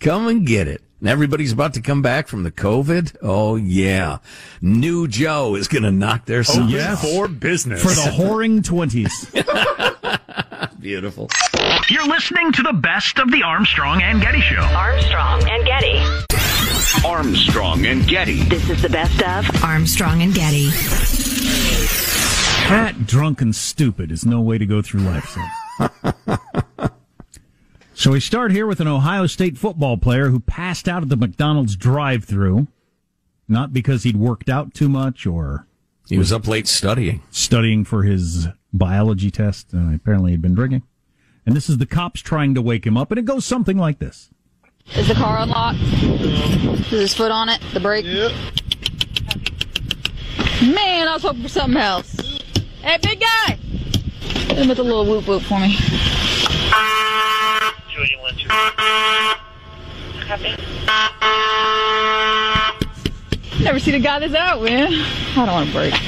Come 0.00 0.28
and 0.28 0.46
get 0.46 0.68
it. 0.68 0.82
And 1.00 1.08
everybody's 1.08 1.52
about 1.52 1.74
to 1.74 1.80
come 1.80 2.02
back 2.02 2.28
from 2.28 2.44
the 2.44 2.50
COVID. 2.50 3.16
Oh, 3.20 3.56
yeah. 3.56 4.18
New 4.62 5.06
Joe 5.06 5.54
is 5.54 5.68
going 5.68 5.82
to 5.82 5.90
knock 5.90 6.24
their 6.24 6.44
socks 6.44 6.72
yes. 6.72 7.04
off. 7.04 7.10
For 7.10 7.28
business. 7.28 7.82
For 7.82 7.88
the 7.88 8.16
whoring 8.16 8.64
twenties. 8.64 9.30
Beautiful. 10.80 11.28
You're 11.90 12.06
listening 12.06 12.52
to 12.52 12.62
the 12.62 12.72
best 12.72 13.18
of 13.18 13.30
the 13.30 13.42
Armstrong 13.42 14.02
and 14.02 14.20
Getty 14.20 14.40
Show. 14.40 14.60
Armstrong 14.60 15.42
and 15.48 15.64
Getty. 15.66 17.06
Armstrong 17.06 17.86
and 17.86 18.06
Getty. 18.06 18.42
This 18.44 18.70
is 18.70 18.80
the 18.80 18.88
best 18.88 19.22
of 19.22 19.62
Armstrong 19.62 20.22
and 20.22 20.34
Getty. 20.34 20.70
Fat, 22.68 23.06
drunk, 23.06 23.42
and 23.42 23.54
stupid 23.54 24.10
is 24.10 24.24
no 24.24 24.40
way 24.40 24.56
to 24.56 24.64
go 24.64 24.80
through 24.80 25.00
life. 25.00 25.36
So. 25.78 26.62
so 27.94 28.10
we 28.12 28.20
start 28.20 28.52
here 28.52 28.66
with 28.66 28.80
an 28.80 28.88
Ohio 28.88 29.26
State 29.26 29.56
football 29.56 29.96
player 29.96 30.28
who 30.28 30.40
passed 30.40 30.88
out 30.88 31.02
at 31.02 31.08
the 31.08 31.16
McDonald's 31.16 31.76
drive-through, 31.76 32.66
not 33.48 33.72
because 33.72 34.02
he'd 34.02 34.16
worked 34.16 34.48
out 34.48 34.74
too 34.74 34.88
much 34.88 35.26
or 35.26 35.66
He 36.08 36.18
was 36.18 36.32
up 36.32 36.46
late 36.48 36.66
studying. 36.68 37.22
studying 37.30 37.84
for 37.84 38.02
his 38.02 38.48
biology 38.72 39.30
test. 39.30 39.72
Uh, 39.74 39.94
apparently, 39.94 40.32
he'd 40.32 40.42
been 40.42 40.54
drinking. 40.54 40.82
And 41.46 41.54
this 41.54 41.68
is 41.68 41.78
the 41.78 41.86
cops 41.86 42.20
trying 42.20 42.54
to 42.54 42.62
wake 42.62 42.86
him 42.86 42.96
up, 42.96 43.10
and 43.10 43.18
it 43.18 43.24
goes 43.26 43.44
something 43.44 43.76
like 43.78 43.98
this. 43.98 44.30
Is 44.96 45.08
the 45.08 45.14
car 45.14 45.38
unlocked? 45.38 45.78
Is 45.80 46.90
his 46.90 47.14
foot 47.14 47.30
on 47.30 47.48
it? 47.48 47.60
The 47.72 47.80
brake? 47.80 48.04
Yep. 48.06 48.32
Man, 50.74 51.08
I 51.08 51.14
was 51.14 51.22
hoping 51.22 51.42
for 51.42 51.48
something 51.48 51.80
else. 51.80 52.14
Hey, 52.82 52.98
big 53.02 53.20
guy! 53.20 53.52
Hit 54.46 54.58
him 54.58 54.68
with 54.68 54.78
a 54.78 54.82
little 54.82 55.04
whoop 55.06 55.26
whoop 55.26 55.42
for 55.42 55.58
me. 55.58 55.76
Never 63.60 63.78
seen 63.78 63.94
a 63.94 64.00
guy 64.00 64.18
this 64.18 64.34
out, 64.34 64.62
man. 64.62 64.92
I 64.92 65.34
don't 65.36 65.46
want 65.48 65.68
to 65.68 65.72
break. 65.74 65.94
I 65.94 65.98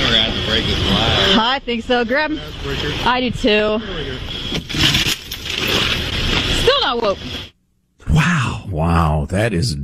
never 0.00 0.16
had 0.16 0.26
to 0.26 0.30
have 0.30 0.44
to 0.44 0.50
break 0.50 0.64
his 0.64 0.78
glass. 0.78 1.38
I 1.38 1.58
think 1.58 1.84
so. 1.84 2.04
Grab 2.04 2.30
him. 2.30 2.40
I 3.04 3.20
do 3.20 3.30
too. 3.30 3.80
Still 6.62 6.80
not 6.80 7.02
woke. 7.02 7.18
Wow. 8.10 8.64
Wow. 8.68 9.26
That 9.28 9.52
is 9.52 9.76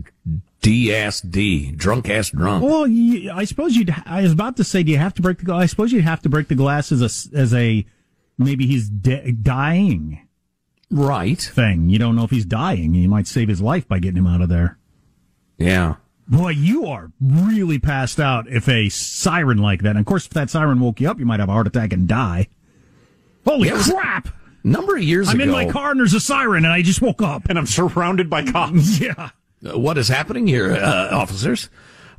D-ass-D. 0.61 1.72
Drunk 1.72 2.09
ass 2.09 2.30
drunk. 2.30 2.64
Well, 2.64 2.86
you, 2.86 3.32
I 3.32 3.45
suppose 3.45 3.74
you'd. 3.74 3.95
I 4.07 4.22
was 4.22 4.32
about 4.32 4.57
to 4.59 4.64
say, 4.64 4.82
do 4.82 4.93
you 4.93 4.99
have 4.99 5.14
to 5.14 5.22
break 5.22 5.38
the? 5.38 5.45
gla- 5.45 5.57
I 5.57 5.66
suppose 5.66 5.93
you'd 5.93 6.05
have 6.05 6.22
to 6.22 6.28
break 6.28 6.49
the 6.49 6.55
glass 6.55 6.93
as 6.93 7.03
a 7.03 7.36
as 7.36 7.53
a 7.53 7.84
maybe 8.38 8.66
he's 8.66 8.88
de- 8.88 9.32
dying 9.32 10.20
Right. 10.93 11.40
thing. 11.40 11.88
You 11.90 11.99
don't 11.99 12.14
know 12.14 12.24
if 12.24 12.30
he's 12.30 12.45
dying. 12.45 12.95
You 12.95 13.09
might 13.09 13.26
save 13.26 13.49
his 13.49 13.61
life 13.61 13.88
by 13.88 13.99
getting 13.99 14.18
him 14.18 14.26
out 14.26 14.43
of 14.43 14.49
there. 14.49 14.78
Yeah. 15.59 15.97
Boy, 16.28 16.51
you 16.51 16.86
are 16.86 17.11
really 17.20 17.78
passed 17.78 18.20
out 18.20 18.47
if 18.49 18.68
a 18.68 18.88
siren 18.90 19.59
like 19.59 19.82
that. 19.82 19.90
And 19.90 19.99
of 20.01 20.07
course, 20.07 20.26
if 20.26 20.32
that 20.34 20.51
siren 20.51 20.80
woke 20.80 21.01
you 21.01 21.11
up, 21.11 21.18
you 21.18 21.26
might 21.26 21.40
have 21.40 21.49
a 21.49 21.53
heart 21.53 21.66
attack 21.66 21.93
and 21.93 22.07
die. 22.07 22.49
Holy 23.45 23.68
Yeah, 23.68 23.82
crap! 23.82 24.28
Number 24.64 24.95
of 24.97 25.03
years 25.03 25.28
ago 25.28 25.43
I'm 25.43 25.49
ago. 25.49 25.59
in 25.59 25.66
my 25.66 25.72
car 25.72 25.90
and 25.90 25.99
there's 26.01 26.14
a 26.14 26.20
siren 26.20 26.64
and 26.64 26.72
I 26.72 26.82
just 26.82 27.03
woke 27.03 27.20
up. 27.22 27.49
And 27.49 27.59
I'm 27.59 27.66
surrounded 27.66 28.30
by 28.30 28.45
cops. 28.45 29.01
Yeah. 29.01 29.30
Uh, 29.66 29.78
what 29.78 29.97
is 29.99 30.09
happening 30.09 30.47
here, 30.47 30.72
uh, 30.74 31.09
officers? 31.12 31.70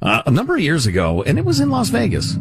Uh, 0.01 0.21
a 0.25 0.31
number 0.31 0.55
of 0.55 0.61
years 0.61 0.85
ago, 0.85 1.21
and 1.23 1.37
it 1.37 1.45
was 1.45 1.59
in 1.59 1.69
Las 1.69 1.89
Vegas. 1.89 2.37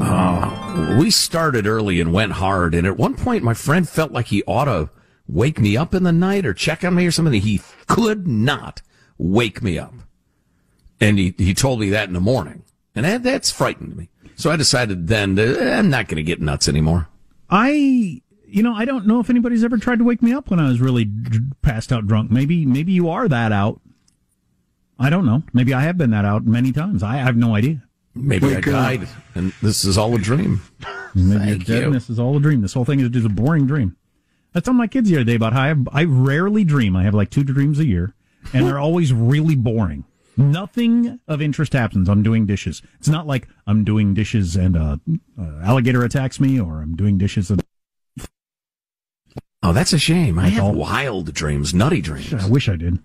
Uh, 0.00 0.96
we 0.98 1.10
started 1.10 1.66
early 1.66 2.00
and 2.00 2.12
went 2.12 2.32
hard, 2.32 2.74
and 2.74 2.86
at 2.86 2.96
one 2.96 3.14
point, 3.14 3.42
my 3.44 3.54
friend 3.54 3.88
felt 3.88 4.12
like 4.12 4.26
he 4.26 4.42
ought 4.44 4.64
to 4.66 4.90
wake 5.28 5.58
me 5.60 5.76
up 5.76 5.94
in 5.94 6.02
the 6.02 6.12
night 6.12 6.44
or 6.46 6.54
check 6.54 6.84
on 6.84 6.94
me 6.94 7.06
or 7.06 7.10
something. 7.10 7.40
He 7.40 7.60
could 7.86 8.26
not 8.26 8.82
wake 9.18 9.62
me 9.62 9.78
up, 9.78 9.94
and 11.00 11.18
he 11.18 11.34
he 11.38 11.54
told 11.54 11.80
me 11.80 11.90
that 11.90 12.08
in 12.08 12.14
the 12.14 12.20
morning, 12.20 12.62
and 12.94 13.04
that, 13.04 13.22
that's 13.22 13.50
frightened 13.50 13.96
me. 13.96 14.08
So 14.36 14.50
I 14.50 14.56
decided 14.56 15.06
then 15.08 15.36
that, 15.36 15.58
eh, 15.60 15.78
I'm 15.78 15.90
not 15.90 16.08
going 16.08 16.16
to 16.16 16.22
get 16.24 16.40
nuts 16.40 16.68
anymore. 16.68 17.08
I, 17.48 17.70
you 18.46 18.62
know, 18.64 18.74
I 18.74 18.84
don't 18.84 19.06
know 19.06 19.20
if 19.20 19.30
anybody's 19.30 19.62
ever 19.62 19.78
tried 19.78 19.98
to 19.98 20.04
wake 20.04 20.22
me 20.22 20.32
up 20.32 20.50
when 20.50 20.58
I 20.58 20.68
was 20.68 20.80
really 20.80 21.04
d- 21.04 21.38
passed 21.62 21.92
out 21.92 22.08
drunk. 22.08 22.32
Maybe, 22.32 22.66
maybe 22.66 22.90
you 22.90 23.08
are 23.10 23.28
that 23.28 23.52
out. 23.52 23.80
I 24.98 25.08
don't 25.10 25.24
know. 25.26 25.42
Maybe 25.52 25.72
I 25.72 25.82
have 25.82 25.96
been 25.98 26.10
that 26.10 26.24
out 26.24 26.44
many 26.46 26.72
times. 26.72 27.02
I 27.02 27.14
I 27.14 27.18
have 27.18 27.36
no 27.36 27.54
idea. 27.54 27.82
Maybe 28.16 28.46
I 28.46 28.54
Wake 28.56 28.66
up. 28.68 28.72
died, 28.72 29.08
and 29.34 29.52
this 29.62 29.84
is 29.84 29.98
all 29.98 30.14
a 30.14 30.18
dream. 30.18 30.62
Maybe 31.14 31.30
your 31.30 31.38
Thank 31.38 31.68
you. 31.68 31.80
deadness 31.80 32.10
is 32.10 32.18
all 32.18 32.36
a 32.36 32.40
dream. 32.40 32.60
This 32.60 32.72
whole 32.74 32.84
thing 32.84 33.00
is 33.00 33.08
just 33.10 33.26
a 33.26 33.28
boring 33.28 33.66
dream. 33.66 33.96
I 34.54 34.60
told 34.60 34.76
my 34.76 34.86
kids 34.86 35.08
the 35.10 35.16
other 35.16 35.24
day 35.24 35.34
about 35.34 35.52
how 35.52 35.62
I, 35.62 35.66
have, 35.68 35.88
I 35.92 36.04
rarely 36.04 36.64
dream. 36.64 36.94
I 36.96 37.02
have 37.02 37.14
like 37.14 37.30
two 37.30 37.42
dreams 37.44 37.78
a 37.80 37.86
year, 37.86 38.14
and 38.52 38.66
they're 38.66 38.78
always 38.78 39.12
really 39.12 39.56
boring. 39.56 40.04
Nothing 40.36 41.20
of 41.28 41.40
interest 41.42 41.72
happens. 41.72 42.08
I'm 42.08 42.22
doing 42.22 42.46
dishes. 42.46 42.82
It's 42.98 43.08
not 43.08 43.26
like 43.26 43.48
I'm 43.66 43.84
doing 43.84 44.14
dishes 44.14 44.56
and 44.56 44.76
uh, 44.76 44.96
uh, 45.40 45.60
alligator 45.62 46.02
attacks 46.04 46.38
me, 46.40 46.60
or 46.60 46.82
I'm 46.82 46.94
doing 46.96 47.18
dishes 47.18 47.50
and 47.50 47.62
Oh, 49.62 49.72
that's 49.72 49.92
a 49.94 49.98
shame. 49.98 50.38
I 50.38 50.44
Like 50.44 50.52
have 50.54 50.74
wild 50.74 51.32
dreams, 51.32 51.72
nutty 51.72 52.02
dreams. 52.02 52.34
I 52.34 52.46
wish 52.48 52.68
I 52.68 52.76
did. 52.76 52.98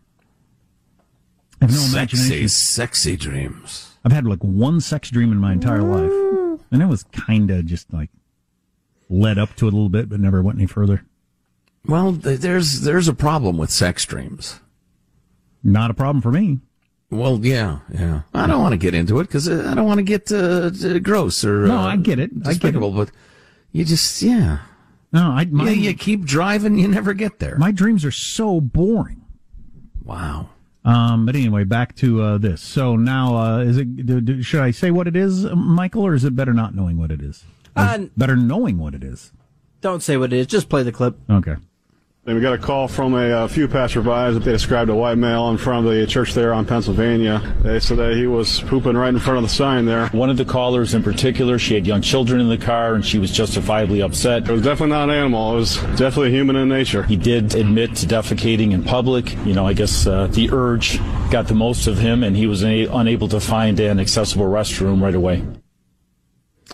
I 1.61 1.65
have 1.65 1.71
no 1.71 1.77
sexy, 1.77 2.17
imagination. 2.17 2.49
sexy 2.49 3.15
dreams. 3.17 3.95
I've 4.03 4.11
had 4.11 4.25
like 4.25 4.39
one 4.43 4.81
sex 4.81 5.09
dream 5.09 5.31
in 5.31 5.37
my 5.37 5.53
entire 5.53 5.81
life, 5.81 6.59
and 6.71 6.81
it 6.81 6.87
was 6.87 7.03
kind 7.03 7.49
of 7.51 7.65
just 7.65 7.93
like 7.93 8.09
led 9.09 9.37
up 9.37 9.55
to 9.55 9.67
it 9.67 9.73
a 9.73 9.75
little 9.75 9.89
bit, 9.89 10.09
but 10.09 10.19
never 10.19 10.41
went 10.41 10.57
any 10.57 10.67
further. 10.67 11.05
Well, 11.85 12.11
there's 12.11 12.81
there's 12.81 13.07
a 13.07 13.13
problem 13.13 13.57
with 13.57 13.71
sex 13.71 14.05
dreams. 14.05 14.59
Not 15.63 15.91
a 15.91 15.93
problem 15.93 16.21
for 16.21 16.31
me. 16.31 16.59
Well, 17.11 17.39
yeah, 17.43 17.79
yeah. 17.91 18.21
I 18.33 18.45
don't 18.45 18.61
want 18.61 18.73
to 18.73 18.77
get 18.77 18.93
into 18.93 19.19
it 19.19 19.23
because 19.23 19.49
I 19.49 19.73
don't 19.73 19.87
want 19.87 19.97
to 19.97 20.03
get 20.03 20.31
uh, 20.31 20.69
uh, 20.87 20.99
gross 20.99 21.43
or 21.43 21.65
No, 21.65 21.77
uh, 21.77 21.81
I 21.87 21.95
get 21.95 22.19
it. 22.19 22.29
I 22.31 22.33
get 22.33 22.37
it. 22.39 22.43
despicable, 22.43 22.91
but 22.91 23.09
you 23.71 23.83
just 23.83 24.21
yeah. 24.21 24.59
No, 25.11 25.31
I 25.31 25.45
my, 25.45 25.65
yeah, 25.65 25.89
you 25.89 25.93
keep 25.95 26.23
driving, 26.23 26.77
you 26.77 26.87
never 26.87 27.13
get 27.13 27.39
there. 27.39 27.57
my 27.57 27.71
dreams 27.71 28.05
are 28.05 28.11
so 28.11 28.61
boring. 28.61 29.25
Wow. 30.03 30.49
Um, 30.85 31.25
but 31.25 31.35
anyway, 31.35 31.63
back 31.63 31.95
to 31.97 32.21
uh, 32.21 32.37
this. 32.37 32.61
So 32.61 32.95
now, 32.95 33.35
uh, 33.35 33.59
is 33.59 33.77
it? 33.77 34.05
Do, 34.05 34.21
do, 34.21 34.41
should 34.43 34.61
I 34.61 34.71
say 34.71 34.91
what 34.91 35.07
it 35.07 35.15
is, 35.15 35.45
Michael, 35.45 36.05
or 36.05 36.13
is 36.13 36.23
it 36.23 36.35
better 36.35 36.53
not 36.53 36.75
knowing 36.75 36.97
what 36.97 37.11
it 37.11 37.21
is? 37.21 37.43
Uh, 37.75 38.05
better 38.15 38.35
knowing 38.35 38.77
what 38.77 38.93
it 38.93 39.03
is. 39.03 39.31
Don't 39.81 40.01
say 40.03 40.15
what 40.17 40.31
it 40.31 40.39
is. 40.39 40.47
Just 40.47 40.69
play 40.69 40.83
the 40.83 40.91
clip. 40.91 41.17
Okay. 41.29 41.55
Then 42.29 42.35
we 42.35 42.43
got 42.43 42.53
a 42.53 42.59
call 42.59 42.87
from 42.87 43.15
a, 43.15 43.31
uh 43.31 43.47
few 43.47 43.67
passerbys 43.67 44.35
that 44.35 44.41
they 44.41 44.51
described 44.51 44.91
a 44.91 44.93
white 44.93 45.17
male 45.17 45.49
in 45.49 45.57
front 45.57 45.87
of 45.87 45.91
the 45.91 46.05
church 46.05 46.35
there 46.35 46.53
on 46.53 46.63
Pennsylvania. 46.63 47.41
They 47.63 47.79
said 47.79 47.97
that 47.97 48.17
he 48.17 48.27
was 48.27 48.61
pooping 48.61 48.95
right 48.95 49.11
in 49.11 49.19
front 49.19 49.37
of 49.37 49.43
the 49.43 49.49
sign 49.49 49.85
there. 49.85 50.09
One 50.09 50.29
of 50.29 50.37
the 50.37 50.45
callers 50.45 50.93
in 50.93 51.01
particular, 51.01 51.57
she 51.57 51.73
had 51.73 51.87
young 51.87 52.03
children 52.03 52.39
in 52.39 52.47
the 52.47 52.59
car 52.59 52.93
and 52.93 53.03
she 53.03 53.17
was 53.17 53.31
justifiably 53.31 54.03
upset. 54.03 54.47
It 54.47 54.51
was 54.51 54.61
definitely 54.61 54.89
not 54.95 55.09
an 55.09 55.15
animal. 55.15 55.53
It 55.53 55.55
was 55.55 55.77
definitely 55.97 56.29
human 56.29 56.55
in 56.55 56.69
nature. 56.69 57.01
He 57.01 57.15
did 57.15 57.55
admit 57.55 57.95
to 57.95 58.05
defecating 58.05 58.73
in 58.73 58.83
public. 58.83 59.33
You 59.43 59.55
know, 59.55 59.65
I 59.65 59.73
guess 59.73 60.05
uh, 60.05 60.27
the 60.27 60.51
urge 60.51 60.99
got 61.31 61.47
the 61.47 61.55
most 61.55 61.87
of 61.87 61.97
him 61.97 62.23
and 62.23 62.37
he 62.37 62.45
was 62.45 62.63
a- 62.63 62.85
unable 62.85 63.27
to 63.29 63.39
find 63.39 63.79
an 63.79 63.99
accessible 63.99 64.45
restroom 64.45 65.01
right 65.01 65.15
away. 65.15 65.43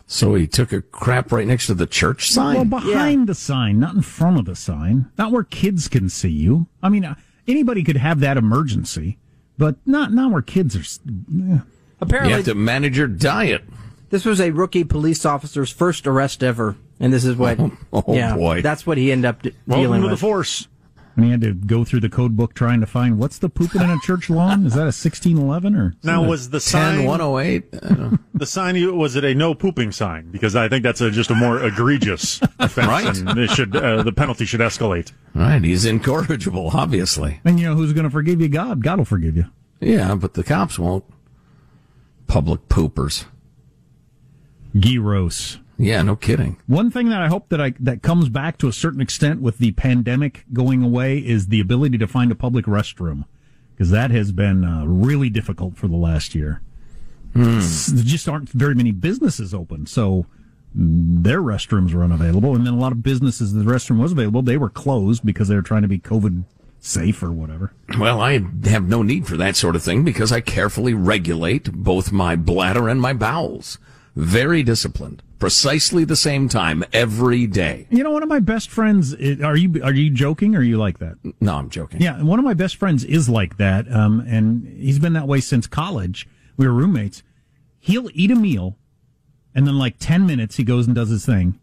So 0.08 0.36
he 0.36 0.48
took 0.48 0.72
a 0.72 0.82
crap 0.82 1.32
right 1.32 1.48
next 1.48 1.68
to 1.68 1.74
the 1.74 1.86
church 1.88 2.30
sign. 2.32 2.56
Well, 2.56 2.66
behind 2.66 3.28
the 3.28 3.36
sign, 3.36 3.80
not 3.80 3.96
in 3.96 4.02
front 4.02 4.38
of 4.39 4.46
the 4.46 4.56
sign, 4.56 5.10
not 5.18 5.32
where 5.32 5.43
kids 5.43 5.88
can 5.88 6.10
see 6.10 6.30
you. 6.30 6.68
I 6.84 6.89
mean, 6.89 7.06
uh, 7.06 7.16
anybody 7.48 7.84
could 7.84 7.98
have 7.98 8.20
that 8.20 8.38
emergency, 8.38 9.18
but 9.58 9.76
not 9.86 10.14
not 10.14 10.32
where 10.32 10.41
kids 10.41 10.76
are. 10.76 10.80
s-. 10.80 11.00
Apparently, 12.02 12.32
you 12.32 12.36
have 12.38 12.46
to 12.46 12.56
manage 12.56 12.98
your 12.98 13.08
diet. 13.08 13.64
this 14.10 14.26
was 14.26 14.39
a 14.41 14.52
rookie 14.52 14.84
police 14.84 15.26
officer's 15.26 15.72
first 15.72 16.06
arrest 16.08 16.43
ever, 16.43 16.76
and 17.00 17.12
this 17.14 17.26
is 17.26 17.36
what. 17.36 17.58
Oh, 17.93 18.04
yeah, 18.14 18.36
boy. 18.36 18.62
that's 18.62 18.86
what 18.86 18.98
he 18.98 19.12
ended 19.12 19.26
up 19.26 19.41
d- 19.41 19.54
Welcome 19.66 19.84
dealing 19.84 20.02
to 20.02 20.10
the 20.10 20.18
force. 20.18 20.68
When 21.16 21.24
he 21.26 21.32
had 21.32 21.39
to 21.41 21.53
go 21.53 21.86
through 21.86 22.01
the 22.01 22.09
code 22.09 22.36
book 22.36 22.53
trying 22.53 22.82
to 22.82 22.86
find 22.86 23.18
what's 23.18 23.38
the 23.38 23.47
pooping 23.47 23.82
in 23.82 23.89
a 23.89 23.97
church 24.03 24.30
lawn? 24.30 24.66
Is 24.66 24.74
that 24.74 24.82
a 24.82 24.91
1611 24.91 25.74
or? 25.74 25.93
Now, 26.03 26.24
was 26.26 26.49
the 26.49 26.59
sign 26.59 27.05
108? 27.05 27.72
the 28.34 28.45
sign 28.45 28.97
was 28.97 29.16
it 29.16 29.24
a 29.24 29.34
no 29.34 29.55
pooping 29.55 29.93
sign? 29.93 30.30
Because 30.30 30.57
I 30.57 30.68
think 30.68 30.84
that's 30.84 30.99
a, 30.99 31.09
just 31.09 31.30
a 31.32 31.36
more 31.36 31.63
egregious 31.63 32.41
offense, 32.59 32.88
Right. 32.88 33.18
and 33.18 33.39
it 33.39 33.49
should 33.51 33.74
uh, 33.76 34.03
the 34.03 34.11
penalty 34.11 34.43
should 34.45 34.59
escalate. 34.59 35.13
Right, 35.34 35.63
he's 35.63 35.86
incorrigible, 35.86 36.72
obviously. 36.74 37.39
And 37.45 37.59
you 37.61 37.68
know 37.70 37.76
who's 37.76 37.93
going 37.93 38.03
to 38.03 38.09
forgive 38.09 38.41
you? 38.41 38.49
God. 38.49 38.84
God 38.84 38.97
will 38.97 39.05
forgive 39.05 39.38
you. 39.38 39.45
Yeah, 39.80 40.16
but 40.16 40.34
the 40.34 40.43
cops 40.43 40.78
won't. 40.78 41.05
Public 42.28 42.68
poopers. 42.68 43.24
Gyros. 44.78 45.59
Yeah, 45.78 46.01
no 46.03 46.15
kidding. 46.15 46.57
One 46.67 46.89
thing 46.89 47.09
that 47.09 47.21
I 47.21 47.28
hope 47.28 47.49
that 47.49 47.59
I 47.61 47.73
that 47.82 48.01
comes 48.01 48.30
back 48.30 48.57
to 48.59 48.67
a 48.67 48.73
certain 48.73 49.01
extent 49.01 49.41
with 49.41 49.57
the 49.57 49.71
pandemic 49.73 50.45
going 50.53 50.84
away 50.84 51.17
is 51.17 51.47
the 51.47 51.59
ability 51.59 51.97
to 51.97 52.07
find 52.07 52.32
a 52.32 52.36
public 52.36 52.65
restroom 52.65 53.26
because 53.73 53.89
that 53.91 54.09
has 54.11 54.32
been 54.32 54.63
uh, 54.63 54.86
really 54.86 55.30
difficult 55.30 55.76
for 55.76 55.88
the 55.89 55.97
last 55.97 56.34
year. 56.34 56.61
S- 57.36 57.88
There 57.88 58.03
just 58.05 58.30
aren't 58.30 58.49
very 58.49 58.73
many 58.76 58.91
businesses 58.91 59.53
open, 59.53 59.86
so 59.86 60.26
mm, 60.78 61.23
their 61.23 61.41
restrooms 61.41 61.93
were 61.93 62.03
unavailable, 62.05 62.55
and 62.55 62.65
then 62.65 62.73
a 62.73 62.78
lot 62.80 62.93
of 62.93 63.03
businesses 63.03 63.51
the 63.51 63.63
restroom 63.65 63.99
was 63.99 64.13
available 64.13 64.41
they 64.41 64.55
were 64.57 64.69
closed 64.69 65.26
because 65.26 65.49
they 65.49 65.55
were 65.55 65.61
trying 65.61 65.82
to 65.82 65.89
be 65.89 65.99
COVID 65.99 66.45
safe 66.80 67.21
or 67.21 67.34
whatever. 67.34 67.73
Well, 67.99 68.21
I 68.21 68.39
have 68.65 68.88
no 68.88 69.01
need 69.03 69.28
for 69.28 69.36
that 69.36 69.57
sort 69.57 69.76
of 69.76 69.84
thing 69.84 70.05
because 70.05 70.32
I 70.32 70.39
carefully 70.39 70.93
regulate 70.93 71.69
both 71.73 72.13
my 72.13 72.38
bladder 72.38 72.88
and 72.88 73.01
my 73.01 73.11
bowels. 73.11 73.78
Very 74.15 74.63
disciplined. 74.63 75.21
Precisely 75.38 76.05
the 76.05 76.15
same 76.15 76.47
time 76.47 76.83
every 76.93 77.45
day. 77.45 77.88
You 77.89 78.03
know, 78.03 78.11
one 78.11 78.23
of 78.23 78.29
my 78.29 78.39
best 78.39 78.69
friends. 78.69 79.13
Are 79.13 79.57
you 79.57 79.83
are 79.83 79.93
you 79.93 80.09
joking? 80.09 80.55
Or 80.55 80.59
are 80.59 80.63
you 80.63 80.77
like 80.77 80.99
that? 80.99 81.17
No, 81.41 81.55
I'm 81.55 81.69
joking. 81.69 82.01
Yeah, 82.01 82.23
one 82.23 82.39
of 82.39 82.45
my 82.45 82.53
best 82.53 82.77
friends 82.77 83.03
is 83.03 83.27
like 83.27 83.57
that, 83.57 83.91
um, 83.91 84.23
and 84.27 84.65
he's 84.65 84.97
been 84.99 85.13
that 85.13 85.27
way 85.27 85.41
since 85.41 85.67
college. 85.67 86.27
We 86.57 86.65
were 86.67 86.73
roommates. 86.73 87.21
He'll 87.79 88.09
eat 88.13 88.31
a 88.31 88.36
meal, 88.36 88.77
and 89.53 89.67
then 89.67 89.77
like 89.77 89.97
ten 89.99 90.25
minutes, 90.25 90.55
he 90.55 90.63
goes 90.63 90.88
and 90.88 90.95
does 90.95 91.09
his 91.09 91.25
thing. 91.25 91.59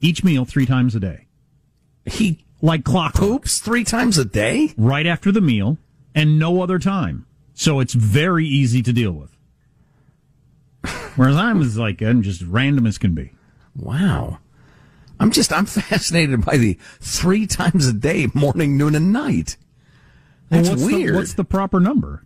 Each 0.00 0.24
meal 0.24 0.44
three 0.44 0.66
times 0.66 0.96
a 0.96 1.00
day. 1.00 1.28
He 2.04 2.44
like 2.60 2.84
clock 2.84 3.14
poops 3.14 3.58
three 3.58 3.84
times 3.84 4.18
a 4.18 4.24
day, 4.24 4.74
right 4.76 5.06
after 5.06 5.30
the 5.30 5.40
meal, 5.40 5.78
and 6.14 6.38
no 6.38 6.62
other 6.62 6.80
time. 6.80 7.26
So 7.54 7.78
it's 7.80 7.94
very 7.94 8.46
easy 8.46 8.82
to 8.82 8.92
deal 8.92 9.12
with. 9.12 9.31
Whereas 11.16 11.36
I'm 11.36 11.60
as 11.62 11.76
like 11.78 12.00
I'm 12.02 12.22
just 12.22 12.42
random 12.42 12.86
as 12.86 12.98
can 12.98 13.14
be. 13.14 13.32
Wow. 13.76 14.38
I'm 15.20 15.30
just, 15.30 15.52
I'm 15.52 15.66
fascinated 15.66 16.44
by 16.44 16.56
the 16.56 16.78
three 17.00 17.46
times 17.46 17.86
a 17.86 17.92
day, 17.92 18.26
morning, 18.34 18.76
noon, 18.76 18.94
and 18.94 19.12
night. 19.12 19.56
That's 20.48 20.68
Well, 20.68 20.76
what's 20.78 20.86
the- 20.88 20.94
weird. 20.96 21.14
what's 21.14 21.34
the 21.34 21.44
proper 21.44 21.78
number? 21.80 22.24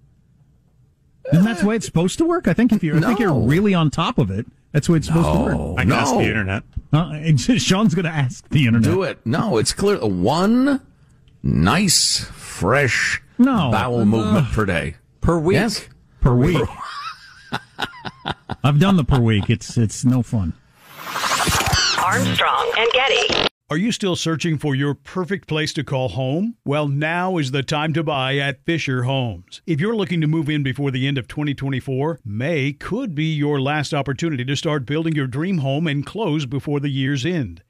Isn't 1.32 1.44
that 1.44 1.58
the 1.58 1.66
way 1.66 1.76
it's 1.76 1.86
supposed 1.86 2.18
to 2.18 2.24
work? 2.24 2.46
I 2.48 2.52
think 2.54 2.72
if 2.72 2.82
you're, 2.84 2.96
I 2.96 3.00
think 3.00 3.18
you're 3.18 3.34
really 3.34 3.74
on 3.74 3.90
top 3.90 4.16
of 4.18 4.30
it, 4.30 4.46
that's 4.72 4.86
the 4.86 4.92
way 4.92 4.98
it's 4.98 5.08
supposed 5.08 5.28
to 5.32 5.38
work. 5.56 5.78
I 5.78 5.82
can 5.82 5.92
ask 5.92 6.14
the 6.14 6.20
internet. 6.22 6.62
Uh, 6.92 7.10
it's- 7.14 7.60
Sean's 7.62 7.94
going 7.94 8.04
to 8.04 8.10
ask 8.10 8.48
the 8.48 8.66
internet. 8.66 8.88
Do 8.90 9.02
it. 9.02 9.18
No, 9.26 9.58
it's 9.58 9.72
clear. 9.72 9.98
One 10.06 10.80
nice, 11.42 12.20
fresh 12.32 13.20
No. 13.38 13.70
bowel 13.72 14.00
Uh, 14.00 14.04
movement 14.04 14.46
per 14.52 14.64
day. 14.64 14.96
Per 15.20 15.38
week? 15.38 15.54
Yes. 15.54 15.88
per 16.20 16.34
week. 16.34 16.62
I've 18.64 18.78
done 18.78 18.96
the 18.96 19.04
per 19.04 19.20
week. 19.20 19.50
It's 19.50 19.76
it's 19.76 20.04
no 20.04 20.22
fun. 20.22 20.52
Armstrong 22.02 22.72
and 22.78 22.88
Getty. 22.92 23.48
Are 23.68 23.76
you 23.76 23.90
still 23.90 24.14
searching 24.14 24.58
for 24.58 24.76
your 24.76 24.94
perfect 24.94 25.48
place 25.48 25.72
to 25.72 25.82
call 25.82 26.10
home? 26.10 26.54
Well, 26.64 26.86
now 26.86 27.36
is 27.36 27.50
the 27.50 27.64
time 27.64 27.92
to 27.94 28.04
buy 28.04 28.36
at 28.36 28.64
Fisher 28.64 29.02
Homes. 29.02 29.60
If 29.66 29.80
you're 29.80 29.96
looking 29.96 30.20
to 30.20 30.28
move 30.28 30.48
in 30.48 30.62
before 30.62 30.92
the 30.92 31.08
end 31.08 31.18
of 31.18 31.26
2024, 31.26 32.20
May 32.24 32.72
could 32.72 33.16
be 33.16 33.34
your 33.34 33.60
last 33.60 33.92
opportunity 33.92 34.44
to 34.44 34.54
start 34.54 34.86
building 34.86 35.16
your 35.16 35.26
dream 35.26 35.58
home 35.58 35.88
and 35.88 36.06
close 36.06 36.46
before 36.46 36.78
the 36.78 36.90
year's 36.90 37.26
end. 37.26 37.64